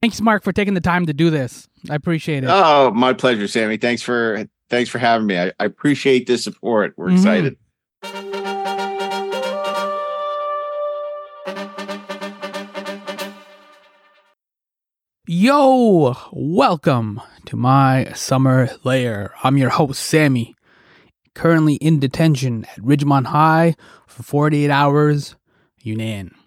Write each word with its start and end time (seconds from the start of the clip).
Thanks, 0.00 0.20
Mark, 0.20 0.44
for 0.44 0.52
taking 0.52 0.74
the 0.74 0.80
time 0.80 1.06
to 1.06 1.12
do 1.12 1.28
this. 1.28 1.68
I 1.90 1.96
appreciate 1.96 2.44
it. 2.44 2.50
Oh, 2.50 2.92
my 2.92 3.12
pleasure, 3.12 3.48
Sammy. 3.48 3.78
Thanks 3.78 4.00
for 4.00 4.46
thanks 4.70 4.88
for 4.88 4.98
having 4.98 5.26
me. 5.26 5.36
I, 5.38 5.52
I 5.58 5.64
appreciate 5.64 6.28
the 6.28 6.38
support. 6.38 6.94
We're 6.96 7.08
mm-hmm. 7.08 7.16
excited. 7.16 7.56
Yo, 15.26 16.16
welcome 16.32 17.20
to 17.46 17.56
my 17.56 18.12
summer 18.14 18.70
lair. 18.84 19.34
I'm 19.42 19.58
your 19.58 19.70
host, 19.70 20.00
Sammy, 20.00 20.54
currently 21.34 21.74
in 21.74 21.98
detention 21.98 22.64
at 22.66 22.78
Ridgemont 22.78 23.26
High 23.26 23.74
for 24.06 24.22
48 24.22 24.70
hours, 24.70 25.34
Younan. 25.84 26.37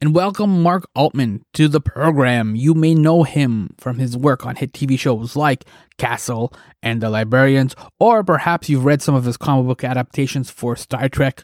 And 0.00 0.14
welcome 0.14 0.62
Mark 0.62 0.88
Altman 0.94 1.44
to 1.54 1.66
the 1.66 1.80
program. 1.80 2.54
You 2.54 2.72
may 2.72 2.94
know 2.94 3.24
him 3.24 3.74
from 3.78 3.98
his 3.98 4.16
work 4.16 4.46
on 4.46 4.54
hit 4.54 4.72
TV 4.72 4.96
shows 4.96 5.34
like 5.34 5.64
Castle 5.98 6.52
and 6.80 7.00
The 7.00 7.10
Librarians, 7.10 7.74
or 7.98 8.22
perhaps 8.22 8.68
you've 8.68 8.84
read 8.84 9.02
some 9.02 9.16
of 9.16 9.24
his 9.24 9.36
comic 9.36 9.66
book 9.66 9.82
adaptations 9.82 10.50
for 10.50 10.76
Star 10.76 11.08
Trek 11.08 11.42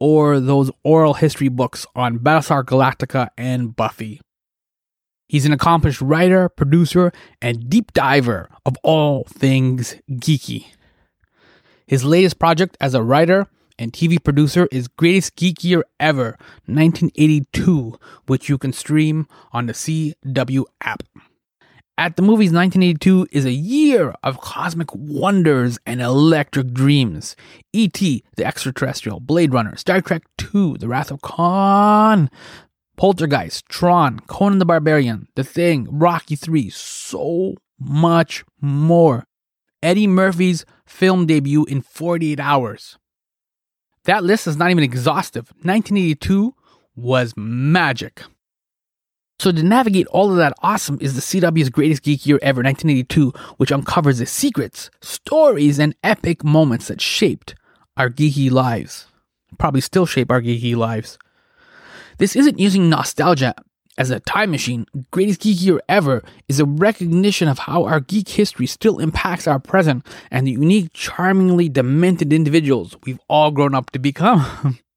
or 0.00 0.40
those 0.40 0.68
oral 0.82 1.14
history 1.14 1.46
books 1.46 1.86
on 1.94 2.18
Battlestar 2.18 2.64
Galactica 2.64 3.28
and 3.38 3.76
Buffy. 3.76 4.20
He's 5.28 5.46
an 5.46 5.52
accomplished 5.52 6.00
writer, 6.00 6.48
producer, 6.48 7.12
and 7.40 7.70
deep 7.70 7.92
diver 7.92 8.48
of 8.66 8.76
all 8.82 9.28
things 9.28 9.94
geeky. 10.10 10.66
His 11.86 12.04
latest 12.04 12.40
project 12.40 12.76
as 12.80 12.94
a 12.94 13.02
writer 13.02 13.46
and 13.78 13.92
TV 13.92 14.22
producer 14.22 14.68
is 14.70 14.88
Greatest 14.88 15.36
Geek 15.36 15.64
Year 15.64 15.84
Ever 16.00 16.36
1982, 16.66 17.98
which 18.26 18.48
you 18.48 18.58
can 18.58 18.72
stream 18.72 19.26
on 19.52 19.66
the 19.66 19.72
CW 19.72 20.64
app. 20.80 21.02
At 21.98 22.16
the 22.16 22.22
movies, 22.22 22.52
1982 22.52 23.28
is 23.30 23.44
a 23.44 23.52
year 23.52 24.14
of 24.22 24.40
cosmic 24.40 24.88
wonders 24.94 25.78
and 25.86 26.00
electric 26.00 26.72
dreams. 26.72 27.36
E.T., 27.72 28.24
the 28.36 28.44
extraterrestrial, 28.44 29.20
Blade 29.20 29.52
Runner, 29.52 29.76
Star 29.76 30.00
Trek 30.00 30.22
II, 30.54 30.76
The 30.78 30.88
Wrath 30.88 31.10
of 31.10 31.20
Khan, 31.20 32.30
Poltergeist, 32.96 33.68
Tron, 33.68 34.20
Conan 34.20 34.58
the 34.58 34.64
Barbarian, 34.64 35.28
The 35.36 35.44
Thing, 35.44 35.86
Rocky 35.90 36.34
3, 36.34 36.70
so 36.70 37.54
much 37.78 38.44
more. 38.60 39.26
Eddie 39.82 40.06
Murphy's 40.06 40.64
film 40.86 41.26
debut 41.26 41.64
in 41.66 41.82
48 41.82 42.40
hours. 42.40 42.98
That 44.04 44.24
list 44.24 44.46
is 44.46 44.56
not 44.56 44.70
even 44.70 44.82
exhaustive. 44.82 45.48
1982 45.62 46.54
was 46.96 47.34
magic. 47.36 48.22
So, 49.38 49.50
to 49.50 49.62
navigate 49.62 50.06
all 50.08 50.30
of 50.30 50.36
that 50.36 50.54
awesome 50.62 50.98
is 51.00 51.14
the 51.14 51.20
CW's 51.20 51.68
greatest 51.68 52.02
geek 52.02 52.26
year 52.26 52.38
ever, 52.42 52.62
1982, 52.62 53.30
which 53.56 53.72
uncovers 53.72 54.18
the 54.18 54.26
secrets, 54.26 54.90
stories, 55.00 55.80
and 55.80 55.96
epic 56.04 56.44
moments 56.44 56.88
that 56.88 57.00
shaped 57.00 57.56
our 57.96 58.08
geeky 58.08 58.50
lives. 58.50 59.06
Probably 59.58 59.80
still 59.80 60.06
shape 60.06 60.30
our 60.30 60.40
geeky 60.40 60.76
lives. 60.76 61.18
This 62.18 62.36
isn't 62.36 62.60
using 62.60 62.88
nostalgia 62.88 63.54
as 63.98 64.10
a 64.10 64.20
time 64.20 64.50
machine. 64.50 64.86
Greatest 65.10 65.40
Geek 65.40 65.62
Year 65.62 65.80
Ever 65.88 66.22
is 66.48 66.60
a 66.60 66.64
recognition 66.64 67.48
of 67.48 67.60
how 67.60 67.84
our 67.84 68.00
geek 68.00 68.28
history 68.28 68.66
still 68.66 68.98
impacts 68.98 69.46
our 69.46 69.58
present 69.58 70.06
and 70.30 70.46
the 70.46 70.52
unique, 70.52 70.92
charmingly 70.92 71.68
demented 71.68 72.32
individuals 72.32 72.96
we've 73.04 73.20
all 73.28 73.50
grown 73.50 73.74
up 73.74 73.90
to 73.90 73.98
become. 73.98 74.78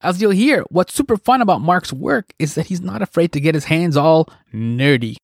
As 0.00 0.22
you'll 0.22 0.30
hear, 0.30 0.62
what's 0.70 0.94
super 0.94 1.16
fun 1.16 1.42
about 1.42 1.60
Mark's 1.60 1.92
work 1.92 2.32
is 2.38 2.54
that 2.54 2.66
he's 2.66 2.80
not 2.80 3.02
afraid 3.02 3.32
to 3.32 3.40
get 3.40 3.56
his 3.56 3.64
hands 3.64 3.96
all 3.96 4.28
nerdy. 4.54 5.16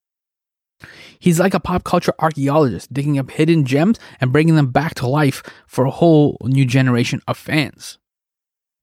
He's 1.21 1.39
like 1.39 1.55
a 1.55 1.61
pop 1.61 1.85
culture 1.85 2.13
archaeologist, 2.19 2.93
digging 2.93 3.19
up 3.19 3.31
hidden 3.31 3.65
gems 3.65 4.01
and 4.21 4.33
bringing 4.33 4.57
them 4.57 4.73
back 4.73 4.95
to 4.97 5.07
life 5.07 5.43
for 5.67 5.85
a 5.85 5.91
whole 5.91 6.37
new 6.43 6.67
generation 6.67 7.23
of 7.29 7.39
fans. 7.39 7.99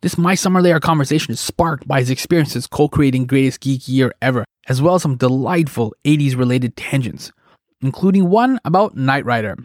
This 0.01 0.17
My 0.17 0.33
Summer 0.33 0.63
Lair 0.63 0.79
conversation 0.79 1.31
is 1.31 1.39
sparked 1.39 1.87
by 1.87 1.99
his 1.99 2.09
experiences 2.09 2.65
co 2.65 2.89
creating 2.89 3.27
Greatest 3.27 3.59
Geek 3.59 3.87
Year 3.87 4.11
Ever, 4.19 4.45
as 4.67 4.81
well 4.81 4.95
as 4.95 5.03
some 5.03 5.15
delightful 5.15 5.93
80s 6.03 6.35
related 6.35 6.75
tangents, 6.75 7.31
including 7.81 8.27
one 8.27 8.59
about 8.65 8.97
Knight 8.97 9.25
Rider. 9.25 9.57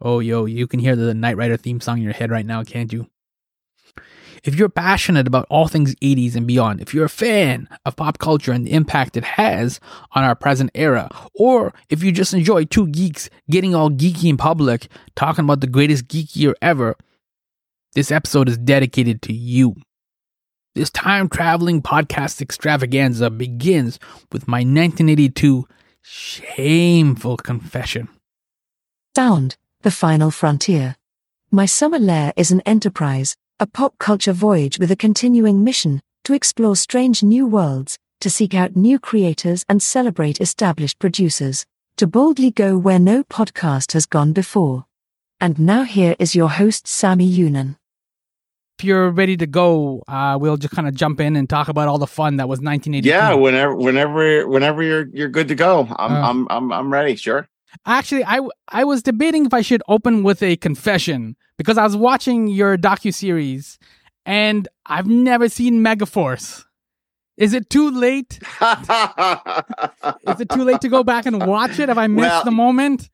Oh, 0.00 0.20
yo, 0.20 0.44
you 0.44 0.68
can 0.68 0.78
hear 0.78 0.94
the 0.94 1.12
Knight 1.12 1.36
Rider 1.36 1.56
theme 1.56 1.80
song 1.80 1.98
in 1.98 2.04
your 2.04 2.12
head 2.12 2.30
right 2.30 2.46
now, 2.46 2.62
can't 2.62 2.92
you? 2.92 3.08
If 4.44 4.54
you're 4.54 4.68
passionate 4.68 5.26
about 5.26 5.46
all 5.50 5.66
things 5.66 5.96
80s 5.96 6.36
and 6.36 6.46
beyond, 6.46 6.80
if 6.80 6.94
you're 6.94 7.06
a 7.06 7.08
fan 7.08 7.68
of 7.84 7.96
pop 7.96 8.18
culture 8.18 8.52
and 8.52 8.64
the 8.64 8.72
impact 8.72 9.16
it 9.16 9.24
has 9.24 9.80
on 10.12 10.22
our 10.22 10.36
present 10.36 10.70
era, 10.72 11.10
or 11.34 11.74
if 11.90 12.04
you 12.04 12.12
just 12.12 12.32
enjoy 12.32 12.64
two 12.64 12.86
geeks 12.86 13.28
getting 13.50 13.74
all 13.74 13.90
geeky 13.90 14.30
in 14.30 14.36
public, 14.36 14.86
talking 15.16 15.44
about 15.44 15.60
the 15.60 15.66
greatest 15.66 16.06
geek 16.06 16.36
year 16.36 16.54
ever, 16.62 16.96
this 17.94 18.10
episode 18.10 18.48
is 18.48 18.56
dedicated 18.56 19.20
to 19.22 19.32
you. 19.32 19.74
This 20.74 20.88
time 20.90 21.28
traveling 21.28 21.82
podcast 21.82 22.40
extravaganza 22.40 23.28
begins 23.28 23.98
with 24.30 24.48
my 24.48 24.58
1982 24.58 25.66
shameful 26.00 27.36
confession. 27.36 28.08
Sound, 29.14 29.56
The 29.82 29.90
Final 29.90 30.30
Frontier. 30.30 30.96
My 31.50 31.66
Summer 31.66 31.98
Lair 31.98 32.32
is 32.34 32.50
an 32.50 32.62
enterprise, 32.62 33.36
a 33.60 33.66
pop 33.66 33.98
culture 33.98 34.32
voyage 34.32 34.78
with 34.78 34.90
a 34.90 34.96
continuing 34.96 35.62
mission 35.62 36.00
to 36.24 36.32
explore 36.32 36.76
strange 36.76 37.22
new 37.22 37.46
worlds, 37.46 37.98
to 38.22 38.30
seek 38.30 38.54
out 38.54 38.74
new 38.74 38.98
creators 38.98 39.66
and 39.68 39.82
celebrate 39.82 40.40
established 40.40 40.98
producers, 40.98 41.66
to 41.98 42.06
boldly 42.06 42.50
go 42.50 42.78
where 42.78 42.98
no 42.98 43.22
podcast 43.22 43.92
has 43.92 44.06
gone 44.06 44.32
before. 44.32 44.86
And 45.38 45.58
now 45.58 45.82
here 45.82 46.16
is 46.18 46.34
your 46.34 46.48
host, 46.48 46.86
Sammy 46.86 47.30
Younan 47.30 47.76
if 48.82 48.86
you're 48.86 49.10
ready 49.10 49.36
to 49.36 49.46
go, 49.46 50.02
uh, 50.08 50.36
we'll 50.40 50.56
just 50.56 50.74
kind 50.74 50.88
of 50.88 50.94
jump 50.94 51.20
in 51.20 51.36
and 51.36 51.48
talk 51.48 51.68
about 51.68 51.86
all 51.86 51.98
the 51.98 52.06
fun 52.06 52.38
that 52.38 52.48
was 52.48 52.58
1982. 52.58 53.08
Yeah, 53.08 53.32
whenever, 53.34 53.76
whenever, 53.76 54.48
whenever 54.48 54.82
you're 54.82 55.06
you're 55.12 55.28
good 55.28 55.46
to 55.48 55.54
go, 55.54 55.86
I'm 55.96 56.12
uh, 56.12 56.28
I'm 56.28 56.46
I'm 56.50 56.72
I'm 56.72 56.92
ready. 56.92 57.14
Sure. 57.14 57.48
Actually, 57.86 58.24
I 58.24 58.40
I 58.68 58.82
was 58.82 59.02
debating 59.04 59.46
if 59.46 59.54
I 59.54 59.60
should 59.60 59.84
open 59.86 60.24
with 60.24 60.42
a 60.42 60.56
confession 60.56 61.36
because 61.58 61.78
I 61.78 61.84
was 61.84 61.96
watching 61.96 62.48
your 62.48 62.76
docu 62.76 63.14
series, 63.14 63.78
and 64.26 64.66
I've 64.84 65.06
never 65.06 65.48
seen 65.48 65.82
Megaforce. 65.84 66.64
Is 67.36 67.54
it 67.54 67.70
too 67.70 67.88
late? 67.88 68.40
Is 70.26 70.40
it 70.40 70.48
too 70.50 70.64
late 70.64 70.80
to 70.80 70.88
go 70.88 71.04
back 71.04 71.26
and 71.26 71.46
watch 71.46 71.78
it? 71.78 71.88
Have 71.88 71.98
I 71.98 72.08
missed 72.08 72.28
well, 72.28 72.44
the 72.44 72.50
moment? 72.50 73.08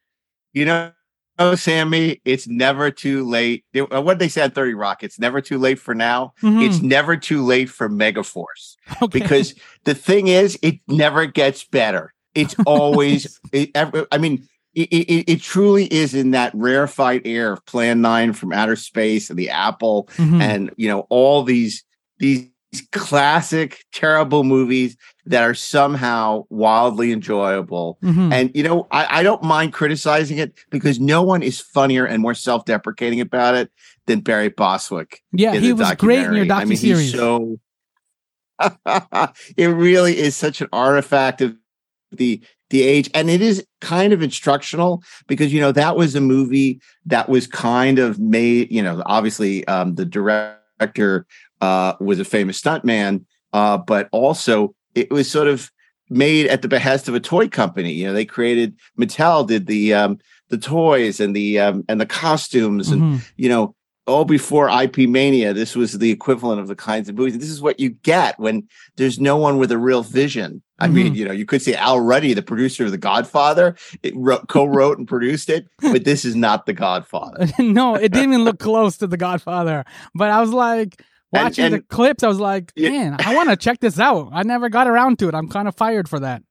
You 0.55 0.65
know, 0.65 0.93
Oh, 1.39 1.55
Sammy, 1.55 2.21
it's 2.25 2.49
never 2.49 2.91
too 2.91 3.25
late. 3.25 3.65
Uh, 3.77 4.03
what 4.03 4.19
they 4.19 4.29
said, 4.29 4.55
30 4.55 4.75
Rock, 4.75 5.05
it's 5.05 5.19
never 5.21 5.41
too 5.41 5.59
late 5.59 5.79
for 5.79 5.95
now. 5.95 6.33
Mm-hmm. 6.43 6.63
It's 6.63 6.83
never 6.83 7.17
too 7.17 7.45
late 7.45 7.71
for 7.71 7.89
Megaforce. 7.89 8.77
Okay. 9.01 9.21
Because 9.21 9.55
the 9.85 9.95
thing 9.95 10.27
is, 10.27 10.59
it 10.63 10.81
never 10.89 11.27
gets 11.27 11.63
better. 11.63 12.13
It's 12.35 12.57
always, 12.67 13.39
it, 13.53 13.71
I 13.77 14.19
mean, 14.19 14.49
it, 14.75 14.89
it, 14.93 15.33
it, 15.33 15.41
truly 15.41 15.87
is 15.93 16.15
in 16.15 16.33
that 16.33 16.53
rarefied 16.55 17.23
air 17.25 17.53
of 17.53 17.65
Plan 17.67 18.01
9 18.01 18.33
from 18.33 18.53
outer 18.53 18.77
space 18.77 19.31
and 19.31 19.39
the 19.39 19.51
Apple 19.51 20.09
mm-hmm. 20.17 20.41
and, 20.41 20.71
you 20.77 20.89
know, 20.89 21.07
all 21.09 21.43
these, 21.43 21.85
these 22.19 22.49
classic, 22.93 23.85
terrible 23.93 24.45
movies 24.45 24.97
that 25.27 25.43
are 25.43 25.55
somehow 25.55 26.45
wildly 26.51 27.13
enjoyable. 27.13 27.99
Mm-hmm. 28.03 28.33
And, 28.33 28.51
you 28.55 28.63
know, 28.63 28.87
I, 28.91 29.21
I, 29.21 29.23
don't 29.23 29.43
mind 29.43 29.73
criticizing 29.73 30.39
it 30.39 30.55
because 30.71 31.01
no 31.01 31.23
one 31.23 31.43
is 31.43 31.61
funnier 31.61 32.05
and 32.05 32.23
more 32.23 32.35
self 32.35 32.65
deprecating 32.65 33.21
about 33.21 33.55
it 33.55 33.71
than 34.07 34.21
Barry 34.21 34.49
Bostwick 34.49 35.23
Yeah, 35.33 35.55
he 35.55 35.73
was 35.73 35.95
great 35.95 36.25
in 36.25 36.35
your 36.35 36.47
docuseries. 36.47 36.61
I 36.61 36.65
mean, 36.65 36.77
he's 36.79 37.13
so. 37.13 37.59
it 39.57 39.67
really 39.67 40.19
is 40.19 40.37
such 40.37 40.61
an 40.61 40.69
artifact 40.73 41.41
of 41.41 41.57
the 42.11 42.43
the 42.71 42.83
age 42.83 43.09
and 43.15 43.31
it 43.31 43.41
is 43.41 43.65
kind 43.81 44.13
of 44.13 44.23
instructional 44.23 45.03
because 45.27 45.53
you 45.53 45.61
know 45.61 45.73
that 45.73 45.97
was 45.97 46.15
a 46.15 46.21
movie 46.21 46.81
that 47.07 47.29
was 47.29 47.47
kind 47.47 47.99
of 47.99 48.19
made 48.19 48.71
you 48.71 48.83
know 48.83 49.03
obviously 49.07 49.67
um 49.69 49.95
the 49.95 50.05
director 50.05 50.58
uh 51.61 51.95
was 52.01 52.21
a 52.21 52.25
famous 52.25 52.61
stuntman 52.61 53.25
uh 53.53 53.77
but 53.79 54.09
also 54.13 54.75
it 54.95 55.11
was 55.11 55.31
sort 55.31 55.49
of 55.49 55.71
made 56.11 56.47
at 56.47 56.63
the 56.63 56.69
behest 56.69 57.09
of 57.09 57.15
a 57.15 57.21
toy 57.21 57.49
company. 57.49 57.93
You 57.93 58.07
know, 58.07 58.13
they 58.13 58.25
created 58.25 58.77
Mattel 58.99 59.47
did 59.47 59.67
the 59.67 59.95
um, 59.95 60.19
the 60.49 60.59
toys 60.59 61.21
and 61.21 61.35
the 61.35 61.61
um, 61.61 61.85
and 61.89 62.01
the 62.01 62.07
costumes 62.07 62.89
and 62.89 63.03
mm-hmm. 63.03 63.17
you 63.37 63.49
know 63.49 63.75
all 64.09 64.25
before 64.25 64.69
IP 64.69 65.09
Mania. 65.09 65.53
This 65.53 65.77
was 65.77 65.99
the 65.99 66.11
equivalent 66.11 66.61
of 66.61 66.67
the 66.67 66.75
kinds 66.75 67.09
of 67.09 67.17
movies. 67.17 67.39
This 67.39 67.51
is 67.51 67.63
what 67.63 67.79
you 67.79 67.91
get 67.91 68.39
when 68.41 68.67
there's 68.97 69.21
no 69.21 69.37
one 69.37 69.59
with 69.59 69.71
a 69.71 69.79
real 69.79 70.03
vision. 70.03 70.63
I 70.79 70.87
mm-hmm. 70.87 70.95
mean, 70.95 71.15
you 71.15 71.25
know, 71.25 71.33
you 71.33 71.45
could 71.45 71.63
say 71.63 71.75
Al 71.75 72.01
Ruddy, 72.01 72.35
the 72.35 72.43
producer 72.43 72.85
of 72.87 72.91
The 72.91 72.99
Godfather, 72.99 73.77
wrote, 74.15 74.49
co-wrote 74.49 74.99
and 74.99 75.07
produced 75.07 75.51
it, 75.51 75.67
but 75.81 76.05
this 76.05 76.25
is 76.25 76.35
not 76.35 76.67
The 76.67 76.73
Godfather. 76.73 77.47
no, 77.59 77.95
it 77.95 78.13
didn't 78.13 78.33
even 78.33 78.45
look 78.45 78.59
close 78.59 78.97
to 78.99 79.07
The 79.07 79.17
Godfather. 79.17 79.85
But 80.15 80.31
I 80.31 80.41
was 80.41 80.51
like, 80.51 81.03
Watching 81.31 81.67
and- 81.67 81.75
the 81.75 81.81
clips, 81.83 82.23
I 82.23 82.29
was 82.29 82.41
like, 82.41 82.73
man, 82.77 83.17
I 83.19 83.37
want 83.37 83.51
to 83.51 83.57
check 83.57 83.81
this 83.81 84.01
out. 84.01 84.31
I 84.33 84.45
never 84.45 84.71
got 84.71 84.89
around 84.89 85.19
to 85.19 85.29
it. 85.29 85.35
I'm 85.35 85.49
kind 85.49 85.69
of 85.69 85.77
fired 85.77 86.09
for 86.09 86.21
that. 86.21 86.43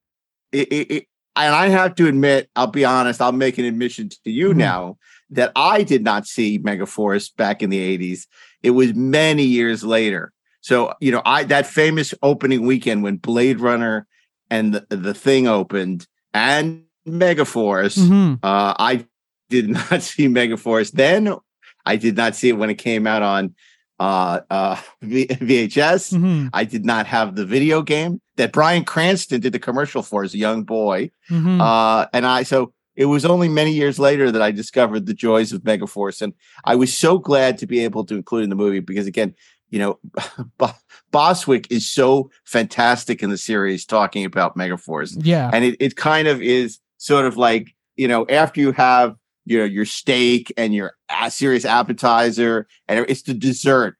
it, 0.51 0.71
it, 0.71 0.91
it- 0.91 1.07
and 1.39 1.53
I 1.53 1.67
have 1.67 1.93
to 1.95 2.07
admit, 2.07 2.49
I'll 2.55 2.65
be 2.65 2.83
honest, 2.83 3.21
I'll 3.21 3.31
make 3.31 3.59
an 3.59 3.65
admission 3.65 4.09
to 4.09 4.31
you 4.31 4.49
Mhm. 4.49 4.57
now 4.57 4.97
that 5.31 5.51
I 5.55 5.83
did 5.83 6.03
not 6.03 6.25
see 6.25 6.59
Megaforce 6.59 7.35
back 7.35 7.61
in 7.61 7.69
the 7.69 7.97
80s. 7.97 8.27
It 8.63 8.71
was 8.71 8.93
many 8.93 9.43
years 9.43 9.83
later. 9.83 10.31
So, 10.61 10.93
you 10.99 11.11
know, 11.11 11.21
I 11.25 11.43
that 11.45 11.65
famous 11.67 12.13
opening 12.21 12.65
weekend 12.65 13.03
when 13.03 13.17
Blade 13.17 13.59
Runner 13.59 14.07
and 14.49 14.73
the, 14.73 14.95
the 14.95 15.13
thing 15.13 15.47
opened 15.47 16.07
and 16.33 16.83
Megaforce, 17.07 18.07
hmm 18.07 18.35
uh, 18.43 18.73
I 18.77 19.05
did 19.49 19.69
not 19.91 20.01
see 20.01 20.27
Megaforce. 20.27 20.91
Then 20.91 21.33
I 21.85 21.95
did 21.95 22.17
not 22.17 22.35
see 22.35 22.49
it 22.49 22.57
when 22.57 22.69
it 22.69 22.75
came 22.75 23.07
out 23.07 23.21
on 23.21 23.55
uh, 23.99 24.41
uh, 24.49 24.75
v- 25.01 25.27
VHS. 25.27 26.17
hmm 26.17 26.47
I 26.53 26.63
did 26.63 26.85
not 26.85 27.07
have 27.07 27.35
the 27.35 27.45
video 27.45 27.81
game 27.81 28.21
that 28.35 28.51
Bryan 28.51 28.83
Cranston 28.83 29.41
did 29.41 29.53
the 29.53 29.59
commercial 29.59 30.01
for 30.03 30.23
as 30.23 30.33
a 30.33 30.37
young 30.37 30.63
boy. 30.63 31.11
hmm 31.29 31.61
Uh, 31.61 32.05
and 32.13 32.25
I, 32.25 32.43
so 32.43 32.73
it 32.97 33.05
was 33.05 33.23
only 33.23 33.47
many 33.47 33.71
years 33.71 33.99
later 33.99 34.31
that 34.31 34.41
I 34.41 34.49
discovered 34.51 35.05
the 35.05 35.13
joys 35.13 35.53
of 35.53 35.61
Megaforce. 35.61 36.19
And 36.21 36.33
I 36.65 36.75
was 36.75 36.91
so 36.91 37.19
glad 37.19 37.59
to 37.59 37.67
be 37.67 37.83
able 37.83 38.03
to 38.05 38.15
include 38.15 38.43
in 38.43 38.49
the 38.49 38.55
movie 38.55 38.79
because, 38.79 39.05
again, 39.05 39.35
you 39.69 39.77
know, 39.77 39.99
Bo- 40.57 40.71
Bostwick 41.11 41.71
is 41.71 41.87
so 41.87 42.31
fantastic 42.43 43.21
in 43.21 43.29
the 43.29 43.37
series 43.37 43.85
talking 43.85 44.25
about 44.25 44.57
Megaforce. 44.57 45.15
yeah. 45.21 45.51
And 45.53 45.63
it, 45.63 45.77
it 45.79 45.95
kind 45.95 46.27
of 46.27 46.41
is 46.41 46.79
sort 46.97 47.25
of 47.25 47.37
like, 47.37 47.75
you 47.97 48.07
know, 48.07 48.25
after 48.29 48.59
you 48.59 48.71
have 48.71 49.15
your, 49.45 49.67
your 49.67 49.85
steak 49.85 50.51
and 50.57 50.73
your 50.73 50.93
serious 51.29 51.65
appetizer, 51.65 52.67
and 52.87 53.05
it's 53.07 53.21
the 53.21 53.35
dessert 53.35 53.95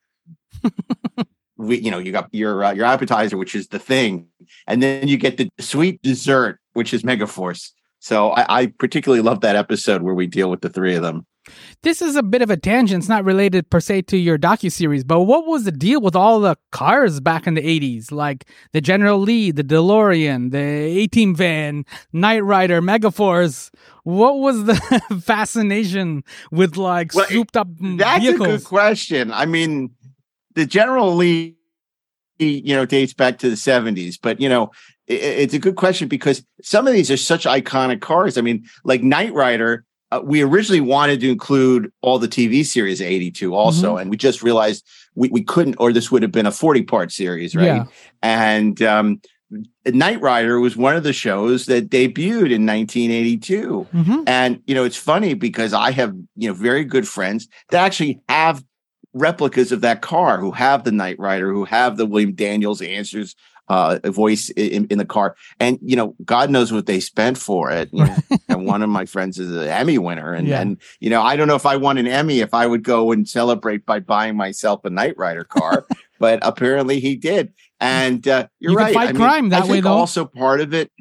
we 1.57 1.79
you 1.79 1.91
know 1.91 1.99
you 1.99 2.11
got 2.11 2.29
your 2.33 2.63
uh, 2.63 2.71
your 2.71 2.85
appetizer 2.85 3.37
which 3.37 3.55
is 3.55 3.67
the 3.67 3.79
thing 3.79 4.27
and 4.65 4.81
then 4.81 5.07
you 5.07 5.17
get 5.17 5.37
the 5.37 5.49
sweet 5.59 6.01
dessert 6.01 6.59
which 6.73 6.93
is 6.93 7.03
megaforce 7.03 7.71
so 7.99 8.31
I, 8.31 8.61
I 8.61 8.65
particularly 8.67 9.21
love 9.21 9.41
that 9.41 9.55
episode 9.55 10.01
where 10.01 10.13
we 10.13 10.27
deal 10.27 10.49
with 10.49 10.61
the 10.61 10.69
three 10.69 10.95
of 10.95 11.01
them 11.03 11.25
This 11.83 12.01
is 12.01 12.15
a 12.15 12.23
bit 12.23 12.41
of 12.41 12.49
a 12.49 12.57
tangent. 12.57 13.01
It's 13.03 13.09
not 13.09 13.23
related 13.23 13.69
per 13.69 13.79
se 13.79 14.01
to 14.03 14.17
your 14.17 14.37
docuseries, 14.37 15.05
but 15.07 15.21
what 15.21 15.45
was 15.47 15.63
the 15.63 15.71
deal 15.71 16.01
with 16.01 16.15
all 16.15 16.39
the 16.41 16.57
cars 16.71 17.19
back 17.21 17.47
in 17.47 17.53
the 17.53 17.61
80s? 17.61 18.11
Like 18.11 18.45
the 18.73 18.81
General 18.81 19.19
Lee, 19.19 19.51
the 19.51 19.63
DeLorean, 19.63 20.51
the 20.51 20.57
A 20.59 21.07
Team 21.07 21.35
van, 21.35 21.85
Knight 22.11 22.43
Rider, 22.43 22.81
Megaforce. 22.81 23.69
What 24.03 24.39
was 24.39 24.65
the 24.65 24.75
fascination 25.23 26.23
with 26.51 26.75
like 26.75 27.13
Well, 27.13 27.27
souped 27.27 27.55
up 27.55 27.67
that's 27.79 28.25
a 28.25 28.37
good 28.37 28.63
question 28.63 29.31
i 29.31 29.45
mean 29.45 29.91
the 30.55 30.65
general 30.65 31.15
lee 31.15 31.55
you 32.39 32.75
know 32.75 32.85
dates 32.85 33.13
back 33.13 33.37
to 33.39 33.49
the 33.49 33.55
70s 33.55 34.15
but 34.21 34.39
you 34.39 34.49
know 34.49 34.71
it's 35.07 35.53
a 35.53 35.59
good 35.59 35.75
question 35.75 36.07
because 36.07 36.43
some 36.61 36.85
of 36.87 36.93
these 36.93 37.09
are 37.09 37.17
such 37.17 37.45
iconic 37.45 38.01
cars 38.01 38.37
i 38.37 38.41
mean 38.41 38.65
like 38.83 39.01
knight 39.03 39.33
rider 39.33 39.85
uh, 40.11 40.21
we 40.23 40.41
originally 40.41 40.81
wanted 40.81 41.19
to 41.19 41.29
include 41.29 41.91
all 42.01 42.17
the 42.17 42.29
TV 42.29 42.65
series 42.65 43.01
of 43.01 43.07
82 43.07 43.53
also, 43.53 43.89
Mm-hmm. 43.91 43.97
and 43.99 44.09
we 44.09 44.15
just 44.15 44.41
realized 44.41 44.85
we, 45.15 45.27
we 45.29 45.43
couldn't, 45.43 45.75
or 45.79 45.91
this 45.91 46.09
would 46.09 46.21
have 46.21 46.31
been 46.31 46.45
a 46.45 46.51
40 46.51 46.83
part 46.83 47.11
series, 47.11 47.55
right? 47.57 47.65
Yeah. 47.65 47.85
And 48.21 48.81
um, 48.81 49.21
Knight 49.85 50.21
Rider 50.21 50.61
was 50.61 50.77
one 50.77 50.95
of 50.95 51.03
the 51.03 51.11
shows 51.11 51.65
that 51.65 51.89
debuted 51.89 52.53
in 52.53 52.65
1982. 52.65 53.83
hmm 53.83 54.23
And, 54.25 54.61
you 54.65 54.75
know, 54.75 54.85
it's 54.85 54.95
funny 54.95 55.33
because 55.33 55.73
I 55.73 55.91
have, 55.91 56.15
you 56.37 56.47
know, 56.47 56.53
very 56.53 56.85
good 56.85 57.05
friends 57.05 57.49
that 57.71 57.83
actually 57.83 58.21
have 58.29 58.63
replicas 59.13 59.73
of 59.73 59.81
that 59.81 60.01
car 60.01 60.39
who 60.39 60.51
have 60.51 60.85
the 60.85 60.91
Knight 60.93 61.19
Rider, 61.19 61.51
who 61.51 61.65
have 61.65 61.97
the 61.97 62.05
William 62.05 62.33
Daniels 62.33 62.81
answers 62.81 63.35
uh 63.69 63.99
voice 64.05 64.49
in, 64.51 64.85
in 64.87 64.97
the 64.97 65.05
car 65.05 65.35
and 65.59 65.77
you 65.81 65.95
know 65.95 66.15
god 66.23 66.49
knows 66.49 66.71
what 66.71 66.85
they 66.85 66.99
spent 66.99 67.37
for 67.37 67.69
it 67.69 67.89
and 68.49 68.65
one 68.65 68.81
of 68.81 68.89
my 68.89 69.05
friends 69.05 69.37
is 69.39 69.51
an 69.55 69.67
emmy 69.67 69.97
winner 69.97 70.33
and 70.33 70.47
Yeah. 70.47 70.61
and 70.61 70.77
you 70.99 71.09
know 71.09 71.21
i 71.21 71.35
don't 71.35 71.47
know 71.47 71.55
if 71.55 71.65
i 71.65 71.75
won 71.75 71.97
an 71.97 72.07
emmy 72.07 72.39
if 72.39 72.53
i 72.53 72.65
would 72.65 72.83
go 72.83 73.11
and 73.11 73.27
celebrate 73.27 73.85
by 73.85 73.99
buying 73.99 74.37
myself 74.37 74.85
a 74.85 74.89
Knight 74.89 75.17
Rider 75.17 75.43
car 75.43 75.85
but 76.19 76.39
apparently 76.43 76.99
he 76.99 77.15
did 77.15 77.53
and 77.79 78.27
uh 78.27 78.47
you're 78.59 78.71
You 78.71 78.77
right 78.77 78.93
fight 78.93 79.09
I 79.09 79.11
mean, 79.13 79.21
crime 79.21 79.49
that 79.49 79.63
I 79.63 79.67
way, 79.71 79.81
though. 79.81 79.91
also 79.93 80.25
part 80.25 80.61
of 80.61 80.73
it 80.73 80.91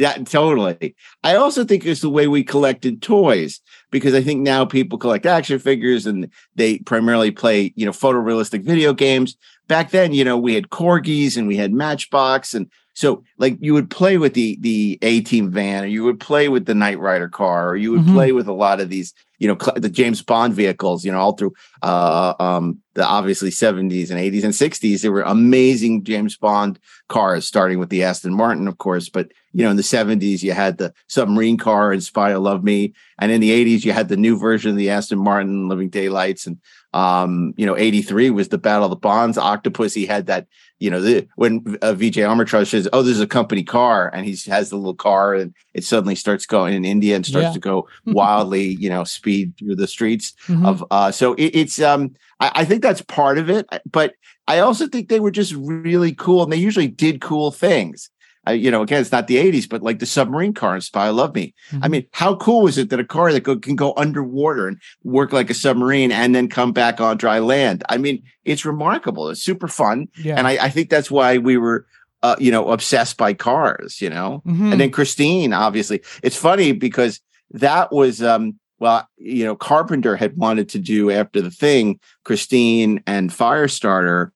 yeah, 0.00 0.12
totally. 0.18 0.94
I 1.24 1.34
also 1.34 1.64
think 1.64 1.84
it's 1.84 2.02
the 2.02 2.08
way 2.08 2.28
we 2.28 2.44
collected 2.44 3.02
toys 3.02 3.60
because 3.90 4.14
I 4.14 4.22
think 4.22 4.42
now 4.42 4.64
people 4.64 4.96
collect 4.96 5.26
action 5.26 5.58
figures 5.58 6.06
and 6.06 6.30
they 6.54 6.78
primarily 6.78 7.32
play, 7.32 7.72
you 7.74 7.84
know, 7.84 7.90
photorealistic 7.90 8.62
video 8.62 8.92
games. 8.92 9.36
Back 9.68 9.90
then, 9.90 10.12
you 10.12 10.24
know, 10.24 10.38
we 10.38 10.54
had 10.54 10.70
corgis 10.70 11.36
and 11.36 11.46
we 11.46 11.56
had 11.56 11.72
Matchbox, 11.72 12.54
and 12.54 12.68
so 12.94 13.22
like 13.38 13.56
you 13.60 13.74
would 13.74 13.90
play 13.90 14.18
with 14.18 14.34
the 14.34 14.56
the 14.60 14.98
A 15.02 15.20
Team 15.20 15.50
van, 15.50 15.84
or 15.84 15.86
you 15.86 16.04
would 16.04 16.18
play 16.20 16.48
with 16.48 16.66
the 16.66 16.74
Knight 16.74 16.98
Rider 16.98 17.28
car, 17.28 17.70
or 17.70 17.76
you 17.76 17.92
would 17.92 18.00
Mhm. 18.02 18.12
play 18.14 18.32
with 18.32 18.48
a 18.48 18.52
lot 18.52 18.80
of 18.80 18.88
these, 18.88 19.12
you 19.38 19.46
know, 19.46 19.56
cl- 19.60 19.76
the 19.78 19.88
James 19.90 20.22
Bond 20.22 20.54
vehicles. 20.54 21.04
You 21.04 21.12
know, 21.12 21.18
all 21.20 21.32
through 21.36 21.52
uh, 21.82 22.34
um, 22.40 22.78
the 22.94 23.06
obviously 23.06 23.50
seventies 23.52 24.10
and 24.10 24.18
eighties 24.18 24.42
and 24.42 24.54
sixties, 24.54 25.02
there 25.02 25.12
were 25.12 25.22
amazing 25.22 26.02
James 26.04 26.36
Bond 26.36 26.78
cars, 27.08 27.46
starting 27.46 27.78
with 27.78 27.90
the 27.90 28.02
Aston 28.02 28.34
Martin, 28.34 28.66
of 28.66 28.78
course, 28.78 29.08
but 29.08 29.28
you 29.54 29.64
know, 29.64 29.70
in 29.70 29.76
the 29.76 29.82
70s, 29.82 30.42
you 30.42 30.52
had 30.52 30.76
the 30.78 30.92
submarine 31.08 31.56
car 31.56 31.92
in 31.92 32.00
Spy 32.00 32.32
Love 32.36 32.62
Me. 32.62 32.92
And 33.18 33.32
in 33.32 33.40
the 33.40 33.50
80s, 33.50 33.82
you 33.84 33.92
had 33.92 34.08
the 34.08 34.16
new 34.16 34.38
version 34.38 34.70
of 34.70 34.76
the 34.76 34.90
Aston 34.90 35.18
Martin 35.18 35.68
Living 35.68 35.88
Daylights. 35.88 36.46
And, 36.46 36.58
um, 36.98 37.54
you 37.56 37.66
know, 37.66 37.76
83 37.76 38.30
was 38.30 38.48
the 38.48 38.58
Battle 38.58 38.84
of 38.84 38.90
the 38.90 38.96
Bonds. 38.96 39.38
Octopus, 39.38 39.94
he 39.94 40.04
had 40.06 40.26
that, 40.26 40.46
you 40.80 40.90
know, 40.90 41.00
the, 41.00 41.26
when 41.36 41.52
uh, 41.82 41.92
Vijay 42.00 42.24
Amritraj 42.26 42.66
says, 42.68 42.88
Oh, 42.92 43.02
this 43.02 43.14
is 43.14 43.20
a 43.20 43.26
company 43.26 43.62
car. 43.62 44.10
And 44.12 44.26
he 44.26 44.36
has 44.50 44.70
the 44.70 44.76
little 44.76 44.94
car 44.94 45.34
and 45.34 45.54
it 45.74 45.84
suddenly 45.84 46.14
starts 46.14 46.46
going 46.46 46.74
in 46.74 46.84
India 46.84 47.14
and 47.16 47.24
starts 47.24 47.48
Yeah. 47.48 47.52
to 47.52 47.58
go 47.60 47.88
wildly, 48.06 48.66
you 48.84 48.90
know, 48.90 49.04
speed 49.04 49.54
through 49.58 49.76
the 49.76 49.86
streets 49.86 50.32
Mhm. 50.48 50.66
of 50.66 50.84
uh 50.90 51.10
so 51.10 51.34
it, 51.34 51.50
it's 51.60 51.80
um 51.80 52.14
I, 52.40 52.50
I 52.60 52.64
think 52.64 52.82
that's 52.82 53.02
part 53.02 53.38
of 53.38 53.48
it 53.50 53.66
but 53.90 54.14
i 54.46 54.58
also 54.60 54.86
think 54.88 55.08
they 55.08 55.20
were 55.20 55.30
just 55.30 55.52
really 55.54 56.12
cool 56.14 56.42
and 56.42 56.52
they 56.52 56.56
usually 56.68 56.88
did 56.88 57.20
cool 57.20 57.50
things 57.50 58.10
you 58.50 58.70
know 58.70 58.82
again 58.82 59.00
it's 59.00 59.12
not 59.12 59.26
the 59.26 59.36
80s 59.36 59.68
but 59.68 59.82
like 59.82 59.98
the 59.98 60.06
submarine 60.06 60.54
car 60.54 60.74
in 60.74 60.80
spy 60.80 61.08
love 61.10 61.34
me 61.34 61.54
i 61.72 61.74
Mhm. 61.86 61.90
mean 61.90 62.06
how 62.12 62.36
cool 62.36 62.66
is 62.66 62.78
it 62.78 62.90
that 62.90 63.00
a 63.00 63.04
car 63.04 63.32
that 63.32 63.40
go, 63.42 63.56
can 63.56 63.76
go 63.76 63.92
underwater 63.96 64.68
and 64.68 64.78
work 65.04 65.32
like 65.32 65.50
a 65.50 65.54
submarine 65.54 66.12
and 66.12 66.34
then 66.34 66.48
come 66.48 66.72
back 66.72 67.00
on 67.00 67.16
dry 67.16 67.38
land 67.38 67.84
i 67.88 67.96
mean 67.96 68.22
it's 68.44 68.64
remarkable 68.64 69.28
it's 69.30 69.42
super 69.42 69.68
fun 69.68 70.08
yeah. 70.18 70.36
and 70.36 70.46
i, 70.46 70.52
I 70.66 70.70
think 70.70 70.90
that's 70.90 71.10
why 71.10 71.38
we 71.38 71.56
were 71.56 71.86
uh, 72.22 72.36
you 72.38 72.50
know 72.50 72.68
obsessed 72.70 73.16
by 73.16 73.32
cars 73.34 74.00
you 74.00 74.10
know 74.10 74.42
Mhm. 74.46 74.72
and 74.72 74.80
then 74.80 74.90
Christine, 74.90 75.52
obviously, 75.52 76.00
it's 76.22 76.36
funny 76.36 76.72
because 76.72 77.20
that 77.52 77.92
was 77.92 78.22
um 78.22 78.58
well, 78.80 79.08
you 79.16 79.44
know, 79.44 79.56
Carpenter 79.56 80.14
had 80.14 80.36
wanted 80.36 80.68
to 80.68 80.78
do 80.78 81.10
after 81.10 81.40
the 81.40 81.50
thing, 81.50 81.98
Christine 82.24 83.02
and 83.08 83.28
Firestarter 83.30 84.30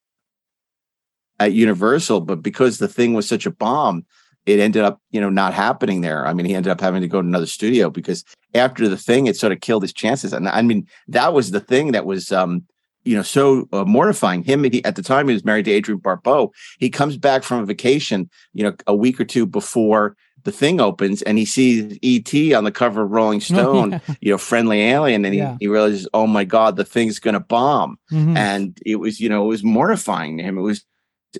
at 1.46 1.52
Universal, 1.52 2.20
but 2.22 2.42
because 2.42 2.78
the 2.78 2.88
thing 2.88 3.14
was 3.14 3.28
such 3.28 3.46
a 3.46 3.50
bomb, 3.50 4.04
it 4.46 4.58
ended 4.58 4.82
up, 4.82 5.00
you 5.10 5.20
know, 5.20 5.30
not 5.30 5.54
happening 5.54 6.00
there. 6.00 6.26
I 6.26 6.32
mean, 6.32 6.46
he 6.46 6.54
ended 6.54 6.70
up 6.70 6.80
having 6.80 7.00
to 7.02 7.08
go 7.08 7.20
to 7.22 7.26
another 7.28 7.46
studio 7.46 7.90
because 7.90 8.24
after 8.54 8.88
the 8.88 8.96
thing, 8.96 9.26
it 9.26 9.36
sort 9.36 9.52
of 9.52 9.60
killed 9.60 9.82
his 9.82 9.92
chances. 9.92 10.32
And 10.32 10.48
I 10.48 10.62
mean, 10.62 10.86
that 11.08 11.32
was 11.32 11.50
the 11.52 11.60
thing 11.60 11.92
that 11.92 12.06
was 12.06 12.32
um 12.32 12.64
you 13.04 13.16
know, 13.16 13.22
so 13.22 13.68
uh, 13.72 13.84
mortifying. 13.84 14.44
Him 14.44 14.62
he, 14.62 14.84
at 14.84 14.94
the 14.94 15.02
time 15.02 15.26
he 15.26 15.34
was 15.34 15.44
married 15.44 15.64
to 15.64 15.76
Adrienne 15.76 15.98
Barbeau. 15.98 16.52
He 16.78 16.88
comes 16.88 17.16
back 17.16 17.42
from 17.42 17.58
a 17.60 17.66
vacation, 17.66 18.30
you 18.54 18.62
know, 18.62 18.74
a 18.86 18.94
week 18.94 19.20
or 19.20 19.24
two 19.24 19.44
before 19.44 20.16
the 20.44 20.52
thing 20.52 20.80
opens, 20.80 21.20
and 21.22 21.36
he 21.36 21.44
sees 21.44 21.98
ET 22.02 22.32
on 22.54 22.62
the 22.62 22.70
cover 22.70 23.02
of 23.02 23.10
Rolling 23.10 23.40
Stone, 23.52 24.00
you 24.20 24.30
know, 24.30 24.38
friendly 24.38 24.80
alien, 24.82 25.24
and 25.24 25.34
he, 25.34 25.40
Yeah. 25.40 25.56
he 25.58 25.66
realizes, 25.68 26.06
oh 26.14 26.28
my 26.28 26.44
god, 26.44 26.76
the 26.76 26.84
thing's 26.84 27.18
going 27.18 27.34
to 27.34 27.40
bomb, 27.40 27.96
Mhm. 28.12 28.36
and 28.36 28.78
it 28.86 28.96
was, 28.96 29.18
you 29.18 29.28
know, 29.28 29.44
it 29.44 29.48
was 29.48 29.64
mortifying 29.64 30.38
to 30.38 30.44
him. 30.44 30.56
It 30.58 30.62
was, 30.62 30.84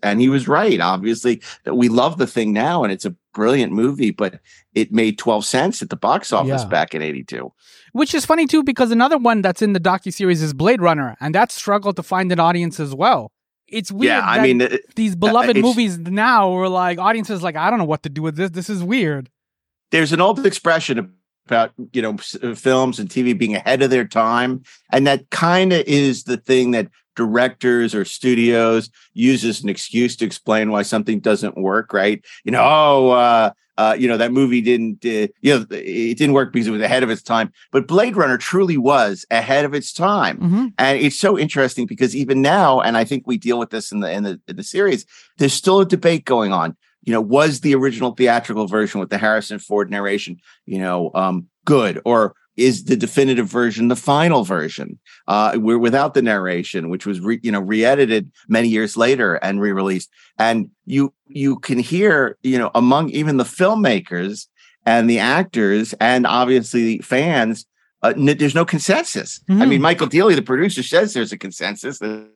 and 0.02 0.20
he 0.20 0.28
was 0.28 0.48
right. 0.48 0.80
Obviously, 0.80 1.42
that 1.64 1.74
we 1.74 1.88
love 1.88 2.18
the 2.18 2.26
thing 2.26 2.52
now, 2.52 2.84
and 2.84 2.92
it's 2.92 3.04
a 3.04 3.14
brilliant 3.34 3.72
movie, 3.72 4.10
but 4.10 4.40
it 4.74 4.92
made 4.92 5.18
twelve 5.18 5.44
cents 5.44 5.82
at 5.82 5.90
the 5.90 5.96
box 5.96 6.32
office 6.32 6.62
Yeah. 6.62 6.68
back 6.68 6.94
in 6.94 7.02
'82. 7.02 7.52
Which 7.92 8.14
is 8.14 8.24
funny 8.24 8.46
too, 8.46 8.62
because 8.62 8.90
another 8.90 9.18
one 9.18 9.42
that's 9.42 9.62
in 9.62 9.72
the 9.74 9.80
docu 9.80 10.12
series 10.12 10.42
is 10.42 10.52
Blade 10.54 10.80
Runner, 10.80 11.16
and 11.20 11.34
that 11.34 11.52
struggled 11.52 11.96
to 11.96 12.02
find 12.02 12.30
an 12.32 12.40
audience 12.40 12.80
as 12.80 12.94
well. 12.94 13.32
It's 13.68 13.90
weird. 13.92 14.08
Yeah, 14.08 14.22
I 14.26 14.36
that 14.38 14.42
mean, 14.42 14.60
it- 14.60 14.94
these 14.96 15.14
beloved 15.16 15.50
it's- 15.50 15.62
movies 15.62 15.98
now 15.98 16.50
were 16.50 16.68
like 16.68 16.98
audiences 16.98 17.42
like 17.42 17.56
I 17.56 17.70
don't 17.70 17.78
know 17.78 17.84
what 17.86 18.02
to 18.02 18.08
do 18.08 18.22
with 18.22 18.36
this. 18.36 18.50
This 18.50 18.68
is 18.70 18.82
weird. 18.82 19.30
there's 19.90 20.12
an 20.12 20.20
old 20.22 20.44
expression 20.46 21.12
about 21.46 21.72
you 21.92 22.00
know 22.00 22.16
uh, 22.42 22.54
films 22.54 22.98
and 22.98 23.10
TV 23.10 23.36
being 23.36 23.54
ahead 23.54 23.82
of 23.82 23.90
their 23.90 24.06
time, 24.06 24.62
and 24.90 25.06
that 25.06 25.28
kind 25.30 25.72
of 25.72 25.82
is 25.86 26.24
the 26.24 26.36
thing 26.38 26.70
that 26.70 26.88
directors 27.16 27.94
or 27.94 28.04
studios 28.04 28.90
use 29.12 29.44
as 29.44 29.62
an 29.62 29.68
excuse 29.68 30.16
to 30.16 30.24
explain 30.24 30.70
why 30.70 30.82
something 30.82 31.20
doesn't 31.20 31.56
work, 31.56 31.92
right? 31.92 32.24
You 32.44 32.52
know, 32.52 32.62
oh, 32.62 33.10
uh, 33.10 33.50
uh, 33.78 33.96
you 33.98 34.06
know 34.06 34.18
that 34.18 34.32
movie 34.32 34.60
didn't, 34.60 35.04
uh, 35.04 35.28
you 35.40 35.58
know, 35.58 35.66
it 35.70 36.18
didn't 36.18 36.34
work 36.34 36.52
because 36.52 36.66
it 36.68 36.72
was 36.72 36.82
ahead 36.82 37.02
of 37.02 37.10
its 37.10 37.22
time. 37.22 37.50
But 37.70 37.88
Blade 37.88 38.16
Runner 38.16 38.36
truly 38.36 38.76
was 38.76 39.24
ahead 39.30 39.64
of 39.64 39.72
its 39.74 39.92
time, 39.92 40.38
Mm-hmm. 40.38 40.66
and 40.78 40.98
it's 40.98 41.18
so 41.18 41.38
interesting 41.38 41.86
because 41.86 42.14
even 42.14 42.42
now, 42.42 42.80
and 42.80 42.96
I 42.98 43.04
think 43.04 43.26
we 43.26 43.38
deal 43.38 43.58
with 43.58 43.70
this 43.70 43.90
in 43.90 44.00
the 44.00 44.10
in 44.12 44.24
the 44.24 44.40
in 44.46 44.56
the 44.56 44.62
series. 44.62 45.06
There's 45.38 45.54
still 45.54 45.80
a 45.80 45.86
debate 45.86 46.24
going 46.26 46.52
on. 46.52 46.76
You 47.04 47.12
know, 47.14 47.20
was 47.20 47.60
the 47.60 47.74
original 47.74 48.12
theatrical 48.12 48.68
version 48.68 49.00
with 49.00 49.10
the 49.10 49.18
Harrison 49.18 49.58
Ford 49.58 49.90
narration, 49.90 50.36
you 50.66 50.78
know, 50.78 51.10
um, 51.14 51.48
good 51.64 52.00
or 52.04 52.34
is 52.56 52.84
the 52.84 52.96
definitive 52.96 53.46
version 53.48 53.88
the 53.88 53.96
final 53.96 54.44
version 54.44 54.98
uh 55.26 55.52
we're 55.56 55.78
without 55.78 56.12
the 56.14 56.20
narration 56.22 56.90
which 56.90 57.06
was 57.06 57.18
re, 57.20 57.40
you 57.42 57.50
know 57.50 57.60
re-edited 57.60 58.30
many 58.48 58.68
years 58.68 58.96
later 58.96 59.34
and 59.36 59.60
re-released. 59.60 60.10
And 60.38 60.70
you 60.84 61.12
you 61.28 61.58
can 61.58 61.78
hear 61.78 62.36
you 62.42 62.58
know 62.58 62.70
among 62.74 63.10
even 63.10 63.36
the 63.38 63.44
filmmakers 63.44 64.48
and 64.84 65.08
the 65.08 65.18
actors 65.18 65.94
and 66.00 66.26
obviously 66.26 66.98
fans 66.98 67.66
uh, 68.02 68.12
n- 68.16 68.36
there's 68.36 68.54
no 68.54 68.64
consensus. 68.64 69.40
I 69.48 69.52
Mhm. 69.52 69.68
mean 69.68 69.80
michael 69.82 70.08
Deeley 70.08 70.34
the 70.34 70.42
producer 70.42 70.82
says 70.82 71.14
there's 71.14 71.32
a 71.32 71.38
consensus 71.38 71.98
that, 72.00 72.28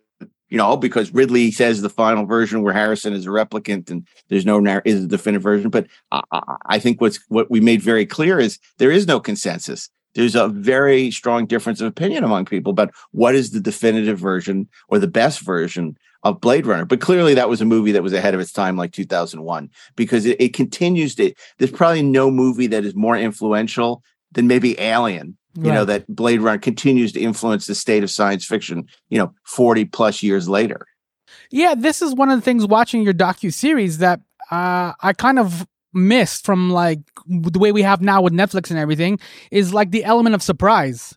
you 0.48 0.56
know 0.56 0.76
because 0.76 1.12
ridley 1.12 1.50
says 1.50 1.82
the 1.82 1.90
final 1.90 2.24
version 2.24 2.62
where 2.62 2.72
harrison 2.72 3.12
is 3.12 3.26
a 3.26 3.30
replicant 3.30 3.90
and 3.90 4.06
there's 4.28 4.46
no 4.46 4.60
narr- 4.60 4.82
is 4.84 5.02
the 5.02 5.08
definitive 5.08 5.42
version. 5.42 5.68
But 5.70 5.88
I, 6.12 6.22
I- 6.32 6.56
I 6.66 6.78
think 6.78 7.00
what's 7.00 7.18
what 7.28 7.50
we 7.50 7.60
made 7.60 7.82
very 7.82 8.06
clear 8.06 8.38
is 8.38 8.58
there 8.78 8.92
is 8.92 9.06
no 9.06 9.18
consensus 9.20 9.90
there's 10.16 10.34
a 10.34 10.48
very 10.48 11.10
strong 11.10 11.46
difference 11.46 11.80
of 11.80 11.86
opinion 11.86 12.24
among 12.24 12.46
people 12.46 12.70
about 12.70 12.92
what 13.12 13.34
is 13.34 13.50
the 13.50 13.60
definitive 13.60 14.18
version 14.18 14.68
or 14.88 14.98
the 14.98 15.06
best 15.06 15.40
version 15.40 15.96
of 16.22 16.40
Blade 16.40 16.66
Runner. 16.66 16.84
But 16.84 17.00
clearly, 17.00 17.34
that 17.34 17.48
was 17.48 17.60
a 17.60 17.66
movie 17.66 17.92
that 17.92 18.02
was 18.02 18.12
ahead 18.12 18.34
of 18.34 18.40
its 18.40 18.52
time, 18.52 18.76
like 18.76 18.92
2001, 18.92 19.70
because 19.94 20.26
it, 20.26 20.40
it 20.40 20.54
continues 20.54 21.14
to. 21.16 21.32
There's 21.58 21.70
probably 21.70 22.02
no 22.02 22.30
movie 22.30 22.66
that 22.68 22.84
is 22.84 22.94
more 22.94 23.16
influential 23.16 24.02
than 24.32 24.46
maybe 24.46 24.78
Alien. 24.80 25.36
You 25.58 25.72
know 25.72 25.86
that 25.86 26.04
Blade 26.14 26.42
Runner 26.42 26.58
continues 26.58 27.12
to 27.12 27.20
influence 27.20 27.66
the 27.66 27.74
state 27.74 28.02
of 28.02 28.10
science 28.10 28.44
fiction. 28.44 28.86
You 29.08 29.18
know, 29.18 29.34
40 29.44 29.86
plus 29.86 30.22
years 30.22 30.50
later. 30.50 30.86
Yeah, 31.50 31.74
this 31.74 32.02
is 32.02 32.14
one 32.14 32.30
of 32.30 32.38
the 32.38 32.42
things 32.42 32.66
watching 32.66 33.02
your 33.02 33.14
docu 33.14 33.52
series 33.52 33.98
that 33.98 34.20
uh, 34.50 34.92
I 35.00 35.14
kind 35.16 35.38
of 35.38 35.66
missed 35.96 36.44
from 36.44 36.70
like 36.70 37.00
the 37.26 37.58
way 37.58 37.72
we 37.72 37.82
have 37.82 38.00
now 38.00 38.22
with 38.22 38.32
Netflix 38.32 38.70
and 38.70 38.78
everything 38.78 39.18
is 39.50 39.74
like 39.74 39.90
the 39.90 40.04
element 40.04 40.34
of 40.34 40.42
surprise 40.42 41.16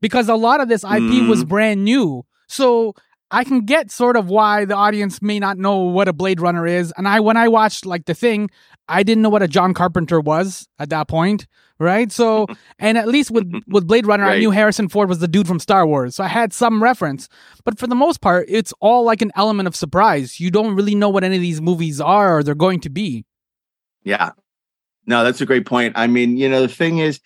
because 0.00 0.28
a 0.28 0.34
lot 0.34 0.60
of 0.60 0.68
this 0.68 0.84
IP 0.84 0.90
mm-hmm. 0.90 1.28
was 1.28 1.44
brand 1.44 1.84
new. 1.84 2.24
So 2.48 2.94
I 3.30 3.44
can 3.44 3.60
get 3.66 3.90
sort 3.90 4.16
of 4.16 4.28
why 4.28 4.64
the 4.64 4.74
audience 4.74 5.20
may 5.20 5.38
not 5.38 5.58
know 5.58 5.78
what 5.78 6.08
a 6.08 6.12
Blade 6.12 6.40
Runner 6.40 6.66
is. 6.66 6.92
And 6.96 7.06
I 7.06 7.20
when 7.20 7.36
I 7.36 7.48
watched 7.48 7.84
like 7.84 8.06
the 8.06 8.14
thing, 8.14 8.50
I 8.88 9.02
didn't 9.02 9.22
know 9.22 9.28
what 9.28 9.42
a 9.42 9.48
John 9.48 9.74
Carpenter 9.74 10.18
was 10.18 10.66
at 10.78 10.88
that 10.90 11.08
point, 11.08 11.46
right? 11.78 12.10
So 12.10 12.46
and 12.78 12.96
at 12.96 13.06
least 13.06 13.30
with 13.30 13.50
with 13.68 13.86
Blade 13.86 14.06
Runner, 14.06 14.24
I 14.24 14.38
knew 14.38 14.50
Harrison 14.50 14.88
Ford 14.88 15.10
was 15.10 15.18
the 15.18 15.28
dude 15.28 15.46
from 15.46 15.58
Star 15.58 15.86
Wars, 15.86 16.16
so 16.16 16.24
I 16.24 16.28
had 16.28 16.52
some 16.54 16.82
reference. 16.82 17.28
But 17.64 17.78
for 17.78 17.86
the 17.86 17.94
most 17.94 18.22
part, 18.22 18.46
it's 18.48 18.72
all 18.80 19.04
like 19.04 19.20
an 19.20 19.32
element 19.36 19.66
of 19.66 19.76
surprise. 19.76 20.40
You 20.40 20.50
don't 20.50 20.74
really 20.74 20.94
know 20.94 21.10
what 21.10 21.24
any 21.24 21.36
of 21.36 21.42
these 21.42 21.60
movies 21.60 22.00
are 22.00 22.38
or 22.38 22.42
they're 22.42 22.54
going 22.54 22.80
to 22.80 22.90
be. 22.90 23.26
Yeah. 24.04 24.30
No, 25.06 25.24
that's 25.24 25.40
a 25.40 25.46
great 25.46 25.66
point. 25.66 25.94
I 25.96 26.06
mean, 26.06 26.36
you 26.36 26.48
know, 26.48 26.62
the 26.62 26.68
thing 26.68 26.98
is, 26.98 27.20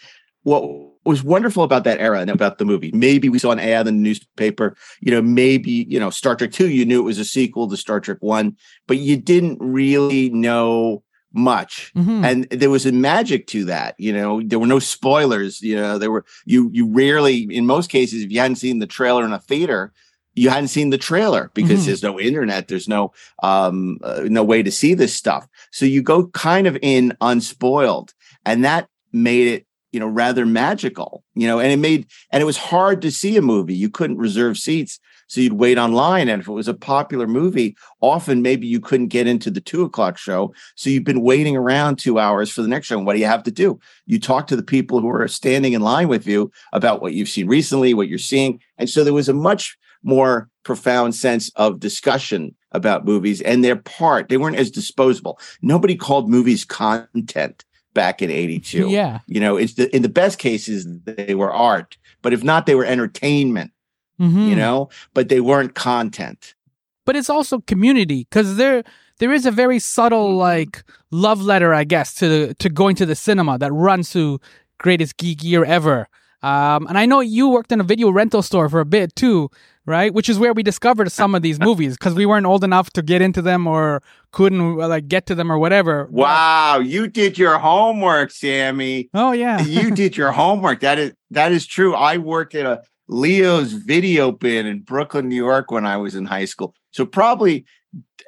what 0.45 0.63
was 1.05 1.23
wonderful 1.25 1.65
about 1.65 1.85
that 1.85 2.01
era 2.01 2.21
and 2.21 2.31
about 2.31 2.59
the 2.59 2.65
movie, 2.65 2.93
maybe 2.95 3.29
we 3.29 3.39
saw 3.39 3.51
an 3.51 3.59
ad 3.59 3.89
in 3.89 3.97
the 3.97 4.03
newspaper, 4.03 4.77
you 5.01 5.11
know, 5.11 5.23
maybe, 5.23 5.87
you 5.89 5.99
know, 5.99 6.11
Star 6.11 6.37
Trek 6.37 6.53
2, 6.53 6.69
you 6.69 6.85
knew 6.85 7.01
it 7.01 7.05
was 7.05 7.19
a 7.19 7.25
sequel 7.25 7.69
to 7.69 7.77
Star 7.77 7.99
Trek 8.01 8.19
1, 8.21 8.57
but 8.87 8.99
you 8.99 9.17
didn't 9.17 9.59
really 9.61 10.31
know 10.31 11.03
much. 11.33 11.91
Mhm. 11.97 12.25
And 12.25 12.45
there 12.51 12.71
was 12.71 12.87
a 12.87 12.93
magic 12.93 13.47
to 13.49 13.65
that, 13.65 13.95
you 13.99 14.13
know. 14.13 14.43
There 14.45 14.59
were 14.59 14.67
no 14.67 14.79
spoilers, 14.79 15.61
you 15.63 15.75
know. 15.75 15.99
There 15.99 16.11
were 16.11 16.25
you 16.45 16.71
you 16.73 16.87
rarely, 16.93 17.49
in 17.51 17.67
most 17.67 17.89
cases, 17.91 18.23
if 18.23 18.31
you 18.31 18.39
hadn't 18.39 18.57
seen 18.57 18.79
the 18.81 18.87
trailer 18.87 19.25
in 19.25 19.33
a 19.33 19.39
theater, 19.39 19.93
you 20.35 20.51
hadn't 20.51 20.69
seen 20.69 20.91
the 20.91 20.99
trailer 20.99 21.51
because 21.55 21.81
Mhm. 21.83 21.87
there's 21.87 22.03
no 22.03 22.21
internet, 22.21 22.69
there's 22.69 22.87
no 22.89 23.13
um 23.43 23.99
uh, 24.05 24.21
no 24.27 24.45
way 24.45 24.63
to 24.63 24.71
see 24.71 24.93
this 24.93 25.15
stuff. 25.15 25.47
So 25.73 25.85
you 25.85 26.03
go 26.03 26.29
kind 26.29 26.67
of 26.67 26.79
in 26.81 27.17
unspoiled, 27.21 28.15
and 28.45 28.65
that 28.65 28.89
made 29.13 29.49
it 29.49 29.67
you 29.93 30.01
know 30.01 30.07
rather 30.07 30.47
magical, 30.47 31.25
you 31.35 31.47
know. 31.47 31.59
And 31.59 31.73
it 31.73 31.79
made 31.79 32.07
and 32.31 32.43
it 32.43 32.47
was 32.47 32.57
hard 32.57 33.03
to 33.03 33.11
see 33.11 33.37
a 33.37 33.43
movie. 33.43 33.75
You 33.75 33.91
couldn't 33.91 34.19
reserve 34.19 34.59
seats, 34.59 34.99
so 35.29 35.41
you'd 35.41 35.55
wait 35.55 35.79
online. 35.79 36.29
And 36.29 36.41
if 36.41 36.49
it 36.49 36.53
was 36.53 36.69
a 36.69 36.75
popular 36.75 37.27
movie, 37.27 37.77
often 38.01 38.43
maybe 38.43 38.67
you 38.67 38.81
couldn't 38.81 39.09
get 39.09 39.27
into 39.27 39.51
the 39.51 39.61
two 39.61 39.83
o'clock 39.83 40.19
show, 40.19 40.55
so 40.75 40.91
you've 40.91 41.05
been 41.05 41.23
waiting 41.23 41.57
around 41.57 41.97
two 41.97 42.19
hours 42.19 42.51
for 42.51 42.63
the 42.63 42.69
next 42.69 42.87
show. 42.87 42.97
And 42.97 43.07
what 43.07 43.15
do 43.15 43.21
you 43.21 43.27
have 43.27 43.45
to 43.45 43.51
do? 43.51 43.79
You 44.07 44.19
talk 44.19 44.47
to 44.49 44.57
the 44.57 44.63
people 44.63 45.01
who 45.01 45.09
are 45.09 45.29
standing 45.29 45.75
in 45.75 45.83
line 45.83 46.09
with 46.09 46.27
you 46.27 46.51
about 46.73 47.03
what 47.03 47.15
you've 47.15 47.29
seen 47.29 47.47
recently, 47.47 47.95
what 47.95 48.09
you're 48.09 48.19
seeing, 48.19 48.61
and 48.79 48.89
so 48.89 49.05
there 49.05 49.15
was 49.15 49.29
a 49.29 49.35
much 49.35 49.77
more 50.03 50.49
profound 50.65 51.15
sense 51.15 51.51
of 51.57 51.81
discussion 51.81 52.55
about 52.73 53.05
movies 53.05 53.41
and 53.41 53.65
their 53.65 53.77
part. 53.77 54.29
They 54.29 54.37
weren't 54.37 54.57
as 54.57 54.71
disposable. 54.71 55.39
Nobody 55.61 55.97
called 55.97 56.29
movies 56.31 56.65
content 56.65 57.65
back 57.95 58.23
in 58.23 58.31
82. 58.31 58.89
Yeah. 58.89 59.21
You 59.27 59.41
know, 59.41 59.57
it's 59.57 59.75
the 59.75 59.95
in 59.95 60.03
the 60.03 60.09
best 60.09 60.39
cases 60.39 60.87
they 61.05 61.35
were 61.35 61.53
art, 61.53 61.99
but 62.23 62.33
if 62.33 62.43
not, 62.43 62.67
they 62.67 62.75
were 62.75 62.87
entertainment, 62.87 63.71
Mhm. 64.21 64.49
you 64.49 64.57
know, 64.57 64.89
but 65.15 65.29
they 65.29 65.41
weren't 65.41 65.75
content. 65.75 66.55
but 67.05 67.17
it's 67.17 67.29
also 67.29 67.59
community 67.59 68.27
because 68.31 68.55
there 68.57 68.85
there 69.19 69.33
is 69.33 69.45
a 69.45 69.51
very 69.51 69.81
subtle 69.81 70.37
like 70.37 70.85
love 71.11 71.43
letter, 71.43 71.75
I 71.75 71.83
guess, 71.85 72.15
to 72.15 72.55
to 72.55 72.69
going 72.71 72.95
to 72.97 73.05
the 73.07 73.17
cinema 73.17 73.59
that 73.59 73.73
runs 73.73 74.11
through 74.13 74.39
greatest 74.79 75.17
geek 75.17 75.43
year 75.43 75.65
ever. 75.65 76.07
Um, 76.43 76.87
and 76.89 76.99
I 76.99 77.07
know 77.07 77.21
you 77.21 77.49
worked 77.49 77.71
in 77.71 77.81
a 77.81 77.85
video 77.85 78.11
rental 78.11 78.43
store 78.43 78.69
for 78.69 78.81
a 78.81 78.85
bit 78.85 79.15
too, 79.15 79.49
right? 79.87 80.13
Which 80.13 80.29
is 80.29 80.39
where 80.39 80.53
we 80.53 80.63
discovered 80.63 81.11
some 81.13 81.35
of 81.35 81.43
these 81.43 81.61
movies 81.69 81.97
because 81.97 82.15
we 82.15 82.27
weren't 82.27 82.47
old 82.47 82.65
enough 82.65 82.91
to 82.91 83.03
get 83.03 83.23
into 83.23 83.43
them 83.43 83.67
or 83.67 84.03
couldn't 84.33 84.81
uh, 84.81 84.89
like 84.89 85.09
get 85.09 85.27
to 85.27 85.35
them 85.35 85.53
or 85.53 85.59
whatever. 85.59 86.09
Wow, 86.11 86.81
you 86.81 87.07
did 87.07 87.39
your 87.39 87.59
homework, 87.59 88.31
Sammy. 88.31 89.09
Oh 89.15 89.33
yeah. 89.33 89.61
you 89.63 89.91
did 89.95 90.17
your 90.17 90.33
homework. 90.33 90.81
That 90.81 90.99
is 90.99 91.13
that 91.31 91.53
is 91.53 91.67
true. 91.67 91.95
I 91.95 92.19
worked 92.19 92.55
at 92.55 92.67
a 92.67 92.83
Leo's 93.09 93.73
video 93.73 94.33
bin 94.33 94.67
in 94.67 94.81
Brooklyn, 94.81 95.29
New 95.29 95.37
York 95.37 95.71
when 95.71 95.87
I 95.87 95.97
was 95.97 96.15
in 96.15 96.25
high 96.25 96.47
school. 96.47 96.75
So 96.91 97.07
probably 97.07 97.65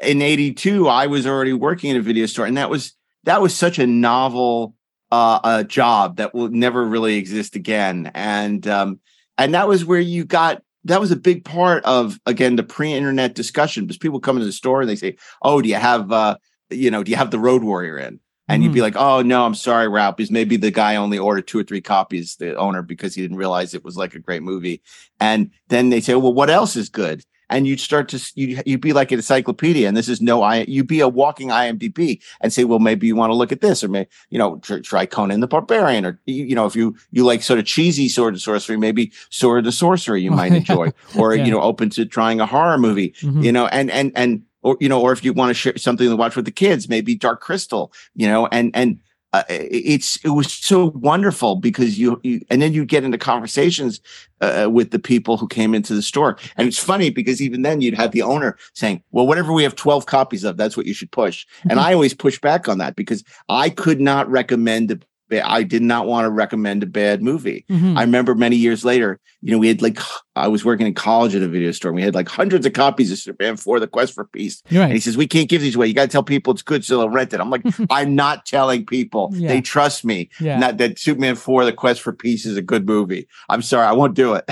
in 0.02 0.22
82 0.22 0.88
I 0.88 1.06
was 1.06 1.26
already 1.26 1.52
working 1.52 1.90
in 1.90 1.96
a 1.96 2.02
video 2.02 2.26
store 2.26 2.46
and 2.46 2.56
that 2.56 2.70
was 2.70 2.92
that 3.24 3.40
was 3.40 3.54
such 3.56 3.78
a 3.78 3.86
novel 3.86 4.74
uh, 5.14 5.40
uh 5.44 5.62
job 5.62 6.16
that 6.16 6.34
will 6.34 6.48
never 6.48 6.84
really 6.84 7.16
exist 7.16 7.56
again 7.56 8.10
and 8.14 8.66
um 8.66 8.98
and 9.38 9.54
that 9.54 9.68
was 9.68 9.84
where 9.84 10.00
you 10.00 10.24
got 10.24 10.62
that 10.84 11.00
was 11.00 11.10
a 11.10 11.16
big 11.16 11.44
part 11.44 11.84
of 11.84 12.18
again 12.26 12.56
the 12.56 12.62
pre-internet 12.62 13.34
discussion 13.34 13.84
because 13.84 13.98
people 13.98 14.20
come 14.20 14.36
into 14.36 14.46
the 14.46 14.52
store 14.52 14.80
and 14.80 14.90
they 14.90 14.96
say 14.96 15.16
oh 15.42 15.62
do 15.62 15.68
you 15.68 15.76
have 15.76 16.10
uh 16.10 16.36
you 16.70 16.90
know 16.90 17.02
do 17.02 17.10
you 17.10 17.16
have 17.16 17.30
the 17.30 17.38
road 17.38 17.62
warrior 17.62 17.98
in 17.98 18.18
and 18.48 18.62
you'd 18.62 18.74
be 18.74 18.82
like, 18.82 18.96
"Oh 18.96 19.22
no, 19.22 19.46
I'm 19.46 19.54
sorry, 19.54 19.88
Ralph." 19.88 20.16
Because 20.16 20.30
maybe 20.30 20.56
the 20.56 20.70
guy 20.70 20.96
only 20.96 21.18
ordered 21.18 21.46
two 21.46 21.58
or 21.58 21.62
three 21.62 21.80
copies, 21.80 22.36
the 22.36 22.54
owner, 22.56 22.82
because 22.82 23.14
he 23.14 23.22
didn't 23.22 23.38
realize 23.38 23.72
it 23.72 23.84
was 23.84 23.96
like 23.96 24.14
a 24.14 24.18
great 24.18 24.42
movie. 24.42 24.82
And 25.18 25.50
then 25.68 25.88
they 25.88 26.00
say, 26.00 26.14
"Well, 26.14 26.34
what 26.34 26.50
else 26.50 26.76
is 26.76 26.90
good?" 26.90 27.24
And 27.50 27.66
you'd 27.66 27.80
start 27.80 28.08
to 28.10 28.32
you 28.34 28.60
you'd 28.64 28.80
be 28.80 28.92
like 28.92 29.12
an 29.12 29.18
encyclopedia, 29.18 29.86
and 29.86 29.96
this 29.96 30.08
is 30.08 30.20
no 30.20 30.42
I. 30.42 30.62
You'd 30.68 30.86
be 30.86 31.00
a 31.00 31.08
walking 31.08 31.48
IMDb, 31.48 32.20
and 32.40 32.52
say, 32.52 32.64
"Well, 32.64 32.78
maybe 32.78 33.06
you 33.06 33.16
want 33.16 33.30
to 33.30 33.34
look 33.34 33.52
at 33.52 33.60
this, 33.60 33.84
or 33.84 33.88
maybe 33.88 34.08
you 34.30 34.38
know 34.38 34.56
try, 34.58 34.80
try 34.80 35.06
Conan 35.06 35.40
the 35.40 35.46
Barbarian, 35.46 36.06
or 36.06 36.18
you, 36.26 36.44
you 36.44 36.54
know 36.54 36.66
if 36.66 36.74
you 36.74 36.96
you 37.10 37.24
like 37.24 37.42
sort 37.42 37.58
of 37.58 37.66
cheesy 37.66 38.08
sword 38.08 38.34
and 38.34 38.40
sorcery, 38.40 38.76
maybe 38.76 39.12
Sword 39.30 39.58
of 39.60 39.64
the 39.66 39.72
Sorcery 39.72 40.22
you 40.22 40.30
might 40.40 40.52
enjoy, 40.52 40.92
or 41.18 41.34
Yeah. 41.34 41.44
you 41.44 41.50
know 41.50 41.60
open 41.60 41.90
to 41.90 42.06
trying 42.06 42.40
a 42.40 42.46
horror 42.46 42.78
movie, 42.78 43.10
Mhm. 43.22 43.44
you 43.44 43.52
know, 43.52 43.66
and 43.66 43.90
and 43.90 44.12
and 44.16 44.42
or 44.62 44.76
you 44.80 44.88
know, 44.88 45.00
or 45.00 45.12
if 45.12 45.22
you 45.24 45.32
want 45.34 45.50
to 45.50 45.54
share 45.54 45.76
something 45.76 46.08
to 46.08 46.16
watch 46.16 46.36
with 46.36 46.46
the 46.46 46.50
kids, 46.50 46.88
maybe 46.88 47.14
Dark 47.14 47.40
Crystal, 47.40 47.92
you 48.14 48.26
know, 48.26 48.46
and 48.46 48.70
and 48.74 48.98
uh, 49.34 49.42
it's 49.48 50.24
it 50.24 50.28
was 50.28 50.52
so 50.52 50.92
wonderful 50.94 51.56
because 51.56 51.98
you, 51.98 52.20
you 52.22 52.40
and 52.50 52.62
then 52.62 52.72
you 52.72 52.84
get 52.84 53.02
into 53.02 53.18
conversations 53.18 54.00
uh, 54.40 54.68
with 54.70 54.92
the 54.92 54.98
people 55.00 55.36
who 55.36 55.48
came 55.48 55.74
into 55.74 55.92
the 55.92 56.02
store, 56.02 56.38
and 56.56 56.68
it's 56.68 56.78
funny 56.78 57.10
because 57.10 57.42
even 57.42 57.62
then 57.62 57.80
you'd 57.80 57.94
have 57.94 58.12
the 58.12 58.22
owner 58.22 58.56
saying, 58.74 59.02
"Well, 59.10 59.26
whatever 59.26 59.52
we 59.52 59.64
have 59.64 59.74
twelve 59.74 60.06
copies 60.06 60.44
of, 60.44 60.56
that's 60.56 60.76
what 60.76 60.86
you 60.86 60.94
should 60.94 61.10
push," 61.10 61.46
and 61.68 61.80
I 61.80 61.92
always 61.92 62.14
push 62.14 62.40
back 62.40 62.68
on 62.68 62.78
that 62.78 62.94
because 62.94 63.24
I 63.48 63.70
could 63.70 64.00
not 64.00 64.30
recommend 64.30 64.92
a 64.92 65.00
I 65.40 65.62
did 65.62 65.82
not 65.82 66.06
want 66.06 66.24
to 66.24 66.30
recommend 66.30 66.82
a 66.82 66.86
bad 66.86 67.22
movie. 67.22 67.64
Mhm. 67.70 67.96
I 67.96 68.02
remember 68.02 68.34
many 68.34 68.56
years 68.56 68.84
later, 68.84 69.20
you 69.42 69.50
know, 69.52 69.58
we 69.58 69.68
had 69.68 69.82
like 69.82 69.98
I 70.36 70.48
was 70.48 70.64
working 70.64 70.86
in 70.86 70.94
college 70.94 71.34
at 71.34 71.42
a 71.42 71.48
video 71.48 71.70
store. 71.70 71.90
And 71.90 71.96
we 71.96 72.02
had 72.02 72.14
like 72.14 72.28
hundreds 72.28 72.66
of 72.66 72.72
copies 72.72 73.12
of 73.12 73.18
Superman 73.18 73.56
4, 73.56 73.78
The 73.78 73.86
Quest 73.86 74.14
for 74.14 74.24
Peace. 74.24 74.62
You're 74.68 74.82
And 74.82 74.92
he 74.92 74.98
says, 75.00 75.16
We 75.16 75.26
can't 75.28 75.48
give 75.48 75.60
these 75.62 75.76
away. 75.76 75.86
You 75.86 75.94
got 75.94 76.02
to 76.02 76.08
tell 76.08 76.22
people 76.24 76.52
it's 76.52 76.62
good 76.62 76.84
so 76.84 76.98
they'll 76.98 77.08
rent 77.10 77.32
it. 77.32 77.40
I'm 77.40 77.50
like, 77.50 77.62
I'm 77.90 78.14
not 78.16 78.46
telling 78.46 78.84
people. 78.86 79.30
Yeah. 79.34 79.48
They 79.48 79.60
trust 79.60 80.04
me. 80.04 80.30
Yeah. 80.40 80.58
Not 80.58 80.78
that 80.78 80.98
Superman 80.98 81.36
4, 81.36 81.64
The 81.66 81.72
Quest 81.72 82.00
for 82.00 82.12
Peace 82.12 82.46
is 82.46 82.56
a 82.56 82.62
good 82.62 82.86
movie. 82.86 83.28
I'm 83.48 83.62
sorry, 83.62 83.86
I 83.86 83.92
won't 83.92 84.14
do 84.14 84.34
it. 84.34 84.48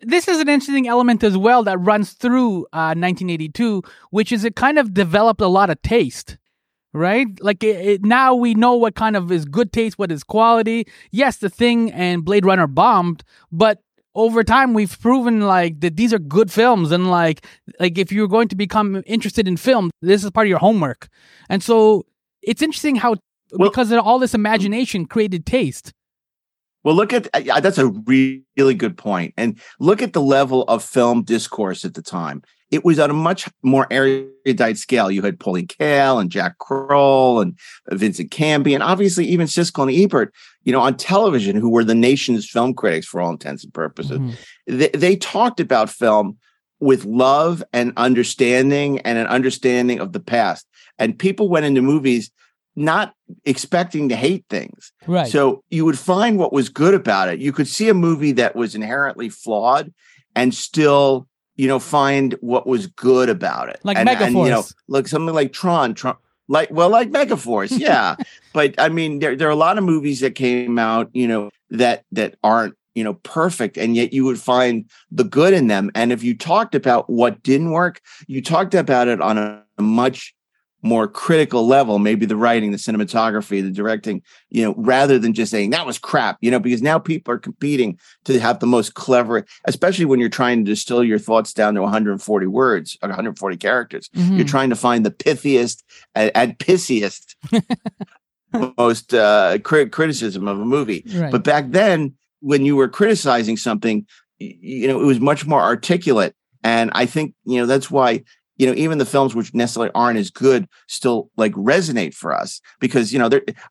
this 0.00 0.28
is 0.28 0.38
an 0.40 0.48
interesting 0.48 0.88
element 0.88 1.22
as 1.22 1.36
well 1.36 1.62
that 1.64 1.78
runs 1.78 2.12
through 2.12 2.62
uh, 2.72 2.94
1982, 2.96 3.82
which 4.10 4.32
is 4.32 4.44
it 4.44 4.56
kind 4.56 4.78
of 4.78 4.94
developed 4.94 5.40
a 5.40 5.46
lot 5.48 5.70
of 5.70 5.80
taste, 5.82 6.36
right? 6.92 7.26
Like 7.40 7.62
it, 7.64 7.86
it, 7.86 8.04
now 8.04 8.34
we 8.34 8.54
know 8.54 8.74
what 8.74 8.94
kind 8.94 9.16
of 9.16 9.30
is 9.32 9.44
good 9.44 9.72
taste, 9.72 9.98
what 9.98 10.12
is 10.12 10.24
quality. 10.24 10.86
Yes, 11.10 11.38
the 11.38 11.48
thing 11.50 11.90
and 11.92 12.24
Blade 12.24 12.44
Runner 12.44 12.66
bombed, 12.66 13.24
but 13.50 13.82
over 14.14 14.44
time 14.44 14.74
we've 14.74 15.00
proven 15.00 15.40
like 15.40 15.80
that 15.80 15.96
these 15.96 16.12
are 16.12 16.18
good 16.18 16.52
films 16.52 16.92
and 16.92 17.10
like 17.10 17.46
like 17.80 17.96
if 17.96 18.12
you're 18.12 18.28
going 18.28 18.48
to 18.48 18.56
become 18.56 19.02
interested 19.06 19.48
in 19.48 19.56
film, 19.56 19.90
this 20.02 20.22
is 20.22 20.30
part 20.30 20.46
of 20.46 20.50
your 20.50 20.58
homework. 20.58 21.08
And 21.48 21.62
so 21.62 22.04
it's 22.42 22.62
interesting 22.62 22.96
how 22.96 23.16
Well- 23.52 23.70
because 23.70 23.90
of 23.90 24.00
all 24.04 24.18
this 24.18 24.34
imagination 24.34 25.06
created 25.06 25.46
taste. 25.46 25.92
Well, 26.84 26.96
look 26.96 27.12
at 27.12 27.28
uh, 27.32 27.60
that's 27.60 27.78
a 27.78 27.86
really, 27.86 28.42
really 28.56 28.74
good 28.74 28.98
point. 28.98 29.34
And 29.36 29.58
look 29.78 30.02
at 30.02 30.12
the 30.14 30.20
level 30.20 30.64
of 30.64 30.82
film 30.82 31.22
discourse 31.22 31.84
at 31.84 31.94
the 31.94 32.02
time. 32.02 32.42
It 32.72 32.84
was 32.84 32.98
on 32.98 33.10
a 33.10 33.14
much 33.14 33.48
more 33.62 33.86
erudite 33.90 34.78
scale. 34.78 35.10
You 35.10 35.22
had 35.22 35.38
Pauline 35.38 35.68
Kael 35.68 36.20
and 36.20 36.30
Jack 36.30 36.58
Kroll 36.58 37.40
and 37.40 37.56
Vincent 37.90 38.30
Canby, 38.30 38.74
and 38.74 38.82
obviously 38.82 39.26
even 39.26 39.46
Siskel 39.46 39.82
and 39.82 39.92
Ebert, 39.92 40.34
you 40.64 40.72
know, 40.72 40.80
on 40.80 40.96
television, 40.96 41.54
who 41.54 41.68
were 41.68 41.84
the 41.84 41.94
nation's 41.94 42.48
film 42.48 42.74
critics 42.74 43.06
for 43.06 43.20
all 43.20 43.30
intents 43.30 43.62
and 43.62 43.74
purposes. 43.74 44.18
Mhm. 44.18 44.36
They, 44.66 44.88
they 44.88 45.16
talked 45.16 45.60
about 45.60 45.90
film 45.90 46.38
with 46.80 47.04
love 47.04 47.62
and 47.72 47.92
understanding 47.96 48.98
and 49.00 49.16
an 49.16 49.28
understanding 49.28 50.00
of 50.00 50.12
the 50.12 50.20
past. 50.20 50.66
And 50.98 51.16
people 51.16 51.48
went 51.48 51.66
into 51.66 51.82
movies 51.82 52.32
not 52.74 53.14
expecting 53.44 54.08
to 54.08 54.16
hate 54.16 54.46
things. 54.48 54.92
Right. 55.06 55.28
So 55.28 55.62
you 55.70 55.84
would 55.84 55.98
find 55.98 56.38
what 56.38 56.52
was 56.52 56.68
good 56.70 56.94
about 56.94 57.28
it. 57.28 57.38
You 57.38 57.52
could 57.52 57.68
see 57.68 57.88
a 57.88 57.94
movie 57.94 58.32
that 58.32 58.56
was 58.56 58.74
inherently 58.74 59.28
flawed 59.28 59.92
and 60.34 60.54
still, 60.54 61.28
you 61.56 61.68
know, 61.68 61.78
find 61.78 62.34
what 62.40 62.66
was 62.66 62.86
good 62.86 63.28
about 63.28 63.68
it. 63.68 63.80
Like 63.84 63.98
and, 63.98 64.08
and, 64.08 64.34
you 64.34 64.44
know, 64.44 64.60
Megaforce. 64.60 64.74
like 64.88 65.08
something 65.08 65.34
like 65.34 65.52
Tron, 65.52 65.94
Tron 65.94 66.16
like 66.48 66.70
well, 66.70 66.90
like 66.90 67.10
Megaforce, 67.10 67.70
yeah. 67.78 68.16
but 68.52 68.74
I 68.78 68.88
mean, 68.88 69.18
there 69.18 69.36
there 69.36 69.48
are 69.48 69.52
a 69.52 69.56
lot 69.56 69.78
of 69.78 69.84
movies 69.84 70.20
that 70.20 70.34
came 70.34 70.78
out, 70.78 71.10
you 71.12 71.28
know, 71.28 71.50
that 71.70 72.04
that 72.12 72.36
aren't 72.42 72.74
you 72.94 73.02
know 73.02 73.14
perfect 73.14 73.78
and 73.78 73.96
yet 73.96 74.12
you 74.12 74.24
would 74.24 74.38
find 74.38 74.84
the 75.10 75.24
good 75.24 75.54
in 75.54 75.66
them 75.66 75.90
and 75.94 76.12
if 76.12 76.22
you 76.22 76.36
talked 76.36 76.74
about 76.74 77.08
what 77.08 77.42
didn't 77.42 77.70
work 77.70 78.02
you 78.26 78.42
talked 78.42 78.74
about 78.74 79.08
it 79.08 79.18
on 79.20 79.38
a, 79.38 79.62
a 79.78 79.82
much 79.82 80.34
more 80.82 81.06
critical 81.06 81.66
level, 81.66 81.98
maybe 81.98 82.26
the 82.26 82.36
writing, 82.36 82.72
the 82.72 82.76
cinematography, 82.76 83.62
the 83.62 83.70
directing, 83.70 84.20
you 84.50 84.64
know, 84.64 84.74
rather 84.76 85.18
than 85.18 85.32
just 85.32 85.50
saying 85.50 85.70
that 85.70 85.86
was 85.86 85.98
crap, 85.98 86.38
you 86.40 86.50
know, 86.50 86.58
because 86.58 86.82
now 86.82 86.98
people 86.98 87.32
are 87.32 87.38
competing 87.38 87.98
to 88.24 88.38
have 88.40 88.58
the 88.58 88.66
most 88.66 88.94
clever, 88.94 89.44
especially 89.64 90.04
when 90.04 90.18
you're 90.18 90.28
trying 90.28 90.64
to 90.64 90.70
distill 90.70 91.04
your 91.04 91.18
thoughts 91.18 91.52
down 91.52 91.74
to 91.74 91.82
140 91.82 92.46
words, 92.46 92.98
or 93.02 93.08
140 93.08 93.56
characters. 93.56 94.08
Mhm. 94.16 94.36
You're 94.38 94.46
trying 94.46 94.70
to 94.70 94.76
find 94.76 95.06
the 95.06 95.10
pithiest 95.12 95.82
and, 96.14 96.32
and 96.34 96.58
pissiest, 96.58 97.36
most 98.76 99.14
uh, 99.14 99.58
cri- 99.62 99.88
criticism 99.88 100.46
of 100.48 100.60
a 100.60 100.64
movie. 100.64 101.04
Right. 101.14 101.32
But 101.32 101.44
back 101.44 101.70
then, 101.70 102.14
when 102.40 102.64
you 102.64 102.76
were 102.76 102.88
criticizing 102.88 103.56
something, 103.56 104.06
you 104.38 104.88
know, 104.88 105.00
it 105.00 105.04
was 105.04 105.20
much 105.20 105.46
more 105.46 105.60
articulate. 105.62 106.34
And 106.64 106.90
I 106.94 107.06
think, 107.06 107.34
you 107.44 107.58
know, 107.58 107.66
that's 107.66 107.90
why, 107.90 108.24
you 108.56 108.66
know, 108.66 108.74
even 108.74 108.98
the 108.98 109.06
films 109.06 109.34
which 109.34 109.54
necessarily 109.54 109.90
aren't 109.94 110.18
as 110.18 110.30
good 110.30 110.68
still 110.86 111.30
like 111.36 111.52
resonate 111.52 112.14
for 112.14 112.32
us 112.32 112.60
because, 112.80 113.12
you 113.12 113.18
know, 113.18 113.30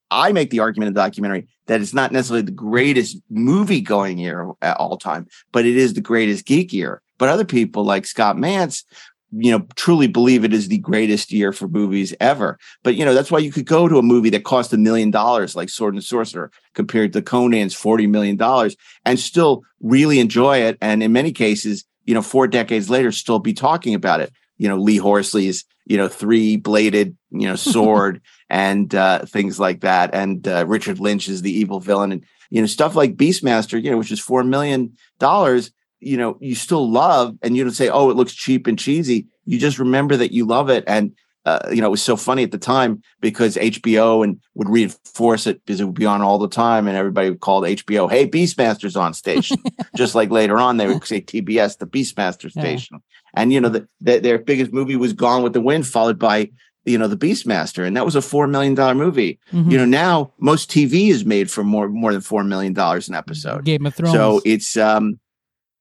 I 0.10 0.32
make 0.32 0.50
the 0.50 0.60
argument 0.60 0.88
in 0.88 0.94
the 0.94 1.02
documentary 1.02 1.48
that 1.68 1.82
it's 1.82 1.94
not 1.94 2.12
necessarily 2.12 2.42
the 2.42 2.52
greatest 2.52 3.18
movie 3.30 3.82
going 3.82 4.18
year 4.18 4.50
at 4.62 4.78
all 4.78 4.98
time, 4.98 5.28
but 5.52 5.66
it 5.66 5.78
is 5.78 5.94
the 5.94 6.02
greatest 6.02 6.46
geek 6.46 6.74
year. 6.74 7.02
But 7.18 7.30
other 7.30 7.46
people 7.46 7.84
like 7.84 8.06
Scott 8.06 8.36
Mantz, 8.36 8.84
you 9.32 9.52
know, 9.52 9.66
truly 9.76 10.08
believe 10.08 10.44
it 10.44 10.54
is 10.54 10.68
the 10.68 10.80
greatest 10.80 11.32
year 11.32 11.54
for 11.54 11.68
movies 11.68 12.14
ever. 12.20 12.58
But 12.84 12.96
you 12.96 13.06
know, 13.06 13.14
that's 13.14 13.32
why 13.32 13.40
you 13.40 13.52
could 13.52 13.66
go 13.66 13.88
to 13.88 13.98
a 13.98 14.04
movie 14.04 14.30
that 14.32 14.44
cost 14.44 14.74
a 14.74 14.78
million 14.78 15.12
dollars, 15.12 15.56
like 15.56 15.70
Sword 15.70 15.94
and 15.94 16.04
Sorcerer, 16.04 16.52
compared 16.74 17.14
to 17.14 17.22
Conan's 17.22 17.74
forty 17.74 18.08
million 18.08 18.36
dollars, 18.36 18.76
and 19.06 19.20
still 19.20 19.64
really 19.80 20.20
enjoy 20.20 20.58
it. 20.58 20.78
And 20.82 21.02
in 21.02 21.14
many 21.14 21.32
cases, 21.32 21.86
you 22.06 22.14
know, 22.14 22.22
four 22.22 22.48
decades 22.48 22.90
later, 22.90 23.12
still 23.12 23.40
be 23.40 23.54
talking 23.54 23.94
about 23.94 24.20
it. 24.20 24.34
You 24.62 24.70
know, 24.70 24.78
Lee 24.78 24.98
Horsley's, 24.98 25.66
you 25.86 25.98
know, 25.98 26.08
three 26.08 26.56
bladed, 26.56 27.18
you 27.32 27.48
know, 27.48 27.56
sword 27.74 28.22
and 28.50 28.94
uh, 28.94 29.26
things 29.26 29.60
like 29.60 29.82
that, 29.82 30.14
and 30.14 30.48
uh, 30.48 30.66
Richard 30.68 31.00
Lynch 31.00 31.28
is 31.28 31.42
the 31.42 31.52
evil 31.52 31.80
villain, 31.80 32.12
and 32.12 32.26
you 32.50 32.62
know, 32.62 32.68
stuff 32.68 32.96
like 32.96 33.16
Beastmaster, 33.16 33.82
you 33.82 33.90
know, 33.90 33.98
which 33.98 34.12
is 34.12 34.20
four 34.20 34.44
million 34.44 34.94
dollars 35.20 35.72
you 36.04 36.18
know 36.18 36.36
you 36.42 36.56
still 36.56 36.90
love 36.90 37.38
and 37.44 37.56
you 37.56 37.64
don't 37.64 37.74
say 37.74 37.88
oh 37.88 38.10
it 38.10 38.18
looks 38.18 38.34
cheap 38.34 38.68
and 38.68 38.80
cheesy. 38.80 39.28
You 39.46 39.60
just 39.60 39.80
remember 39.80 40.18
that 40.18 40.32
you 40.32 40.46
love 40.46 40.70
it. 40.70 40.84
And 40.88 41.14
uh, 41.46 41.60
you 41.72 41.82
know 41.82 41.88
it 41.88 41.92
was 41.92 42.02
so 42.04 42.16
funny 42.16 42.44
at 42.44 42.52
the 42.52 42.58
time 42.58 43.02
because 43.20 43.56
hbo 43.56 44.24
and 44.24 44.40
would 44.54 44.70
reinforce 44.70 45.48
it 45.48 45.60
because 45.66 45.80
it 45.82 45.86
would 45.86 45.96
be 45.96 46.06
on 46.06 46.22
all 46.22 46.38
the 46.38 46.48
time 46.48 46.88
and 46.88 46.96
everybody 46.96 47.34
called 47.36 47.64
hbo 47.64 48.10
hey 48.10 48.28
beastmaster's 48.28 48.96
on 48.96 49.14
station 49.14 49.58
just 49.96 50.14
like 50.16 50.30
later 50.30 50.58
on 50.58 50.78
they 50.78 50.88
would 50.88 51.04
say 51.14 51.20
tbs 51.22 51.78
the 51.80 51.88
beastmaster 51.88 52.54
Yeah. 52.56 52.62
station 52.64 53.00
and 53.34 53.52
you 53.54 53.60
know 53.62 53.70
the, 53.70 53.88
the, 54.02 54.20
their 54.20 54.38
biggest 54.40 54.72
movie 54.72 54.96
was 54.96 55.14
gone 55.14 55.42
with 55.44 55.54
the 55.54 55.62
wind 55.62 55.88
followed 55.88 56.20
by 56.20 56.50
you 56.86 56.98
know 56.98 57.08
the 57.08 57.18
beastmaster 57.18 57.86
and 57.88 57.96
that 57.98 58.06
was 58.06 58.16
a 58.16 58.22
four 58.22 58.48
million 58.48 58.74
dollar 58.76 58.96
movie 58.96 59.40
Mhm. 59.52 59.72
you 59.72 59.78
know 59.78 59.86
now 59.86 60.34
most 60.40 60.70
tv 60.70 61.10
is 61.10 61.26
made 61.26 61.50
for 61.50 61.64
more 61.64 61.88
more 61.90 62.12
than 62.12 62.22
four 62.22 62.44
million 62.44 62.74
dollars 62.74 63.08
an 63.10 63.16
episode 63.16 63.66
Game 63.66 63.86
of 63.86 63.94
Thrones. 63.96 64.14
so 64.16 64.42
it's 64.46 64.78
um, 64.78 65.20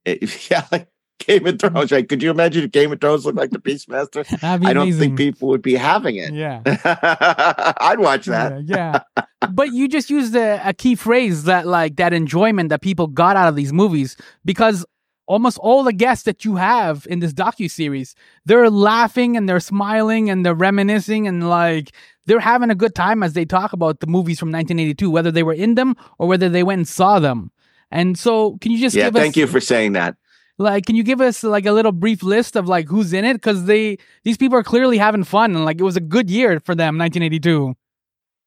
it, 0.05 0.51
yeah, 0.51 0.67
like 0.73 0.89
Game 1.27 1.47
of 1.47 1.59
Thrones. 1.59 1.93
Right? 1.93 2.09
Could 2.09 2.23
you 2.23 2.31
imagine 2.31 2.65
if 2.65 2.73
Game 2.73 2.93
of 2.93 3.01
Thrones 3.01 3.25
looked 3.25 3.39
like 3.39 3.51
the 3.51 3.59
Beastmaster? 3.59 4.27
I 4.43 4.59
don't 4.73 4.83
amazing. 4.83 5.01
think 5.01 5.19
people 5.19 5.49
would 5.49 5.63
be 5.63 5.75
having 5.75 6.17
it. 6.17 6.33
Yeah. 6.35 6.63
I'd 7.81 8.01
watch 8.01 8.27
that. 8.27 8.65
Yeah, 8.65 9.01
yeah. 9.17 9.25
but 9.53 9.73
you 9.73 9.89
just 9.89 10.11
used 10.11 10.35
a, 10.35 10.61
a 10.69 10.73
key 10.73 10.95
phrase 10.95 11.45
that 11.45 11.67
like 11.67 11.97
that 11.97 12.13
enjoyment 12.13 12.69
that 12.71 12.83
people 12.83 13.07
got 13.07 13.37
out 13.37 13.49
of 13.49 13.57
these 13.57 13.73
movies 13.73 14.17
because 14.45 14.85
almost 15.27 15.59
all 15.59 15.85
the 15.85 15.93
guests 15.93 16.25
that 16.25 16.45
you 16.45 16.57
have 16.57 17.07
in 17.09 17.21
this 17.21 17.33
docu 17.33 17.71
series, 17.71 18.17
they're 18.47 18.69
laughing 18.69 19.37
and 19.37 19.49
they're 19.49 19.61
smiling 19.61 20.29
and 20.29 20.45
they're 20.45 20.55
reminiscing 20.55 21.29
and 21.29 21.49
like 21.49 21.93
they're 22.27 22.41
having 22.41 22.71
a 22.71 22.75
good 22.75 22.95
time 22.95 23.23
as 23.23 23.33
they 23.35 23.45
talk 23.45 23.73
about 23.73 24.01
the 24.01 24.07
movies 24.09 24.41
from 24.41 24.49
1982, 24.49 25.09
whether 25.11 25.31
they 25.31 25.45
were 25.45 25.53
in 25.53 25.77
them 25.77 25.95
or 26.19 26.27
whether 26.27 26.49
they 26.49 26.63
went 26.65 26.81
and 26.81 26.89
saw 26.89 27.21
them. 27.21 27.53
And 27.93 28.19
so, 28.19 28.57
can 28.61 28.73
you 28.73 28.79
just 28.79 28.95
Yeah, 28.95 29.11
thank 29.11 29.33
us 29.33 29.37
you 29.37 29.47
for 29.47 29.61
saying 29.61 29.93
that. 29.93 30.17
Like 30.61 30.87
can 30.87 30.95
you 30.95 31.03
give 31.03 31.21
us 31.21 31.43
like 31.43 31.67
a 31.67 31.73
little 31.73 31.93
brief 31.93 32.23
list 32.23 32.55
of 32.57 32.69
like 32.69 32.87
who's 32.89 33.13
in 33.13 33.25
it 33.25 33.35
because 33.35 33.65
they 33.65 33.97
these 34.25 34.37
people 34.37 34.57
are 34.59 34.63
clearly 34.63 34.99
having 34.99 35.25
fun 35.25 35.55
and 35.57 35.65
like 35.65 35.81
it 35.81 35.85
was 35.85 35.97
a 35.97 36.01
good 36.01 36.31
year 36.31 36.61
for 36.61 36.75
them 36.75 36.99
1982 36.99 37.75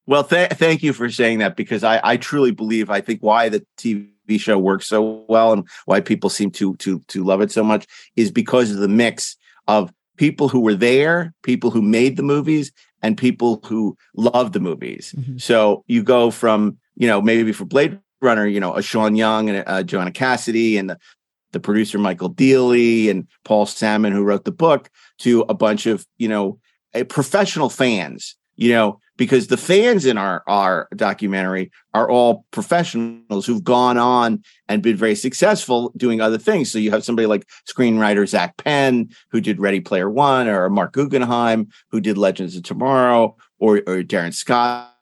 Well, 0.06 0.24
th- 0.24 0.52
thank 0.52 0.84
you 0.84 0.94
for 0.94 1.10
saying 1.10 1.40
that 1.40 1.56
because 1.56 1.84
I, 1.84 2.00
I 2.04 2.18
truly 2.18 2.52
believe 2.52 2.90
I 2.90 3.02
think 3.02 3.22
why 3.22 3.50
the 3.50 3.66
TV 3.78 4.10
show 4.38 4.58
works 4.60 4.88
so 4.88 5.26
well 5.28 5.54
and 5.54 5.68
why 5.86 6.02
people 6.02 6.30
seem 6.30 6.52
to 6.52 6.76
to 6.78 7.00
to 7.08 7.24
love 7.24 7.42
it 7.42 7.52
so 7.52 7.64
much 7.64 7.88
is 8.16 8.32
because 8.32 8.72
of 8.72 8.78
the 8.78 8.88
mix 8.88 9.36
of 9.68 9.92
people 10.18 10.48
who 10.50 10.60
were 10.60 10.76
there, 10.76 11.34
people 11.42 11.72
who 11.72 11.82
made 11.82 12.18
the 12.18 12.24
movies, 12.24 12.72
and 13.02 13.18
people 13.18 13.62
who 13.66 13.98
love 14.16 14.52
the 14.52 14.60
movies. 14.60 15.16
Mhm. 15.18 15.42
So 15.42 15.84
you 15.88 16.04
go 16.04 16.32
from 16.32 16.78
you 16.96 17.08
know 17.08 17.22
maybe 17.22 17.52
for 17.54 17.66
Blade 17.66 17.98
Runner, 18.22 18.46
you 18.46 18.60
know 18.60 18.76
a 18.76 18.82
Sean 18.82 19.16
Young 19.16 19.50
and 19.50 19.64
uh, 19.68 19.84
Joanna 19.84 20.12
Cassidy 20.12 20.78
and 20.78 20.90
the, 20.90 20.98
the 21.54 21.60
producer 21.60 21.98
Michael 21.98 22.34
Deeley 22.34 23.10
and 23.10 23.28
Paul 23.46 23.66
Sammon 23.66 24.12
who 24.12 24.24
wrote 24.24 24.46
the 24.46 24.52
book 24.52 24.90
to 25.20 25.42
a 25.48 25.54
bunch 25.54 25.86
of 25.86 26.06
you 26.18 26.28
know 26.28 26.60
professional 27.08 27.70
fans. 27.70 28.36
You 28.56 28.72
know 28.72 29.00
because 29.18 29.48
the 29.48 29.58
fans 29.58 30.06
in 30.06 30.18
our 30.18 30.44
our 30.48 30.88
documentary 30.96 31.72
are 31.94 32.10
all 32.10 32.46
professionals 32.52 33.46
who've 33.46 33.64
gone 33.64 33.98
on 33.98 34.44
and 34.68 34.82
been 34.82 34.98
very 34.98 35.16
successful 35.16 35.94
doing 35.96 36.22
other 36.22 36.38
things. 36.38 36.72
So 36.72 36.80
you 36.80 36.92
have 36.92 37.04
somebody 37.04 37.26
like 37.26 37.48
screenwriter 37.70 38.28
Zak 38.28 38.58
Penn 38.58 39.10
who 39.32 39.42
did 39.42 39.60
Ready 39.60 39.80
Player 39.80 40.10
One, 40.10 40.48
or 40.48 40.70
Marc 40.70 40.94
Guggenheim 40.94 41.68
who 41.90 42.02
did 42.02 42.18
Legends 42.18 42.56
of 42.56 42.64
Tomorrow, 42.64 43.36
or 43.60 43.82
or 43.88 44.04
Darin 44.04 44.32
Scott 44.32 44.93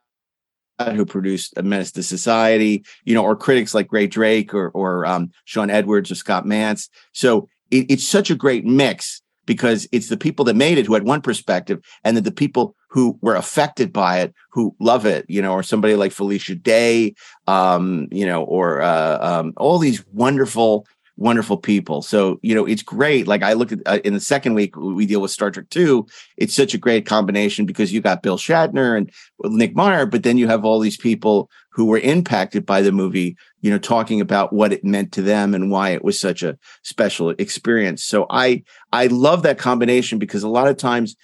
who 0.90 1.06
produced 1.06 1.54
A 1.58 1.64
Menace 1.64 1.92
to 1.94 2.04
Society, 2.04 2.84
you 3.06 3.14
know, 3.14 3.24
or 3.24 3.36
critics 3.36 3.74
like 3.74 3.92
Ray 3.92 4.08
Drake 4.08 4.54
or 4.54 4.70
or 4.70 5.06
um, 5.06 5.32
Sean 5.46 5.70
Edwards 5.70 6.12
or 6.12 6.16
Scott 6.16 6.46
Mantz. 6.46 6.90
So 7.14 7.48
it, 7.70 7.90
it's 7.90 8.08
such 8.08 8.30
a 8.30 8.36
great 8.36 8.66
mix 8.66 9.22
because 9.46 9.88
it's 9.92 10.10
the 10.10 10.18
people 10.18 10.46
that 10.46 10.56
made 10.56 10.78
it 10.78 10.86
who 10.86 10.94
had 10.94 11.04
one 11.04 11.22
perspective 11.22 11.80
and 12.04 12.16
then 12.16 12.24
the 12.24 12.32
people 12.32 12.76
who 12.90 13.18
were 13.22 13.36
affected 13.36 13.92
by 13.92 14.20
it 14.20 14.34
who 14.52 14.76
love 14.80 15.06
it 15.06 15.26
you 15.28 15.42
know 15.42 15.54
or 15.54 15.64
somebody 15.64 15.96
like 15.96 16.12
felicia 16.12 16.56
day 16.56 17.14
um 17.48 18.08
you 18.12 18.26
know 18.26 18.44
or 18.44 18.82
uh, 18.82 19.18
um, 19.20 19.54
all 19.58 19.80
these 19.80 20.06
wonderful 20.14 20.86
wonderful 21.22 21.58
people. 21.58 22.02
So, 22.02 22.40
you 22.42 22.56
know, 22.56 22.66
it's 22.66 22.82
great. 22.82 23.28
Like 23.28 23.44
I 23.44 23.54
look 23.54 23.72
at 23.72 23.80
uh, 23.86 24.00
in 24.04 24.14
the 24.14 24.20
second 24.20 24.56
week, 24.56 24.76
we 24.76 25.06
deal 25.06 25.22
with 25.22 25.30
Star 25.30 25.52
Trek 25.52 25.70
2. 25.70 26.06
It's 26.38 26.54
such 26.54 26.74
a 26.74 26.80
great 26.80 27.06
combination 27.06 27.68
because 27.68 27.94
you 27.94 28.02
got 28.02 28.24
Bill 28.24 28.38
Shatner 28.38 28.98
and 28.98 29.12
Nick 29.44 29.76
Meyer, 29.76 30.08
but 30.08 30.24
then 30.24 30.40
you 30.40 30.48
have 30.48 30.66
all 30.66 30.80
these 30.80 30.98
people 30.98 31.50
who 31.70 31.86
were 31.86 32.00
impacted 32.00 32.66
by 32.66 32.82
the 32.82 32.92
movie, 32.92 33.38
you 33.62 33.70
know, 33.70 33.78
talking 33.78 34.20
about 34.20 34.52
what 34.52 34.74
it 34.74 34.84
meant 34.84 35.12
to 35.12 35.22
them 35.22 35.54
and 35.54 35.70
why 35.70 35.92
it 35.92 36.04
was 36.04 36.20
such 36.20 36.42
a 36.42 36.58
special 36.84 37.30
experience. 37.30 38.04
So 38.04 38.26
I, 38.32 38.64
I 38.92 39.06
love 39.08 39.44
that 39.44 39.60
combination 39.60 40.18
because 40.18 40.42
a 40.42 40.50
lot 40.50 40.68
of 40.68 40.78
times 40.78 41.16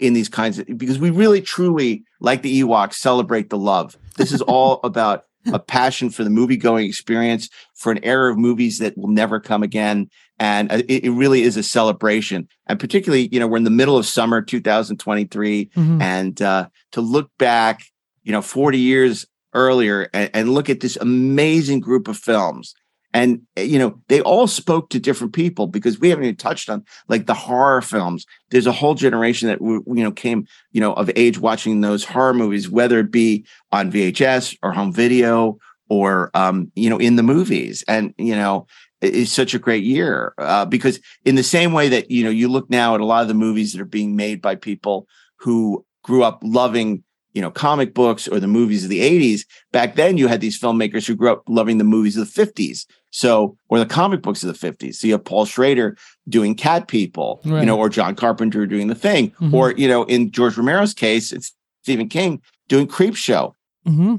in 0.00 0.14
these 0.14 0.28
kinds 0.28 0.58
of, 0.58 0.66
because 0.76 0.98
we 0.98 1.10
really 1.10 1.40
truly 1.40 2.02
like 2.20 2.42
the 2.42 2.60
Ewoks 2.60 2.94
celebrate 2.94 3.50
the 3.50 3.56
love. 3.56 3.96
This 4.16 4.32
is 4.32 4.42
all 4.42 4.80
about 4.84 5.24
a 5.52 5.58
passion 5.58 6.10
for 6.10 6.24
the 6.24 6.30
movie 6.30 6.56
going 6.56 6.86
experience, 6.86 7.48
for 7.74 7.92
an 7.92 8.02
era 8.02 8.32
of 8.32 8.38
movies 8.38 8.78
that 8.78 8.96
will 8.96 9.08
never 9.08 9.40
come 9.40 9.62
again. 9.62 10.08
And 10.38 10.70
uh, 10.70 10.82
it, 10.88 11.04
it, 11.04 11.10
really 11.10 11.42
is 11.42 11.56
a 11.56 11.62
celebration. 11.62 12.48
And 12.66 12.78
particularly, 12.78 13.28
you 13.32 13.40
know, 13.40 13.46
we're 13.46 13.56
in 13.56 13.64
the 13.64 13.70
middle 13.70 13.96
of 13.96 14.06
summer 14.06 14.40
2023. 14.40 15.66
Mm-hmm. 15.66 16.02
And 16.02 16.40
uh, 16.40 16.68
to 16.92 17.00
look 17.00 17.30
back, 17.38 17.80
you 18.22 18.32
know, 18.32 18.42
40 18.42 18.78
years 18.78 19.26
earlier 19.54 20.08
and, 20.12 20.30
and 20.34 20.52
look 20.52 20.70
at 20.70 20.80
this 20.80 20.96
amazing 20.96 21.80
group 21.80 22.08
of 22.08 22.16
films 22.16 22.74
and 23.12 23.42
eh, 23.56 23.62
you 23.62 23.78
know 23.78 24.00
they 24.08 24.20
all 24.20 24.46
spoke 24.46 24.90
to 24.90 25.00
different 25.00 25.32
people 25.32 25.66
because 25.66 25.98
we 25.98 26.10
haven't 26.10 26.24
even 26.24 26.36
touched 26.36 26.68
on 26.68 26.84
like 27.08 27.26
the 27.26 27.34
horror 27.34 27.82
films. 27.82 28.26
There's 28.50 28.66
a 28.66 28.72
whole 28.72 28.94
generation 28.94 29.48
that 29.48 29.60
you 29.60 29.82
know 29.86 30.12
came 30.12 30.46
you 30.72 30.80
know 30.80 30.92
of 30.94 31.10
age 31.16 31.38
watching 31.38 31.80
those 31.80 32.04
horror 32.04 32.34
movies 32.34 32.68
whether 32.68 32.98
it 32.98 33.10
be 33.10 33.46
on 33.72 33.90
vhs 33.90 34.56
or 34.62 34.72
home 34.72 34.92
video 34.92 35.58
or 35.88 36.30
um 36.34 36.70
you 36.74 36.90
know 36.90 36.98
in 36.98 37.16
the 37.16 37.22
movies. 37.22 37.84
And 37.88 38.14
you 38.18 38.36
know 38.36 38.66
it's 39.00 39.30
such 39.30 39.54
a 39.54 39.60
great 39.60 39.84
year 39.84 40.34
uh, 40.38 40.64
because 40.64 40.98
in 41.24 41.36
the 41.36 41.42
same 41.42 41.72
way 41.72 41.88
that 41.88 42.10
you 42.10 42.24
know 42.24 42.30
you 42.30 42.48
look 42.48 42.68
now 42.68 42.94
at 42.94 43.00
a 43.00 43.04
lot 43.04 43.22
of 43.22 43.28
the 43.28 43.34
movies 43.34 43.72
that 43.72 43.80
are 43.80 43.86
being 43.86 44.16
made 44.16 44.42
by 44.42 44.54
people 44.54 45.06
who 45.36 45.84
grew 46.02 46.24
up 46.24 46.40
loving 46.42 47.04
you 47.38 47.42
know, 47.42 47.52
comic 47.52 47.94
books 47.94 48.26
or 48.26 48.40
the 48.40 48.48
movies 48.48 48.82
of 48.82 48.90
the 48.90 48.98
80s. 48.98 49.46
Back 49.70 49.94
then, 49.94 50.18
you 50.18 50.26
had 50.26 50.40
these 50.40 50.60
filmmakers 50.60 51.06
who 51.06 51.14
grew 51.14 51.30
up 51.30 51.44
loving 51.46 51.78
the 51.78 51.84
movies 51.84 52.16
of 52.16 52.34
the 52.34 52.44
50s. 52.44 52.84
So, 53.12 53.56
or 53.68 53.78
the 53.78 53.86
comic 53.86 54.22
books 54.22 54.42
of 54.42 54.48
the 54.48 54.66
50s. 54.66 54.96
So 54.96 55.06
you 55.06 55.12
have 55.12 55.24
Paul 55.24 55.44
Schrader 55.44 55.96
doing 56.28 56.56
Cat 56.56 56.88
People, 56.88 57.40
right. 57.44 57.60
you 57.60 57.66
know, 57.66 57.78
or 57.78 57.88
John 57.88 58.16
Carpenter 58.16 58.66
doing 58.66 58.88
The 58.88 58.96
Thing. 58.96 59.30
Mm-hmm. 59.30 59.54
Or, 59.54 59.70
you 59.70 59.86
know, 59.86 60.02
in 60.02 60.32
George 60.32 60.56
Romero's 60.56 60.94
case, 60.94 61.30
it's 61.30 61.54
Stephen 61.82 62.08
King 62.08 62.42
doing 62.66 62.88
Creepshow. 62.88 63.52
Mm-hmm. 63.86 64.16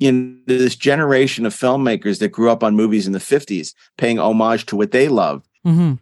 In 0.00 0.42
this 0.46 0.76
generation 0.76 1.46
of 1.46 1.54
filmmakers 1.54 2.18
that 2.18 2.28
grew 2.28 2.50
up 2.50 2.62
on 2.62 2.76
movies 2.76 3.06
in 3.06 3.14
the 3.14 3.18
50s, 3.18 3.72
paying 3.96 4.18
homage 4.18 4.66
to 4.66 4.76
what 4.76 4.90
they 4.90 5.08
loved. 5.08 5.48
Mm-hmm 5.66 5.94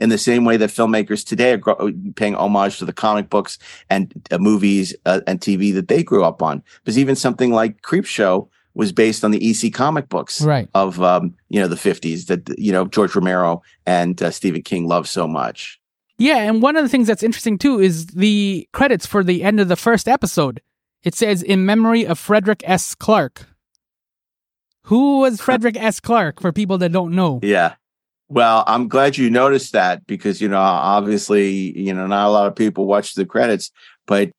in 0.00 0.08
the 0.08 0.18
same 0.18 0.44
way 0.44 0.56
that 0.56 0.70
filmmakers 0.70 1.24
today 1.24 1.52
are 1.52 1.80
uh, 1.80 1.90
paying 2.16 2.34
homage 2.34 2.78
to 2.78 2.84
the 2.84 2.92
comic 2.92 3.30
books 3.30 3.58
and 3.90 4.12
uh, 4.30 4.38
movies 4.38 4.96
uh, 5.06 5.20
and 5.26 5.40
TV 5.40 5.72
that 5.74 5.88
they 5.88 6.02
grew 6.02 6.24
up 6.24 6.42
on. 6.42 6.62
Because 6.82 6.98
even 6.98 7.14
something 7.14 7.52
like 7.52 7.82
Creepshow 7.82 8.48
was 8.74 8.92
based 8.92 9.24
on 9.24 9.30
the 9.30 9.50
EC 9.50 9.72
comic 9.72 10.08
books 10.08 10.40
right. 10.42 10.68
of 10.74 11.00
um, 11.02 11.34
you 11.48 11.60
know 11.60 11.68
the 11.68 11.76
50s 11.76 12.26
that 12.26 12.58
you 12.58 12.72
know 12.72 12.86
George 12.86 13.14
Romero 13.14 13.62
and 13.86 14.20
uh, 14.22 14.30
Stephen 14.30 14.62
King 14.62 14.88
loved 14.88 15.08
so 15.08 15.28
much. 15.28 15.78
Yeah, 16.18 16.38
and 16.38 16.60
one 16.60 16.76
of 16.76 16.82
the 16.82 16.88
things 16.88 17.06
that's 17.06 17.22
interesting 17.22 17.58
too 17.58 17.80
is 17.80 18.06
the 18.08 18.68
credits 18.72 19.06
for 19.06 19.22
the 19.22 19.42
end 19.42 19.60
of 19.60 19.68
the 19.68 19.76
first 19.76 20.08
episode. 20.08 20.60
It 21.02 21.14
says 21.14 21.42
in 21.42 21.64
memory 21.64 22.06
of 22.06 22.18
Frederick 22.18 22.62
S. 22.66 22.94
Clark. 22.94 23.46
Who 24.84 25.20
was 25.20 25.40
Frederick 25.40 25.76
S. 25.76 26.00
Clark 26.00 26.40
for 26.40 26.52
people 26.52 26.76
that 26.78 26.92
don't 26.92 27.14
know? 27.14 27.40
Yeah. 27.42 27.74
Well, 28.30 28.62
I'm 28.68 28.86
glad 28.86 29.18
you 29.18 29.28
noticed 29.28 29.72
that 29.72 30.06
because, 30.06 30.40
you 30.40 30.48
know, 30.48 30.60
obviously, 30.60 31.76
you 31.76 31.92
know, 31.92 32.06
not 32.06 32.28
a 32.28 32.30
lot 32.30 32.46
of 32.46 32.54
people 32.54 32.86
watch 32.86 33.14
the 33.14 33.26
credits, 33.26 33.72
but 34.06 34.30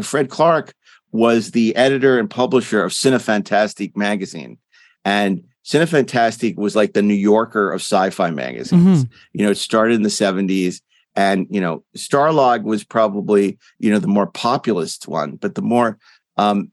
Fred 0.00 0.30
Clark 0.30 0.72
was 1.10 1.50
the 1.50 1.74
editor 1.74 2.20
and 2.20 2.30
publisher 2.30 2.84
of 2.84 2.92
Cinefantastique 2.92 3.96
magazine. 3.96 4.58
And 5.04 5.42
Cinefantastique 5.64 6.56
was 6.56 6.76
like 6.76 6.92
the 6.92 7.02
New 7.02 7.14
Yorker 7.14 7.72
of 7.72 7.80
sci-fi 7.80 8.30
magazines. 8.30 9.04
Mm-hmm. 9.04 9.12
You 9.32 9.44
know, 9.44 9.50
it 9.50 9.58
started 9.58 9.94
in 9.94 10.02
the 10.02 10.08
70s 10.08 10.80
and, 11.16 11.48
you 11.50 11.60
know, 11.60 11.82
Starlog 11.96 12.62
was 12.62 12.84
probably, 12.84 13.58
you 13.78 13.90
know, 13.90 13.98
the 13.98 14.06
more 14.06 14.28
populist 14.28 15.08
one, 15.08 15.36
but 15.36 15.56
the 15.56 15.62
more 15.62 15.98
um, 16.36 16.70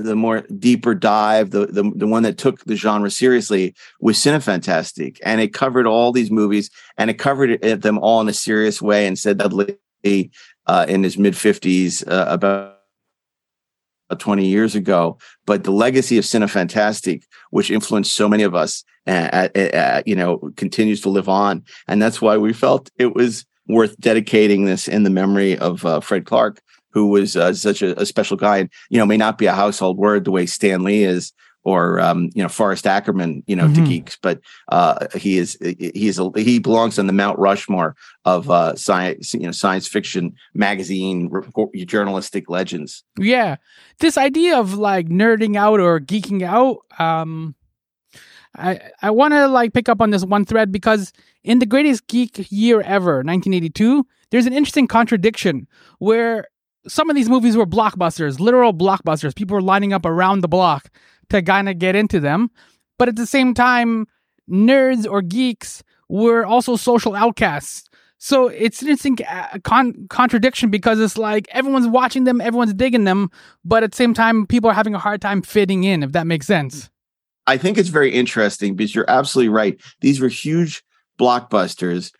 the 0.00 0.16
more 0.16 0.42
deeper 0.58 0.94
dive, 0.94 1.50
the, 1.50 1.66
the 1.66 1.90
the 1.94 2.06
one 2.06 2.22
that 2.22 2.38
took 2.38 2.64
the 2.64 2.76
genre 2.76 3.10
seriously 3.10 3.74
was 4.00 4.16
Cinefantastique, 4.16 5.18
and 5.24 5.40
it 5.40 5.54
covered 5.54 5.86
all 5.86 6.12
these 6.12 6.30
movies, 6.30 6.70
and 6.98 7.10
it 7.10 7.14
covered 7.14 7.60
them 7.62 7.98
all 7.98 8.20
in 8.20 8.28
a 8.28 8.32
serious 8.32 8.80
way. 8.82 9.06
And 9.06 9.18
said 9.18 9.38
Dudley 9.38 9.78
uh, 10.66 10.86
in 10.88 11.02
his 11.02 11.18
mid 11.18 11.36
fifties 11.36 12.02
uh, 12.06 12.26
about. 12.28 12.76
20 14.18 14.44
years 14.44 14.74
ago, 14.74 15.16
but 15.46 15.62
the 15.62 15.70
legacy 15.70 16.18
of 16.18 16.24
Cinefantastique, 16.24 17.22
which 17.50 17.70
influenced 17.70 18.12
so 18.12 18.28
many 18.28 18.42
of 18.42 18.56
us, 18.56 18.82
uh, 19.06 19.48
uh, 19.54 20.02
you 20.04 20.16
know, 20.16 20.38
continues 20.56 21.00
to 21.02 21.08
live 21.08 21.28
on. 21.28 21.62
And 21.86 22.02
that's 22.02 22.20
why 22.20 22.36
we 22.36 22.52
felt 22.52 22.90
it 22.98 23.14
was 23.14 23.46
worth 23.68 23.98
dedicating 24.00 24.64
this 24.64 24.88
in 24.88 25.04
the 25.04 25.10
memory 25.10 25.56
of 25.56 25.84
uh, 25.86 26.00
Fred 26.00 26.26
Clark, 26.26 26.60
who 26.90 27.08
was 27.08 27.36
uh, 27.36 27.52
such 27.54 27.82
a, 27.82 27.98
a, 28.00 28.06
special 28.06 28.36
guy 28.36 28.58
and 28.58 28.70
you 28.88 28.98
know 28.98 29.06
may 29.06 29.16
not 29.16 29.38
be 29.38 29.46
a 29.46 29.52
household 29.52 29.96
word 29.98 30.24
the 30.24 30.30
way 30.30 30.46
Stan 30.46 30.82
Lee 30.82 31.04
is 31.04 31.32
or 31.62 32.00
um, 32.00 32.30
you 32.34 32.42
know 32.42 32.48
Forrest 32.48 32.86
Ackerman 32.86 33.42
you 33.46 33.56
know 33.56 33.64
mm-hmm. 33.64 33.84
to 33.84 33.88
geeks 33.88 34.16
but 34.20 34.40
uh, 34.68 35.06
he 35.16 35.38
is 35.38 35.58
he 35.60 36.08
is 36.08 36.18
a, 36.18 36.30
he 36.36 36.58
belongs 36.58 36.98
on 36.98 37.06
the 37.06 37.12
Mount 37.12 37.38
Rushmore 37.38 37.96
of 38.24 38.50
uh, 38.50 38.74
science 38.76 39.34
you 39.34 39.40
know 39.40 39.52
science 39.52 39.86
fiction 39.86 40.34
magazine 40.54 41.30
journalistic 41.86 42.48
legends 42.48 43.04
yeah 43.18 43.56
this 43.98 44.16
idea 44.16 44.58
of 44.58 44.74
like 44.74 45.08
nerding 45.08 45.56
out 45.56 45.80
or 45.80 46.00
geeking 46.00 46.42
out 46.42 46.78
um 46.98 47.54
I 48.56 48.80
I 49.02 49.10
want 49.10 49.32
to 49.32 49.46
like 49.46 49.72
pick 49.72 49.88
up 49.88 50.00
on 50.00 50.10
this 50.10 50.24
one 50.24 50.44
thread 50.44 50.72
because 50.72 51.12
in 51.44 51.58
the 51.58 51.66
greatest 51.66 52.06
geek 52.06 52.50
year 52.50 52.80
ever 52.80 53.16
1982 53.18 54.06
there's 54.30 54.46
an 54.46 54.52
interesting 54.52 54.86
contradiction 54.86 55.66
where 55.98 56.46
some 56.86 57.10
of 57.10 57.16
these 57.16 57.28
movies 57.28 57.56
were 57.56 57.66
blockbusters, 57.66 58.40
literal 58.40 58.72
blockbusters. 58.72 59.34
People 59.34 59.54
were 59.54 59.62
lining 59.62 59.92
up 59.92 60.06
around 60.06 60.40
the 60.40 60.48
block 60.48 60.90
to 61.28 61.42
kind 61.42 61.68
of 61.68 61.78
get 61.78 61.94
into 61.94 62.20
them. 62.20 62.50
But 62.98 63.08
at 63.08 63.16
the 63.16 63.26
same 63.26 63.54
time, 63.54 64.06
nerds 64.50 65.10
or 65.10 65.22
geeks 65.22 65.82
were 66.08 66.44
also 66.44 66.76
social 66.76 67.14
outcasts. 67.14 67.88
So 68.18 68.48
it's 68.48 68.82
an 68.82 68.88
interesting 68.88 69.16
uh, 69.26 69.58
con- 69.64 70.06
contradiction 70.10 70.68
because 70.68 71.00
it's 71.00 71.16
like 71.16 71.48
everyone's 71.52 71.86
watching 71.86 72.24
them, 72.24 72.40
everyone's 72.42 72.74
digging 72.74 73.04
them, 73.04 73.30
but 73.64 73.82
at 73.82 73.92
the 73.92 73.96
same 73.96 74.12
time, 74.12 74.46
people 74.46 74.68
are 74.68 74.74
having 74.74 74.94
a 74.94 74.98
hard 74.98 75.22
time 75.22 75.40
fitting 75.40 75.84
in, 75.84 76.02
if 76.02 76.12
that 76.12 76.26
makes 76.26 76.46
sense. 76.46 76.90
I 77.46 77.56
think 77.56 77.78
it's 77.78 77.88
very 77.88 78.12
interesting 78.12 78.76
because 78.76 78.94
you're 78.94 79.08
absolutely 79.08 79.48
right. 79.48 79.80
These 80.02 80.20
were 80.20 80.28
huge 80.28 80.82
blockbusters, 81.18 82.12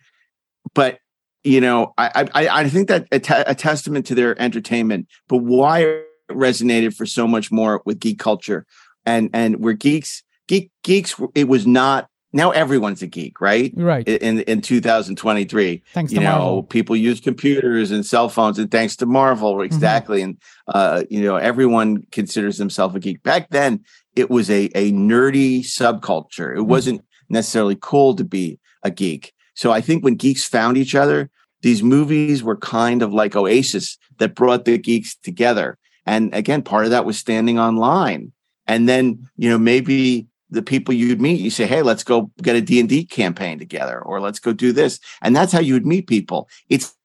but 0.73 1.00
you 1.43 1.61
know, 1.61 1.93
I 1.97 2.29
I, 2.33 2.47
I 2.61 2.69
think 2.69 2.87
that 2.87 3.07
a, 3.11 3.55
testament 3.55 4.05
to 4.07 4.15
their 4.15 4.39
entertainment, 4.41 5.07
but 5.27 5.37
why 5.37 5.79
it 5.79 6.05
resonated 6.29 6.95
for 6.95 7.05
so 7.05 7.27
much 7.27 7.51
more 7.51 7.81
with 7.85 7.99
geek 7.99 8.19
culture, 8.19 8.65
and 9.05 9.29
and 9.33 9.57
we're 9.57 9.73
geeks, 9.73 10.23
geek 10.47 10.71
geeks. 10.83 11.19
It 11.35 11.47
was 11.47 11.65
not. 11.65 12.07
Now 12.33 12.51
everyone's 12.51 13.01
a 13.01 13.07
geek, 13.07 13.41
right? 13.41 13.73
Right. 13.75 14.07
In 14.07 14.41
in 14.41 14.61
2023, 14.61 15.83
thanks 15.93 16.13
you 16.13 16.19
know, 16.21 16.25
Marvel. 16.25 16.63
people 16.63 16.95
use 16.95 17.19
computers 17.19 17.91
and 17.91 18.05
cell 18.05 18.29
phones, 18.29 18.57
and 18.57 18.71
thanks 18.71 18.95
to 18.97 19.05
Marvel, 19.05 19.55
mm-hmm. 19.55 19.63
exactly. 19.63 20.19
Mm-hmm. 20.19 20.29
And 20.29 20.41
uh, 20.67 21.03
you 21.09 21.21
know, 21.23 21.35
everyone 21.35 22.03
considers 22.11 22.57
themselves 22.57 22.95
a 22.95 22.99
geek. 22.99 23.21
Back 23.23 23.49
then, 23.49 23.83
it 24.15 24.29
was 24.29 24.49
a 24.49 24.69
a 24.75 24.91
nerdy 24.91 25.59
subculture. 25.59 26.53
It 26.53 26.59
mm-hmm. 26.59 26.67
wasn't 26.67 27.01
necessarily 27.29 27.77
cool 27.79 28.15
to 28.15 28.23
be 28.23 28.59
a 28.83 28.91
geek. 28.91 29.33
So 29.61 29.71
I 29.71 29.79
think 29.79 30.03
when 30.03 30.15
geeks 30.15 30.43
found 30.43 30.75
each 30.75 30.95
other, 30.95 31.29
these 31.61 31.83
movies 31.83 32.41
were 32.41 32.57
kind 32.57 33.03
of 33.03 33.13
like 33.13 33.35
Oasis 33.35 33.99
that 34.17 34.33
brought 34.33 34.65
the 34.65 34.79
geeks 34.79 35.15
together. 35.15 35.77
And 36.07 36.33
again, 36.33 36.63
part 36.63 36.85
of 36.85 36.89
that 36.89 37.05
was 37.05 37.19
standing 37.19 37.59
online. 37.59 38.31
And 38.65 38.89
then, 38.89 39.29
you 39.37 39.51
know, 39.51 39.59
maybe 39.59 40.25
the 40.49 40.63
people 40.63 40.95
you'd 40.95 41.21
meet, 41.21 41.39
you 41.39 41.51
say, 41.51 41.67
Hey, 41.67 41.83
let's 41.83 42.03
go 42.03 42.31
get 42.41 42.55
a 42.55 42.61
D&D 42.61 43.05
campaign 43.05 43.59
together, 43.59 44.01
or 44.01 44.19
let's 44.19 44.39
go 44.39 44.51
do 44.51 44.71
this. 44.71 44.99
And 45.21 45.35
that's 45.35 45.53
how 45.53 45.59
you 45.59 45.75
would 45.75 45.85
meet 45.85 46.07
people. 46.07 46.49
It's 46.67 46.95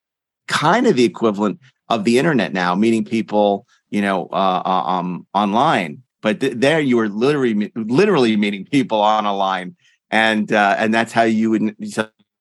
kind 0.49 0.87
of 0.87 0.97
the 0.97 1.05
equivalent 1.05 1.61
of 1.90 2.05
the 2.05 2.19
internet 2.19 2.55
now, 2.55 2.75
meeting 2.75 3.05
people, 3.05 3.66
you 3.90 4.01
know, 4.01 4.29
uh, 4.33 4.62
uh 4.64 4.83
um, 4.87 5.27
online. 5.35 6.03
But 6.23 6.40
th- 6.40 6.55
there 6.57 6.81
you 6.81 6.97
were 6.97 7.11
literally, 7.11 7.71
literally 7.77 8.35
meeting 8.38 8.64
people 8.64 9.03
on 9.03 9.27
a 9.27 9.37
line. 9.37 9.77
And, 10.11 10.51
uh, 10.55 10.77
and 10.79 10.95
that's 10.95 11.12
how 11.12 11.25
you 11.25 11.51
would 11.51 11.77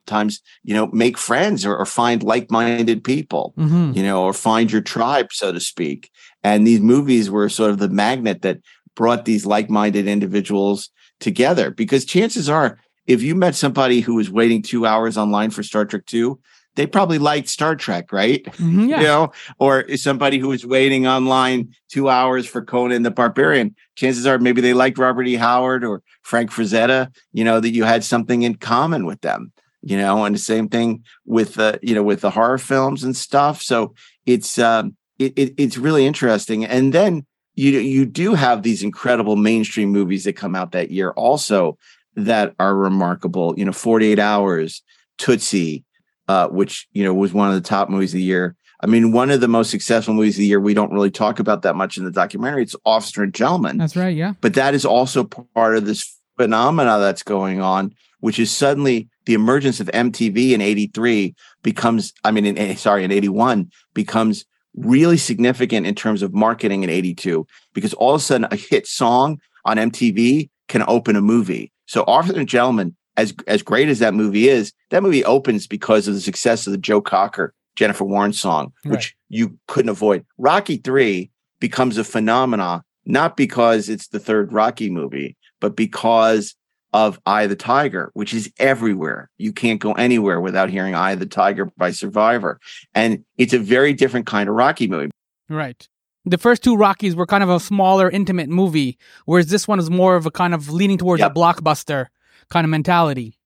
sometimes, 0.07 0.41
you 0.63 0.73
know, 0.73 0.87
make 0.87 1.17
friends 1.17 1.65
or, 1.65 1.75
or 1.75 1.85
find 1.85 2.23
like-minded 2.23 3.03
people, 3.03 3.53
Mm-hmm. 3.57 3.93
you 3.97 4.03
know, 4.03 4.23
or 4.23 4.33
find 4.33 4.71
your 4.71 4.81
tribe, 4.81 5.31
so 5.31 5.51
to 5.51 5.59
speak. 5.59 6.09
And 6.43 6.65
these 6.65 6.79
movies 6.79 7.29
were 7.29 7.49
sort 7.49 7.71
of 7.71 7.79
the 7.79 7.89
magnet 7.89 8.41
that 8.43 8.59
brought 8.95 9.25
these 9.25 9.45
like-minded 9.45 10.07
individuals 10.07 10.89
together. 11.19 11.71
Because 11.71 12.05
chances 12.05 12.49
are, 12.49 12.77
if 13.07 13.21
you 13.21 13.35
met 13.35 13.55
somebody 13.55 14.01
who 14.01 14.15
was 14.15 14.29
waiting 14.29 14.61
two 14.61 14.85
hours 14.85 15.17
online 15.17 15.49
for 15.51 15.63
Star 15.63 15.85
Trek 15.85 16.05
2, 16.05 16.39
they 16.75 16.85
probably 16.85 17.19
liked 17.19 17.47
Star 17.47 17.75
Trek, 17.75 18.11
right? 18.11 18.43
Mhm, 18.57 18.89
Yeah. 18.89 18.97
You 18.99 19.03
know, 19.07 19.31
or 19.59 19.85
somebody 19.95 20.39
who 20.39 20.49
was 20.49 20.65
waiting 20.65 21.07
online 21.07 21.69
two 21.89 22.09
hours 22.09 22.45
for 22.45 22.61
Conan 22.63 23.03
the 23.03 23.11
Barbarian. 23.11 23.75
Chances 23.95 24.27
are 24.27 24.37
maybe 24.39 24.59
they 24.61 24.73
liked 24.73 24.97
Robert 24.97 25.25
E. 25.27 25.35
Howard 25.35 25.85
or 25.85 26.01
Frank 26.23 26.51
Frazetta, 26.51 27.07
you 27.31 27.43
know, 27.45 27.59
that 27.61 27.69
you 27.69 27.85
had 27.85 28.03
something 28.03 28.41
in 28.41 28.55
common 28.55 29.05
with 29.05 29.21
them, 29.21 29.53
you 29.85 29.95
know, 29.95 30.25
and 30.25 30.33
the 30.33 30.39
same 30.39 30.67
thing 30.67 31.03
with 31.25 31.59
uh, 31.59 31.77
you 31.81 31.93
know, 31.93 32.03
with 32.03 32.21
the 32.21 32.31
horror 32.31 32.57
films 32.57 33.03
and 33.03 33.15
stuff. 33.15 33.61
So 33.61 33.93
it's 34.25 34.57
um 34.57 34.97
it, 35.19 35.33
it 35.37 35.53
it's 35.57 35.77
really 35.77 36.05
interesting. 36.05 36.65
And 36.65 36.91
then 36.91 37.25
you 37.53 37.71
you 37.79 38.05
do 38.05 38.33
have 38.33 38.63
these 38.63 38.83
incredible 38.83 39.35
mainstream 39.35 39.89
movies 39.89 40.23
that 40.23 40.33
come 40.33 40.55
out 40.55 40.71
that 40.71 40.91
year 40.91 41.11
also 41.11 41.77
that 42.15 42.55
are 42.59 42.75
remarkable. 42.75 43.53
You 43.57 43.65
know, 43.65 43.71
48 43.71 44.17
Hours, 44.17 44.81
Tootsie, 45.19 45.85
uh, 46.27 46.47
which 46.47 46.87
you 46.91 47.03
know 47.03 47.13
was 47.13 47.31
one 47.31 47.49
of 47.49 47.55
the 47.55 47.67
top 47.69 47.89
movies 47.89 48.11
of 48.11 48.17
the 48.17 48.23
year. 48.23 48.55
I 48.81 48.87
mean, 48.87 49.11
one 49.11 49.29
of 49.29 49.39
the 49.39 49.47
most 49.47 49.69
successful 49.69 50.15
movies 50.15 50.35
of 50.35 50.39
the 50.39 50.47
year. 50.47 50.59
We 50.59 50.73
don't 50.73 50.91
really 50.91 51.11
talk 51.11 51.39
about 51.39 51.61
that 51.61 51.75
much 51.75 51.97
in 51.97 52.05
the 52.05 52.11
documentary. 52.11 52.63
It's 52.63 52.75
Officer 52.85 53.23
and 53.23 53.33
Gentleman, 53.33 53.77
That's 53.77 53.95
right. 53.95 54.15
Yeah. 54.15 54.33
but 54.41 54.55
that 54.55 54.73
is 54.73 54.83
also 54.83 55.23
part 55.23 55.77
of 55.77 55.85
this 55.85 56.19
phenomena 56.37 56.99
that's 56.99 57.23
going 57.23 57.61
on, 57.61 57.93
which 58.19 58.39
is 58.39 58.51
suddenly 58.51 59.09
the 59.25 59.33
emergence 59.33 59.79
of 59.79 59.87
MTV 59.87 60.51
in 60.51 60.61
'83 60.61 61.35
becomes. 61.63 62.13
I 62.23 62.31
mean, 62.31 62.45
in 62.45 62.57
eh, 62.57 62.75
sorry, 62.75 63.03
in 63.03 63.11
'81 63.11 63.71
becomes 63.93 64.45
really 64.75 65.17
significant 65.17 65.87
in 65.87 65.95
terms 65.95 66.21
of 66.21 66.33
marketing 66.33 66.83
in 66.83 66.89
82 66.89 67.47
because 67.73 67.93
all 67.93 68.13
of 68.15 68.21
a 68.21 68.23
sudden 68.23 68.47
a 68.51 68.55
hit 68.57 68.85
song 68.85 69.39
on 69.63 69.77
MTV 69.77 70.49
can 70.67 70.83
open 70.87 71.15
a 71.15 71.21
movie. 71.21 71.71
So 71.85 72.03
Officer 72.07 72.37
and 72.37 72.47
Gentlemen, 72.47 72.95
as 73.17 73.33
as 73.47 73.61
great 73.63 73.89
as 73.89 73.99
that 73.99 74.13
movie 74.13 74.49
is, 74.49 74.73
that 74.89 75.03
movie 75.03 75.23
opens 75.23 75.67
because 75.67 76.07
of 76.07 76.13
the 76.13 76.21
success 76.21 76.67
of 76.67 76.71
the 76.71 76.77
Joe 76.77 77.01
Cocker, 77.01 77.53
Jennifer 77.75 78.03
Warnes 78.03 78.35
song, 78.35 78.73
which 78.83 79.15
you 79.29 79.57
couldn't 79.67 79.89
avoid. 79.89 80.25
Rocky 80.37 80.77
3 80.77 81.29
becomes 81.59 81.97
a 81.97 82.03
phenomena, 82.03 82.83
not 83.05 83.37
because 83.37 83.89
it's 83.89 84.07
the 84.07 84.19
third 84.19 84.51
Rocky 84.51 84.89
movie, 84.89 85.37
but 85.61 85.75
because 85.75 86.55
of 86.95 87.19
Eye 87.25 87.45
the 87.45 87.57
Tiger, 87.57 88.09
which 88.13 88.33
is 88.33 88.49
everywhere. 88.57 89.29
You 89.37 89.51
can't 89.51 89.81
go 89.81 89.91
anywhere 89.91 90.39
without 90.39 90.69
hearing 90.69 90.95
Eye 90.95 91.15
the 91.15 91.25
Tiger 91.25 91.65
by 91.75 91.91
Survivor. 91.91 92.57
And 92.93 93.25
it's 93.37 93.51
a 93.51 93.59
very 93.59 93.91
different 93.91 94.27
kind 94.27 94.47
of 94.47 94.55
Rocky 94.55 94.87
movie. 94.87 95.11
Right. 95.49 95.85
The 96.23 96.37
first 96.37 96.63
two 96.63 96.77
Rockies 96.77 97.13
were 97.13 97.25
kind 97.25 97.43
of 97.43 97.49
a 97.49 97.59
smaller, 97.59 98.09
intimate 98.09 98.47
movie, 98.47 98.97
whereas 99.25 99.47
this 99.47 99.67
one 99.67 99.77
is 99.77 99.89
more 99.91 100.15
of 100.15 100.25
a 100.25 100.31
kind 100.31 100.53
of 100.53 100.69
leaning 100.69 100.97
towards 100.97 101.19
Yep. 101.19 101.31
a 101.31 101.33
blockbuster 101.33 102.05
kind 102.49 102.63
of 102.63 102.69
mentality. 102.71 103.37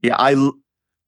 Yeah, 0.00 0.16
I, 0.18 0.32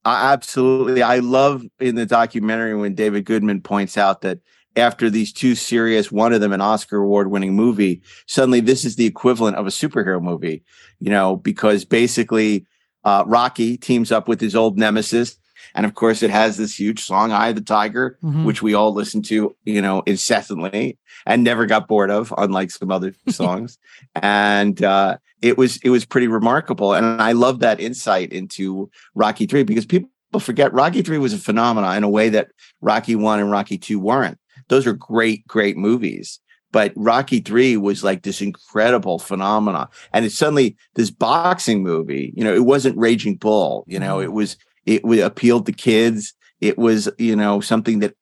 I 0.04 0.32
absolutely 0.34 1.02
I 1.02 1.20
love 1.20 1.64
in 1.80 1.94
the 1.94 2.04
documentary 2.04 2.76
when 2.76 2.94
David 2.94 3.24
Goodman 3.24 3.62
points 3.62 3.96
out 3.96 4.20
that 4.20 4.38
after 4.76 5.08
these 5.10 5.32
two 5.32 5.54
serious, 5.54 6.10
one 6.12 6.32
of 6.32 6.40
them 6.40 6.52
an 6.52 6.60
Oscar 6.60 6.98
award 6.98 7.30
winning 7.30 7.54
movie, 7.54 8.02
suddenly 8.26 8.60
this 8.60 8.84
is 8.84 8.96
the 8.96 9.06
equivalent 9.06 9.56
of 9.56 9.66
a 9.66 9.70
superhero 9.70 10.20
movie, 10.22 10.62
you 10.98 11.10
know, 11.10 11.36
because 11.36 11.84
basically 11.84 12.66
uh, 13.04 13.22
Rocky 13.26 13.76
teams 13.76 14.10
up 14.10 14.26
with 14.28 14.40
his 14.40 14.54
old 14.56 14.78
nemesis. 14.78 15.36
And 15.76 15.86
of 15.86 15.94
course, 15.94 16.22
it 16.22 16.30
has 16.30 16.56
this 16.56 16.78
huge 16.78 17.00
song, 17.02 17.32
Eye 17.32 17.48
of 17.48 17.54
the 17.56 17.60
Tiger, 17.60 18.18
Mhm. 18.22 18.44
which 18.44 18.62
we 18.62 18.74
all 18.74 18.92
listened 18.92 19.24
to, 19.26 19.54
you 19.64 19.80
know, 19.82 20.02
incessantly 20.06 20.98
and 21.26 21.42
never 21.42 21.66
got 21.66 21.88
bored 21.88 22.10
of, 22.10 22.32
unlike 22.36 22.70
some 22.70 22.90
other 22.90 23.14
songs. 23.28 23.78
And 24.14 24.82
uh, 24.82 25.18
it 25.42 25.56
was 25.58 25.78
it 25.78 25.90
was 25.90 26.04
pretty 26.04 26.28
remarkable. 26.28 26.92
And 26.94 27.20
I 27.20 27.32
love 27.32 27.60
that 27.60 27.80
insight 27.80 28.32
into 28.32 28.90
Rocky 29.14 29.46
Three 29.46 29.62
because 29.62 29.86
people 29.86 30.08
forget 30.40 30.72
Rocky 30.72 31.02
Three 31.02 31.18
was 31.18 31.32
a 31.32 31.38
phenomenon 31.38 31.96
in 31.96 32.04
a 32.04 32.08
way 32.10 32.28
that 32.30 32.48
Rocky 32.80 33.16
One 33.16 33.40
and 33.40 33.50
Rocky 33.50 33.78
Two 33.78 33.98
weren't. 33.98 34.38
Those 34.68 34.86
are 34.86 34.92
great, 34.94 35.46
great 35.46 35.76
movies. 35.76 36.40
But 36.72 36.92
Rocky 36.96 37.38
Three 37.40 37.76
was 37.76 38.02
like 38.02 38.22
this 38.22 38.40
incredible 38.40 39.18
phenomena. 39.20 39.88
And 40.12 40.24
it's 40.24 40.34
suddenly 40.36 40.76
this 40.96 41.10
boxing 41.10 41.82
movie, 41.84 42.32
you 42.36 42.42
know, 42.42 42.52
it 42.54 42.64
wasn't 42.64 42.98
Raging 42.98 43.36
Bull, 43.36 43.84
you 43.86 43.98
know, 44.00 44.20
it 44.20 44.32
was 44.32 44.56
it 44.84 45.02
appealed 45.22 45.66
to 45.66 45.72
kids. 45.72 46.34
It 46.60 46.76
was, 46.76 47.08
you 47.18 47.36
know, 47.36 47.60
something 47.60 48.00
that 48.00 48.14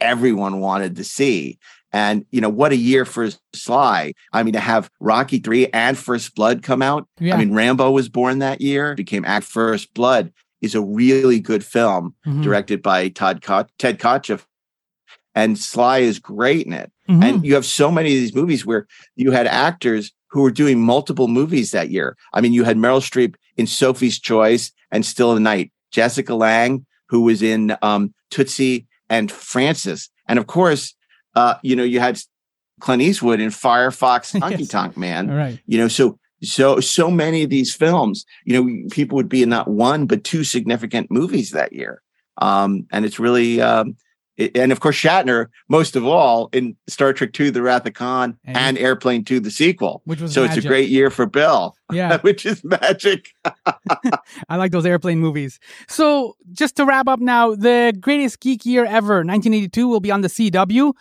everyone 0.00 0.60
wanted 0.60 0.96
to 0.96 1.04
see. 1.04 1.58
And, 1.92 2.26
you 2.30 2.40
know, 2.42 2.50
what 2.50 2.72
a 2.72 2.76
year 2.76 3.04
for 3.06 3.28
Sly. 3.54 4.12
I 4.32 4.42
mean, 4.42 4.52
to 4.52 4.60
have 4.60 4.90
Rocky 5.00 5.38
3 5.38 5.68
and 5.68 5.96
First 5.96 6.34
Blood 6.34 6.62
come 6.62 6.82
out. 6.82 7.08
Yeah. 7.18 7.34
I 7.34 7.38
mean, 7.38 7.54
Rambo 7.54 7.90
was 7.90 8.08
born 8.10 8.40
that 8.40 8.60
year, 8.60 8.94
became 8.94 9.24
Act 9.24 9.46
First 9.46 9.94
Blood, 9.94 10.32
is 10.60 10.74
a 10.74 10.82
really 10.82 11.40
good 11.40 11.64
film 11.64 12.14
Mhm. 12.26 12.42
directed 12.42 12.82
by 12.82 13.08
Todd 13.08 13.40
Ko- 13.42 13.66
Ted 13.78 13.98
Kotcheff. 13.98 14.44
And 15.34 15.58
Sly 15.58 15.98
is 15.98 16.18
great 16.18 16.66
in 16.66 16.72
it. 16.72 16.90
Mhm. 17.08 17.24
And 17.24 17.44
you 17.46 17.54
have 17.54 17.64
so 17.64 17.90
many 17.90 18.14
of 18.14 18.20
these 18.20 18.34
movies 18.34 18.66
where 18.66 18.86
you 19.16 19.30
had 19.30 19.46
actors 19.46 20.12
who 20.30 20.42
were 20.42 20.50
doing 20.50 20.80
multiple 20.80 21.28
movies 21.28 21.70
that 21.70 21.90
year. 21.90 22.16
I 22.34 22.40
mean, 22.40 22.52
you 22.52 22.64
had 22.64 22.76
Meryl 22.76 23.00
Streep 23.00 23.34
in 23.56 23.66
Sophie's 23.66 24.18
Choice 24.18 24.72
and 24.90 25.04
Still 25.06 25.34
the 25.34 25.40
Night, 25.40 25.72
Jessica 25.90 26.34
Lange, 26.34 26.84
who 27.08 27.22
was 27.22 27.40
in 27.42 27.76
um, 27.82 28.12
Tootsie 28.30 28.86
and 29.08 29.30
Frances. 29.32 30.10
And 30.26 30.38
of 30.38 30.46
course, 30.46 30.94
uh, 31.34 31.54
you 31.62 31.74
know, 31.76 31.84
you 31.84 32.00
had 32.00 32.20
Clint 32.80 33.02
Eastwood 33.02 33.40
in 33.40 33.48
Firefox 33.50 34.38
Honky 34.40 34.60
Yes. 34.60 34.68
Tonk 34.68 34.96
Man. 34.96 35.30
All 35.30 35.36
right. 35.36 35.58
You 35.66 35.78
know, 35.78 35.88
so 35.88 36.18
so 36.42 36.78
so 36.80 37.10
many 37.10 37.42
of 37.42 37.50
these 37.50 37.74
films, 37.74 38.24
you 38.44 38.52
know, 38.62 38.88
people 38.90 39.16
would 39.16 39.28
be 39.28 39.42
in 39.42 39.48
not 39.48 39.68
one 39.68 40.06
but 40.06 40.24
two 40.24 40.44
significant 40.44 41.10
movies 41.10 41.50
that 41.52 41.72
year. 41.72 42.02
Um, 42.40 42.86
and 42.92 43.04
it's 43.04 43.18
really 43.18 43.60
um, 43.60 43.96
and 44.54 44.70
of 44.72 44.80
course 44.80 44.96
Shatner, 44.96 45.46
most 45.68 45.96
of 45.96 46.06
all, 46.06 46.48
in 46.52 46.76
Star 46.86 47.12
Trek 47.12 47.38
II: 47.38 47.50
The 47.50 47.62
Wrath 47.62 47.86
of 47.86 47.94
Khan 47.94 48.38
And- 48.44 48.56
and, 48.56 48.78
Airplane 48.78 49.24
2: 49.24 49.40
The 49.40 49.50
sequel. 49.50 50.02
Which 50.04 50.20
was 50.20 50.32
So 50.32 50.44
it's 50.44 50.56
a 50.56 50.60
great 50.62 50.88
year 50.88 51.10
for 51.10 51.26
Bill, 51.26 51.74
Yeah. 51.92 52.18
which 52.22 52.46
is 52.46 52.62
magic. 52.64 53.30
I 54.48 54.56
like 54.56 54.72
those 54.72 54.86
airplane 54.86 55.18
movies. 55.18 55.58
So, 55.88 56.36
just 56.52 56.76
to 56.76 56.84
wrap 56.84 57.08
up 57.08 57.20
now, 57.20 57.54
the 57.54 57.94
greatest 58.00 58.40
geek 58.40 58.64
year 58.64 58.84
ever, 58.84 59.16
1982, 59.16 59.88
will 59.88 60.00
be 60.00 60.10
on 60.10 60.20
the 60.22 60.28
CW. 60.28 60.92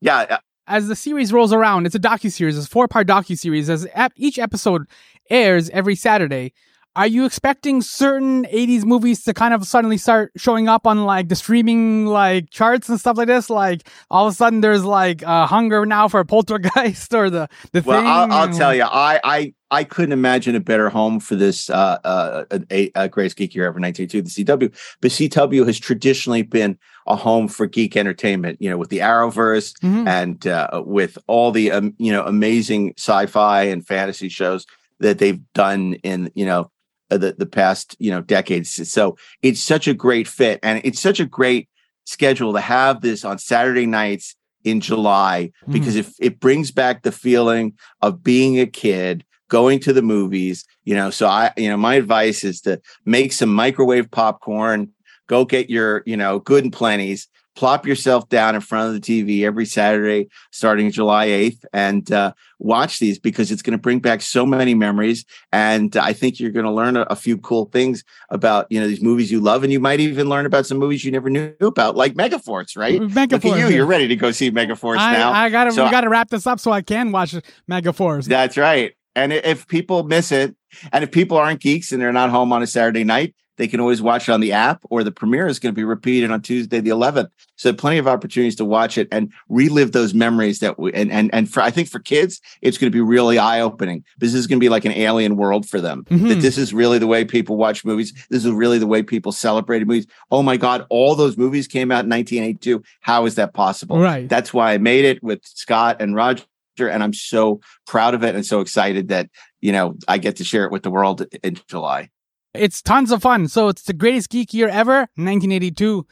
Yeah, 0.00 0.38
As 0.66 0.88
the 0.88 0.96
series 0.96 1.32
rolls 1.32 1.52
around, 1.52 1.86
it's 1.86 1.94
a 1.94 1.98
docu-series, 2.00 2.56
it's 2.56 2.66
a 2.66 2.70
four-part 2.70 3.06
docu-series. 3.06 3.68
As 3.68 3.86
ep- 3.94 4.12
each 4.16 4.38
episode 4.38 4.86
airs 5.28 5.68
every 5.70 5.94
Saturday, 5.94 6.52
are 6.96 7.06
you 7.06 7.24
expecting 7.24 7.82
certain 7.82 8.44
80s 8.46 8.84
movies 8.84 9.22
to 9.24 9.32
kind 9.32 9.54
of 9.54 9.64
suddenly 9.64 9.96
start 9.96 10.32
showing 10.36 10.68
up 10.68 10.86
on 10.86 11.04
like 11.04 11.28
the 11.28 11.36
streaming 11.36 12.06
like 12.06 12.50
charts 12.50 12.88
and 12.88 12.98
stuff 12.98 13.16
like 13.16 13.28
this? 13.28 13.48
Like 13.48 13.88
all 14.10 14.26
of 14.26 14.32
a 14.32 14.36
sudden 14.36 14.60
there's 14.60 14.84
like 14.84 15.22
uh, 15.26 15.46
hunger 15.46 15.86
now 15.86 16.08
for 16.08 16.24
Poltergeist 16.24 17.14
or 17.14 17.30
the 17.30 17.48
the 17.72 17.82
Well, 17.82 18.00
thing. 18.00 18.06
I'll, 18.10 18.32
I'll 18.32 18.52
tell 18.52 18.74
you, 18.74 18.82
I, 18.82 19.20
I 19.22 19.54
I 19.70 19.84
couldn't 19.84 20.12
imagine 20.12 20.56
a 20.56 20.60
better 20.60 20.88
home 20.90 21.20
for 21.20 21.36
this 21.36 21.70
uh, 21.70 21.98
uh, 22.04 22.44
a, 22.72 22.90
a 22.96 23.08
greatest 23.08 23.36
geek 23.36 23.54
year 23.54 23.66
ever, 23.66 23.78
1982, 23.78 24.22
the 24.22 24.44
CW. 24.68 24.96
But 25.00 25.10
CW 25.12 25.64
has 25.66 25.78
traditionally 25.78 26.42
been 26.42 26.76
a 27.06 27.14
home 27.14 27.46
for 27.46 27.66
geek 27.68 27.96
entertainment. 27.96 28.58
You 28.60 28.68
know, 28.70 28.76
with 28.78 28.90
the 28.90 28.98
Arrowverse 28.98 29.74
Mhm. 29.80 30.08
and 30.08 30.44
uh, 30.46 30.82
with 30.84 31.18
all 31.28 31.52
the 31.52 31.70
um, 31.70 31.94
you 31.98 32.10
know 32.10 32.24
amazing 32.24 32.94
sci-fi 32.98 33.62
and 33.62 33.86
fantasy 33.86 34.28
shows 34.28 34.66
that 34.98 35.18
they've 35.18 35.40
done 35.54 35.94
in 36.02 36.30
you 36.34 36.44
know 36.44 36.68
Uh, 37.10 37.18
the 37.18 37.34
the 37.38 37.46
past 37.46 37.96
you 37.98 38.10
know 38.10 38.20
decades. 38.20 38.88
So 38.90 39.16
it's 39.42 39.62
such 39.62 39.88
a 39.88 39.94
great 39.94 40.28
fit, 40.28 40.60
and 40.62 40.80
it's 40.84 41.00
such 41.00 41.20
a 41.20 41.26
great 41.26 41.68
schedule 42.04 42.52
to 42.52 42.60
have 42.60 43.00
this 43.00 43.24
on 43.24 43.38
Saturday 43.38 43.86
nights 43.86 44.36
in 44.64 44.80
July 44.80 45.52
mm-hmm. 45.62 45.72
because 45.72 45.96
if 45.96 46.14
it 46.20 46.40
brings 46.40 46.70
back 46.70 47.02
the 47.02 47.12
feeling 47.12 47.74
of 48.02 48.22
being 48.22 48.60
a 48.60 48.66
kid 48.66 49.24
going 49.48 49.80
to 49.80 49.92
the 49.92 50.02
movies 50.02 50.64
you 50.84 50.94
know 50.94 51.10
so 51.10 51.26
i 51.26 51.52
you 51.56 51.68
know 51.68 51.76
my 51.76 51.94
advice 51.96 52.44
is 52.44 52.60
to 52.60 52.80
make 53.04 53.32
some 53.32 53.52
microwave 53.52 54.08
popcorn 54.10 54.88
go 55.26 55.44
get 55.44 55.68
your 55.68 56.04
you 56.06 56.16
know 56.16 56.38
good 56.38 56.62
and 56.62 56.72
plenties 56.72 57.26
plop 57.60 57.86
yourself 57.86 58.26
down 58.30 58.54
in 58.54 58.60
front 58.62 58.88
of 58.88 58.94
the 58.94 59.00
tv 59.00 59.44
every 59.44 59.66
saturday 59.66 60.26
starting 60.50 60.90
july 60.90 61.26
8th 61.26 61.62
and 61.74 62.10
uh, 62.10 62.32
watch 62.58 62.98
these 62.98 63.18
because 63.18 63.50
it's 63.50 63.60
going 63.60 63.72
to 63.72 63.78
bring 63.78 63.98
back 63.98 64.22
so 64.22 64.46
many 64.46 64.72
memories 64.74 65.26
and 65.52 65.94
i 65.98 66.14
think 66.14 66.40
you're 66.40 66.52
going 66.52 66.64
to 66.64 66.72
learn 66.72 66.96
a, 66.96 67.02
a 67.02 67.16
few 67.16 67.36
cool 67.36 67.66
things 67.66 68.02
about 68.30 68.66
you 68.70 68.80
know 68.80 68.88
these 68.88 69.02
movies 69.02 69.30
you 69.30 69.40
love 69.40 69.62
and 69.62 69.74
you 69.74 69.78
might 69.78 70.00
even 70.00 70.26
learn 70.30 70.46
about 70.46 70.64
some 70.64 70.78
movies 70.78 71.04
you 71.04 71.12
never 71.12 71.28
knew 71.28 71.54
about 71.60 71.96
like 71.96 72.14
megaforce 72.14 72.78
right 72.78 72.98
look 72.98 73.30
at 73.30 73.44
you 73.44 73.68
you're 73.68 73.84
ready 73.84 74.08
to 74.08 74.16
go 74.16 74.30
see 74.30 74.50
megaforce 74.50 74.96
now 74.96 75.30
I, 75.30 75.44
I 75.44 75.50
gotta 75.50 75.72
So 75.72 75.84
we 75.84 75.90
gotta 75.90 76.08
wrap 76.08 76.30
this 76.30 76.46
up 76.46 76.60
so 76.60 76.72
I 76.72 76.80
can 76.80 77.12
watch 77.12 77.34
Megaforce. 77.70 78.24
that's 78.24 78.56
right. 78.56 78.94
And 79.14 79.32
if 79.32 79.66
people 79.66 80.04
miss 80.04 80.30
it, 80.32 80.54
and 80.92 81.02
if 81.04 81.10
people 81.10 81.36
aren't 81.36 81.60
geeks 81.60 81.92
and 81.92 82.00
they're 82.00 82.12
not 82.12 82.30
home 82.30 82.52
on 82.52 82.62
a 82.62 82.66
Saturday 82.66 83.04
night, 83.04 83.34
they 83.56 83.68
can 83.68 83.78
always 83.80 84.00
watch 84.00 84.26
it 84.26 84.32
on 84.32 84.40
the 84.40 84.52
app, 84.52 84.80
or 84.88 85.04
the 85.04 85.10
premiere 85.12 85.46
is 85.46 85.58
going 85.58 85.74
to 85.74 85.78
be 85.78 85.84
repeated 85.84 86.30
on 86.30 86.40
Tuesday 86.40 86.80
the 86.80 86.88
11th. 86.88 87.28
So 87.56 87.74
plenty 87.74 87.98
of 87.98 88.08
opportunities 88.08 88.56
to 88.56 88.64
watch 88.64 88.96
it 88.96 89.06
and 89.12 89.30
relive 89.50 89.92
those 89.92 90.14
memories 90.14 90.60
that 90.60 90.78
we 90.78 90.94
and 90.94 91.12
and 91.12 91.28
and 91.34 91.52
for 91.52 91.60
I 91.60 91.70
think 91.70 91.88
for 91.88 91.98
kids, 91.98 92.40
it's 92.62 92.78
going 92.78 92.90
to 92.90 92.96
be 92.96 93.02
really 93.02 93.36
eye 93.36 93.60
opening. 93.60 94.02
This 94.16 94.32
is 94.32 94.46
going 94.46 94.58
to 94.58 94.64
be 94.64 94.70
like 94.70 94.86
an 94.86 94.92
alien 94.92 95.36
world 95.36 95.68
for 95.68 95.78
them. 95.78 96.04
Mhm. 96.08 96.28
That 96.28 96.40
this 96.40 96.56
is 96.56 96.72
really 96.72 96.98
the 96.98 97.06
way 97.06 97.22
people 97.26 97.58
watch 97.58 97.84
movies. 97.84 98.14
This 98.30 98.46
is 98.46 98.50
really 98.52 98.78
the 98.78 98.86
way 98.86 99.02
people 99.02 99.30
celebrated 99.30 99.86
movies. 99.86 100.06
Oh 100.30 100.42
my 100.42 100.56
God, 100.56 100.86
all 100.88 101.14
those 101.14 101.36
movies 101.36 101.66
came 101.68 101.92
out 101.92 102.04
in 102.04 102.08
1982. 102.08 102.82
How 103.00 103.26
is 103.26 103.34
that 103.34 103.52
possible? 103.52 103.98
Right. 103.98 104.26
That's 104.26 104.54
why 104.54 104.72
I 104.72 104.78
made 104.78 105.04
it 105.04 105.22
with 105.22 105.40
Scott 105.44 106.00
and 106.00 106.14
Roger, 106.14 106.44
and 106.78 107.02
I'm 107.02 107.12
so 107.12 107.60
proud 107.86 108.14
of 108.14 108.22
it 108.24 108.34
and 108.34 108.44
so 108.46 108.60
excited 108.60 109.08
that 109.08 109.28
you 109.60 109.72
know 109.72 109.94
I 110.08 110.18
get 110.18 110.36
to 110.36 110.44
share 110.44 110.64
it 110.64 110.72
with 110.72 110.82
the 110.82 110.90
world 110.90 111.24
in 111.42 111.58
July. 111.68 112.10
It's 112.54 112.82
tons 112.82 113.12
of 113.12 113.22
fun. 113.22 113.46
So 113.48 113.68
it's 113.68 113.82
the 113.82 113.92
greatest 113.92 114.28
geek 114.30 114.52
year 114.52 114.68
ever, 114.68 115.00
1982. 115.14 116.06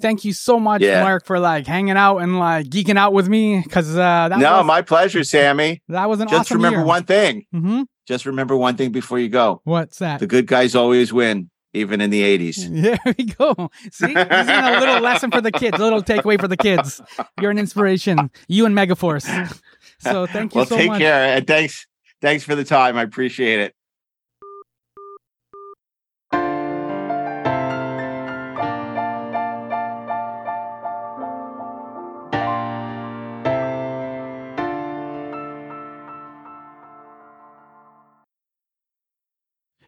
Thank 0.00 0.24
you 0.24 0.32
so 0.32 0.58
much, 0.58 0.80
Yeah. 0.82 1.02
Mark, 1.02 1.26
for 1.26 1.38
like 1.38 1.66
hanging 1.66 1.96
out 1.96 2.18
and 2.18 2.38
like 2.38 2.66
geeking 2.66 2.96
out 2.96 3.12
with 3.12 3.28
me 3.28 3.60
because 3.62 3.90
uh, 3.96 4.28
that 4.28 4.38
no, 4.38 4.58
was, 4.58 4.66
my 4.66 4.82
pleasure, 4.82 5.24
Sammy. 5.24 5.82
that 5.88 6.08
was 6.08 6.20
an 6.20 6.28
Just 6.28 6.40
awesome 6.42 6.56
remember 6.58 6.78
year. 6.78 6.86
one 6.86 7.04
thing. 7.04 7.44
Mm-hmm. 7.54 7.82
Just 8.06 8.24
remember 8.24 8.56
one 8.56 8.76
thing 8.76 8.92
before 8.92 9.18
you 9.18 9.28
go. 9.28 9.60
What's 9.64 9.98
that? 9.98 10.20
The 10.20 10.26
good 10.26 10.46
guys 10.46 10.74
always 10.74 11.12
win, 11.12 11.50
even 11.74 12.00
in 12.00 12.10
the 12.10 12.22
80s. 12.22 12.68
There 12.82 13.14
we 13.18 13.24
go. 13.26 13.70
See, 13.92 14.14
this 14.14 14.48
is 14.48 14.48
a 14.48 14.80
little 14.80 15.00
lesson 15.00 15.30
for 15.30 15.40
the 15.42 15.52
kids, 15.52 15.78
a 15.78 15.82
little 15.82 16.02
takeaway 16.02 16.40
for 16.40 16.48
the 16.48 16.56
kids. 16.56 17.02
You're 17.40 17.50
an 17.50 17.58
inspiration. 17.58 18.30
You 18.48 18.64
and 18.66 18.74
Megaforce. 18.76 19.26
So 20.00 20.26
thank 20.32 20.54
you 20.54 20.60
Well, 20.60 20.66
so 20.66 20.76
take 20.76 20.88
much. 20.88 20.98
care 20.98 21.36
and 21.36 21.46
thanks. 21.46 21.86
Thanks 22.20 22.44
for 22.44 22.54
the 22.54 22.64
time. 22.64 22.96
I 22.96 23.02
appreciate 23.02 23.60
it. 23.60 23.74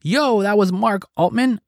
Yo, 0.03 0.43
that 0.43 0.59
was 0.59 0.73
Mark 0.73 1.03
Altman 1.17 1.61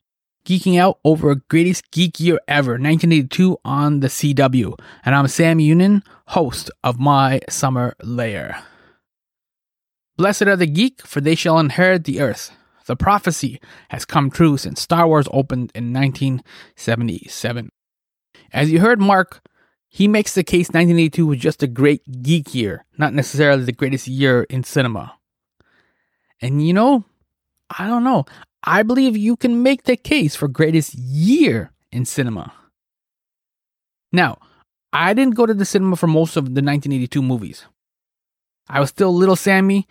geeking 0.44 0.78
out 0.78 0.98
over 1.04 1.34
greatest 1.34 1.90
geek 1.90 2.20
year 2.20 2.38
ever, 2.46 2.72
1982 2.72 3.58
on 3.64 4.00
the 4.00 4.08
CW. 4.08 4.78
And 5.04 5.14
I'm 5.14 5.26
Sam 5.28 5.58
Younan, 5.58 6.02
host 6.28 6.70
of 6.82 6.98
My 6.98 7.40
Summer 7.48 7.94
Lair. 8.02 8.62
Blessed 10.16 10.42
are 10.42 10.56
the 10.56 10.66
geek, 10.66 11.02
for 11.02 11.20
they 11.20 11.34
shall 11.34 11.58
inherit 11.58 12.04
the 12.04 12.20
earth. 12.20 12.52
The 12.86 12.94
prophecy 12.94 13.60
has 13.88 14.04
come 14.04 14.30
true 14.30 14.58
since 14.58 14.82
Star 14.82 15.06
Wars 15.06 15.26
opened 15.32 15.72
in 15.74 15.92
1977. 15.92 17.70
As 18.52 18.70
you 18.70 18.80
heard 18.80 19.00
Mark, 19.00 19.40
he 19.88 20.06
makes 20.06 20.34
the 20.34 20.44
case 20.44 20.68
1982 20.68 21.26
was 21.26 21.38
just 21.38 21.62
a 21.62 21.66
great 21.66 22.02
geek 22.22 22.54
year, 22.54 22.84
not 22.98 23.14
necessarily 23.14 23.64
the 23.64 23.72
greatest 23.72 24.06
year 24.06 24.42
in 24.50 24.62
cinema. 24.62 25.16
And 26.42 26.64
you 26.64 26.74
know, 26.74 27.04
I 27.76 27.86
don't 27.86 28.04
know. 28.04 28.26
I 28.64 28.82
believe 28.82 29.16
you 29.16 29.36
can 29.36 29.62
make 29.62 29.84
the 29.84 29.96
case 29.96 30.34
for 30.34 30.48
greatest 30.48 30.94
year 30.94 31.70
in 31.92 32.06
cinema. 32.06 32.52
Now, 34.10 34.38
I 34.92 35.12
didn't 35.12 35.34
go 35.34 35.44
to 35.44 35.52
the 35.52 35.64
cinema 35.64 35.96
for 35.96 36.06
most 36.06 36.36
of 36.36 36.44
the 36.44 36.62
1982 36.62 37.20
movies. 37.20 37.66
I 38.68 38.80
was 38.80 38.88
still 38.88 39.14
little 39.14 39.36
Sammy. 39.36 39.86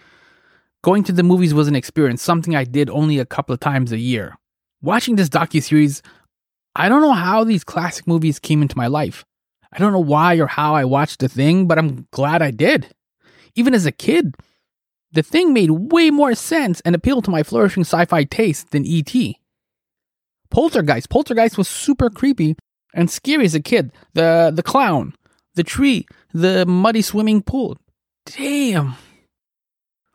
Going 0.83 1.03
to 1.03 1.11
the 1.11 1.23
movies 1.23 1.53
was 1.53 1.67
an 1.67 1.75
experience, 1.75 2.21
something 2.21 2.55
I 2.55 2.63
did 2.63 2.89
only 2.89 3.19
a 3.19 3.25
couple 3.25 3.53
of 3.53 3.59
times 3.59 3.91
a 3.91 3.97
year. 3.97 4.35
Watching 4.81 5.15
this 5.15 5.29
docu-series, 5.29 6.01
I 6.75 6.89
don't 6.89 7.01
know 7.01 7.13
how 7.13 7.43
these 7.43 7.63
classic 7.63 8.07
movies 8.07 8.39
came 8.39 8.61
into 8.61 8.77
my 8.77 8.87
life. 8.87 9.23
I 9.71 9.79
don't 9.79 9.93
know 9.93 9.99
why 9.99 10.35
or 10.35 10.47
how 10.47 10.75
I 10.75 10.83
watched 10.85 11.19
the 11.19 11.29
thing, 11.29 11.67
but 11.67 11.77
I'm 11.77 12.07
glad 12.11 12.41
I 12.41 12.51
did. 12.51 12.87
Even 13.55 13.73
as 13.73 13.85
a 13.85 13.91
kid, 13.91 14.35
the 15.13 15.23
thing 15.23 15.53
made 15.53 15.71
way 15.71 16.09
more 16.09 16.35
sense 16.35 16.81
and 16.81 16.95
appealed 16.95 17.23
to 17.25 17.31
my 17.31 17.43
flourishing 17.43 17.81
sci-fi 17.81 18.23
taste 18.23 18.71
than 18.71 18.85
E.T. 18.85 19.39
Poltergeist. 20.49 21.09
Poltergeist 21.09 21.57
was 21.57 21.67
super 21.67 22.09
creepy 22.09 22.55
and 22.93 23.09
scary 23.09 23.45
as 23.45 23.55
a 23.55 23.59
kid. 23.59 23.91
The 24.13 24.51
the 24.53 24.63
clown, 24.63 25.15
the 25.55 25.63
tree, 25.63 26.05
the 26.33 26.65
muddy 26.65 27.01
swimming 27.01 27.41
pool. 27.41 27.77
Damn. 28.25 28.95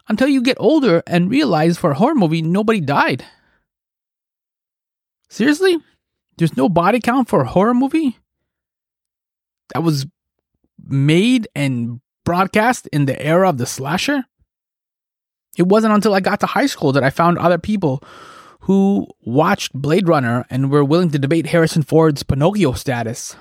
Until 0.09 0.29
you 0.29 0.43
get 0.43 0.57
older 0.59 1.03
and 1.07 1.31
realize 1.31 1.77
for 1.77 1.91
a 1.91 1.95
horror 1.95 2.15
movie 2.15 2.43
nobody 2.43 2.81
died. 2.81 3.25
Seriously? 5.29 5.77
There's 6.39 6.57
no 6.57 6.69
body 6.69 7.01
count 7.01 7.29
for 7.29 7.43
a 7.43 7.49
horror 7.49 7.75
movie? 7.75 8.19
That 9.75 9.83
was 9.83 10.07
made 10.83 11.49
and 11.55 12.01
broadcast 12.25 12.89
in 12.93 13.05
the 13.05 13.21
era 13.21 13.49
of 13.49 13.59
the 13.59 13.67
slasher? 13.67 14.25
It 15.59 15.67
wasn't 15.67 15.93
until 15.93 16.15
I 16.15 16.21
got 16.21 16.41
to 16.41 16.47
high 16.47 16.67
school 16.67 16.93
that 16.93 17.05
I 17.05 17.11
found 17.11 17.37
other 17.37 17.59
people 17.59 18.03
who 18.61 19.09
watched 19.21 19.75
Blade 19.75 20.09
Runner 20.09 20.47
and 20.49 20.71
were 20.71 20.85
willing 20.85 21.11
to 21.11 21.19
debate 21.19 21.47
Harrison 21.47 21.83
Ford's 21.83 22.23
Pinocchio 22.23 22.73
status. 22.73 23.37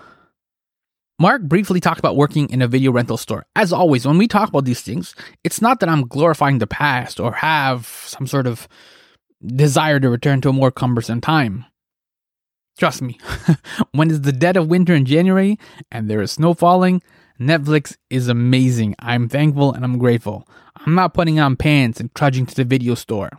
Mark 1.20 1.44
briefly 1.44 1.80
talked 1.80 2.00
about 2.00 2.16
working 2.16 2.50
in 2.50 2.62
a 2.62 2.68
video 2.68 2.92
rental 2.92 3.18
store. 3.18 3.46
As 3.56 3.72
always, 3.72 4.06
when 4.06 4.18
we 4.18 4.28
talk 4.28 4.50
about 4.50 4.66
these 4.66 4.82
things, 4.82 5.16
it's 5.44 5.62
not 5.62 5.80
that 5.80 5.90
I'm 5.90 6.08
glorifying 6.08 6.58
the 6.58 6.68
past 6.68 7.20
or 7.20 7.34
have 7.34 7.88
some 7.88 8.28
sort 8.28 8.48
of 8.48 8.68
desire 9.46 10.00
to 10.00 10.10
return 10.10 10.42
to 10.42 10.50
a 10.50 10.54
more 10.54 10.72
cumbersome 10.72 11.22
time. 11.22 11.66
Trust 12.80 13.02
me, 13.02 13.20
when 13.92 14.10
it's 14.10 14.20
the 14.20 14.32
dead 14.32 14.58
of 14.58 14.68
winter 14.68 14.94
in 14.94 15.06
January 15.06 15.58
and 15.92 16.10
there 16.10 16.22
is 16.22 16.32
snow 16.32 16.54
falling, 16.54 17.02
Netflix 17.40 17.96
is 18.10 18.28
amazing. 18.28 18.96
I'm 19.00 19.30
thankful 19.30 19.74
and 19.74 19.84
I'm 19.84 19.98
grateful. 19.98 20.48
I'm 20.76 20.96
not 20.96 21.14
putting 21.14 21.40
on 21.40 21.56
pants 21.56 22.00
and 22.00 22.14
trudging 22.16 22.46
to 22.48 22.56
the 22.56 22.64
video 22.64 22.96
store. 22.96 23.30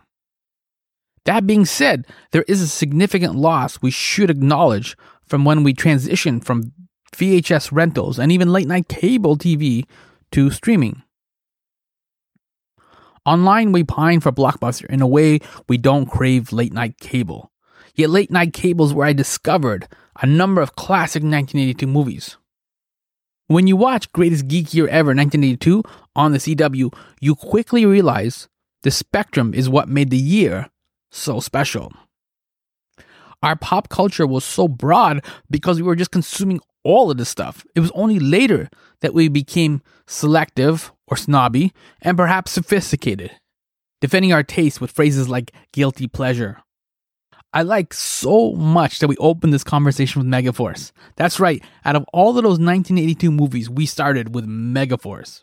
That 1.25 1.45
being 1.45 1.65
said, 1.65 2.07
there 2.31 2.45
is 2.47 2.61
a 2.61 2.67
significant 2.67 3.35
loss 3.35 3.81
we 3.81 3.91
should 3.91 4.29
acknowledge 4.29 4.97
from 5.25 5.45
when 5.45 5.63
we 5.63 5.73
transitioned 5.73 6.43
from 6.43 6.71
VHS 7.15 7.71
rentals 7.71 8.17
and 8.19 8.31
even 8.31 8.51
late 8.51 8.67
night 8.67 8.87
cable 8.87 9.37
TV 9.37 9.85
to 10.31 10.49
streaming. 10.49 11.03
Online, 13.25 13.71
we 13.71 13.83
pine 13.83 14.21
for 14.21 14.31
Blockbuster 14.31 14.85
in 14.85 15.01
a 15.01 15.07
way 15.07 15.39
we 15.67 15.77
don't 15.77 16.07
crave 16.09 16.53
late 16.53 16.73
night 16.73 16.97
cable. 16.99 17.51
Yet, 17.95 18.09
late 18.09 18.31
night 18.31 18.53
cable 18.53 18.85
is 18.85 18.93
where 18.93 19.07
I 19.07 19.13
discovered 19.13 19.87
a 20.21 20.25
number 20.25 20.61
of 20.61 20.75
classic 20.75 21.21
1982 21.21 21.85
movies. 21.85 22.37
When 23.49 23.65
you 23.65 23.75
watch 23.75 24.13
Greatest 24.13 24.47
Geek 24.47 24.75
Year 24.75 24.87
Ever 24.87 25.07
1982 25.07 25.81
on 26.15 26.33
the 26.33 26.37
CW, 26.37 26.93
you 27.19 27.33
quickly 27.33 27.83
realize 27.83 28.47
the 28.83 28.91
spectrum 28.91 29.55
is 29.55 29.67
what 29.67 29.89
made 29.89 30.11
the 30.11 30.19
year 30.19 30.69
so 31.09 31.39
special. 31.39 31.91
Our 33.41 33.55
pop 33.55 33.89
culture 33.89 34.27
was 34.27 34.45
so 34.45 34.67
broad 34.67 35.25
because 35.49 35.77
we 35.77 35.87
were 35.87 35.95
just 35.95 36.11
consuming 36.11 36.59
all 36.83 37.09
of 37.09 37.17
this 37.17 37.29
stuff. 37.29 37.65
It 37.73 37.79
was 37.79 37.89
only 37.95 38.19
later 38.19 38.69
that 39.01 39.15
we 39.15 39.29
became 39.29 39.81
selective 40.05 40.91
or 41.07 41.17
snobby 41.17 41.73
and 42.03 42.15
perhaps 42.15 42.51
sophisticated, 42.51 43.31
defending 43.99 44.31
our 44.31 44.43
taste 44.43 44.79
with 44.79 44.91
phrases 44.91 45.27
like 45.27 45.53
guilty 45.73 46.05
pleasure. 46.07 46.61
I 47.51 47.63
like 47.63 47.95
so 47.95 48.51
much 48.51 48.99
that 48.99 49.07
we 49.07 49.17
opened 49.17 49.53
this 49.53 49.63
conversation 49.63 50.21
with 50.21 50.31
Megaforce. 50.31 50.91
That's 51.15 51.39
right, 51.39 51.63
out 51.83 51.95
of 51.95 52.05
all 52.13 52.29
of 52.29 52.43
those 52.43 52.59
1982 52.59 53.31
movies, 53.31 53.69
we 53.69 53.87
started 53.87 54.35
with 54.35 54.45
Megaforce. 54.45 55.41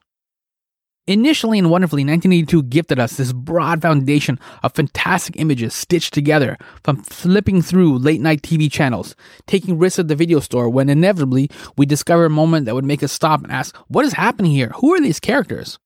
Initially 1.09 1.59
and 1.59 1.71
wonderfully, 1.71 2.05
1982 2.05 2.63
gifted 2.65 3.01
us 3.01 3.17
this 3.17 3.33
broad 3.33 3.83
foundation 3.83 4.39
of 4.63 4.75
fantastic 4.75 5.37
images 5.37 5.75
stitched 5.75 6.15
together 6.15 6.57
from 6.85 7.03
flipping 7.03 7.61
through 7.61 7.99
late 7.99 8.21
night 8.21 8.43
TV 8.43 8.71
channels, 8.71 9.17
taking 9.47 9.79
risks 9.79 9.99
at 9.99 10.07
the 10.07 10.17
video 10.17 10.39
store 10.39 10.69
when 10.69 10.89
inevitably 10.89 11.51
we 11.77 11.87
discover 11.87 12.25
a 12.25 12.31
moment 12.31 12.67
that 12.67 12.75
would 12.75 12.85
make 12.85 13.03
us 13.03 13.13
stop 13.13 13.43
and 13.43 13.53
ask, 13.53 13.77
What 13.89 14.05
is 14.05 14.13
happening 14.13 14.53
here? 14.53 14.71
Who 14.77 14.95
are 14.95 15.01
these 15.01 15.21
characters? 15.21 15.79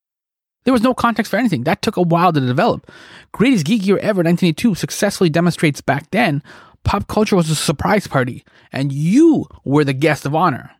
There 0.65 0.73
was 0.73 0.83
no 0.83 0.95
context 0.95 1.31
for 1.31 1.39
anything. 1.39 1.65
That 1.65 1.83
took 1.83 1.97
a 1.97 2.03
while 2.03 2.33
to 2.33 2.41
develop. 2.41 2.91
Greatest 3.33 3.65
Geek 3.65 3.87
Year 3.87 3.99
Ever 3.99 4.23
1982 4.23 4.75
successfully 4.75 5.31
demonstrates 5.31 5.81
back 5.81 6.11
then 6.11 6.43
pop 6.85 7.07
culture 7.09 7.37
was 7.37 7.51
a 7.51 7.55
surprise 7.55 8.07
party, 8.07 8.45
and 8.73 8.93
you 8.93 9.47
were 9.65 9.85
the 9.85 9.93
guest 9.93 10.27
of 10.27 10.35
honor. 10.35 10.71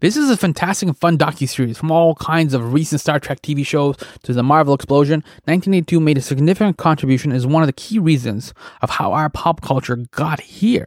This 0.00 0.16
is 0.16 0.30
a 0.30 0.36
fantastic 0.36 0.88
and 0.88 0.98
fun 0.98 1.16
docuseries 1.16 1.76
from 1.76 1.92
all 1.92 2.16
kinds 2.16 2.54
of 2.54 2.72
recent 2.72 3.00
Star 3.00 3.20
Trek 3.20 3.40
TV 3.40 3.64
shows 3.64 3.96
to 4.24 4.32
the 4.32 4.42
Marvel 4.42 4.74
explosion. 4.74 5.20
1982 5.44 6.00
made 6.00 6.18
a 6.18 6.22
significant 6.22 6.76
contribution 6.76 7.30
as 7.30 7.46
one 7.46 7.62
of 7.62 7.68
the 7.68 7.72
key 7.72 8.00
reasons 8.00 8.52
of 8.80 8.90
how 8.90 9.12
our 9.12 9.30
pop 9.30 9.60
culture 9.60 9.96
got 10.10 10.40
here. 10.40 10.86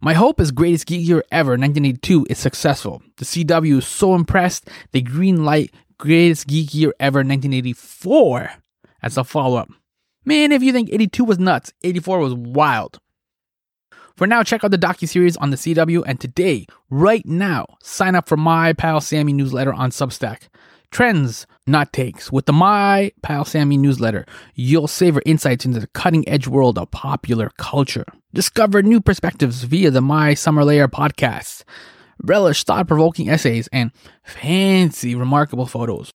My 0.00 0.12
hope 0.12 0.40
is 0.40 0.50
Greatest 0.50 0.86
Geek 0.86 1.06
Year 1.06 1.24
Ever 1.32 1.52
1982 1.52 2.26
is 2.28 2.38
successful. 2.38 3.02
The 3.16 3.24
CW 3.24 3.78
is 3.78 3.86
so 3.86 4.14
impressed 4.14 4.68
they 4.92 5.00
green 5.00 5.44
light 5.44 5.72
Greatest 6.00 6.46
Geek 6.46 6.74
Year 6.74 6.94
Ever 6.98 7.18
1984 7.18 8.50
as 9.02 9.18
a 9.18 9.22
follow 9.22 9.58
up. 9.58 9.68
Man, 10.24 10.50
if 10.50 10.62
you 10.62 10.72
think 10.72 10.88
82 10.90 11.24
was 11.24 11.38
nuts, 11.38 11.74
84 11.82 12.20
was 12.20 12.34
wild. 12.34 12.98
For 14.16 14.26
now, 14.26 14.42
check 14.42 14.64
out 14.64 14.70
the 14.70 14.78
docu-series 14.78 15.36
on 15.36 15.50
the 15.50 15.58
CW, 15.58 16.02
and 16.06 16.18
today, 16.18 16.64
right 16.88 17.24
now, 17.26 17.66
sign 17.82 18.14
up 18.14 18.28
for 18.28 18.38
My 18.38 18.72
Pal 18.72 19.02
Sammy 19.02 19.34
newsletter 19.34 19.74
on 19.74 19.90
Substack. 19.90 20.48
Trends, 20.90 21.46
not 21.66 21.92
takes. 21.92 22.32
With 22.32 22.46
the 22.46 22.54
My 22.54 23.12
Pal 23.22 23.44
Sammy 23.44 23.76
newsletter, 23.76 24.24
you'll 24.54 24.88
savor 24.88 25.20
insights 25.26 25.66
into 25.66 25.80
the 25.80 25.86
cutting 25.88 26.26
edge 26.26 26.46
world 26.46 26.78
of 26.78 26.90
popular 26.90 27.50
culture. 27.58 28.06
Discover 28.32 28.82
new 28.82 29.02
perspectives 29.02 29.64
via 29.64 29.90
the 29.90 30.00
My 30.00 30.32
Summer 30.32 30.64
Lair 30.64 30.88
podcast. 30.88 31.64
Relish 32.22 32.64
thought 32.64 32.86
provoking 32.88 33.28
essays 33.28 33.68
and 33.72 33.90
fancy, 34.22 35.14
remarkable 35.14 35.66
photos. 35.66 36.10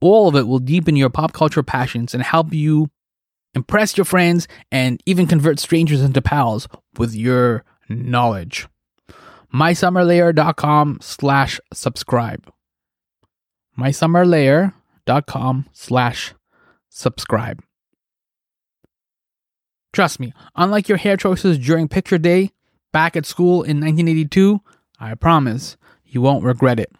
All 0.00 0.28
of 0.28 0.36
it 0.36 0.46
will 0.46 0.58
deepen 0.58 0.96
your 0.96 1.10
pop 1.10 1.32
culture 1.32 1.62
passions 1.62 2.14
and 2.14 2.22
help 2.22 2.52
you 2.52 2.90
impress 3.54 3.96
your 3.96 4.04
friends 4.04 4.48
and 4.72 5.02
even 5.06 5.26
convert 5.26 5.58
strangers 5.58 6.02
into 6.02 6.20
pals 6.20 6.68
with 6.98 7.14
your 7.14 7.64
knowledge. 7.88 8.66
MySummerLair.com 9.52 10.98
slash 11.00 11.60
subscribe 11.72 12.50
mysummerlair.com 13.78 15.66
slash 15.72 16.34
subscribe. 16.88 17.62
Trust 19.92 20.18
me, 20.18 20.32
unlike 20.56 20.88
your 20.88 20.98
hair 20.98 21.16
choices 21.16 21.58
during 21.58 21.88
picture 21.88 22.18
day 22.18 22.50
back 22.92 23.16
at 23.16 23.26
school 23.26 23.62
in 23.62 23.80
1982, 23.80 24.60
I 24.98 25.14
promise 25.14 25.76
you 26.04 26.20
won't 26.20 26.44
regret 26.44 26.78
it. 26.78 26.92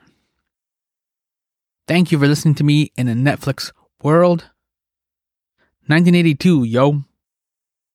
Thank 1.86 2.11
you 2.11 2.18
for 2.18 2.26
listening 2.26 2.55
to 2.57 2.64
me 2.64 2.92
in 2.97 3.09
a 3.09 3.14
Netflix 3.14 3.72
world. 4.03 4.51
1982, 5.86 6.64
yo. 6.64 7.05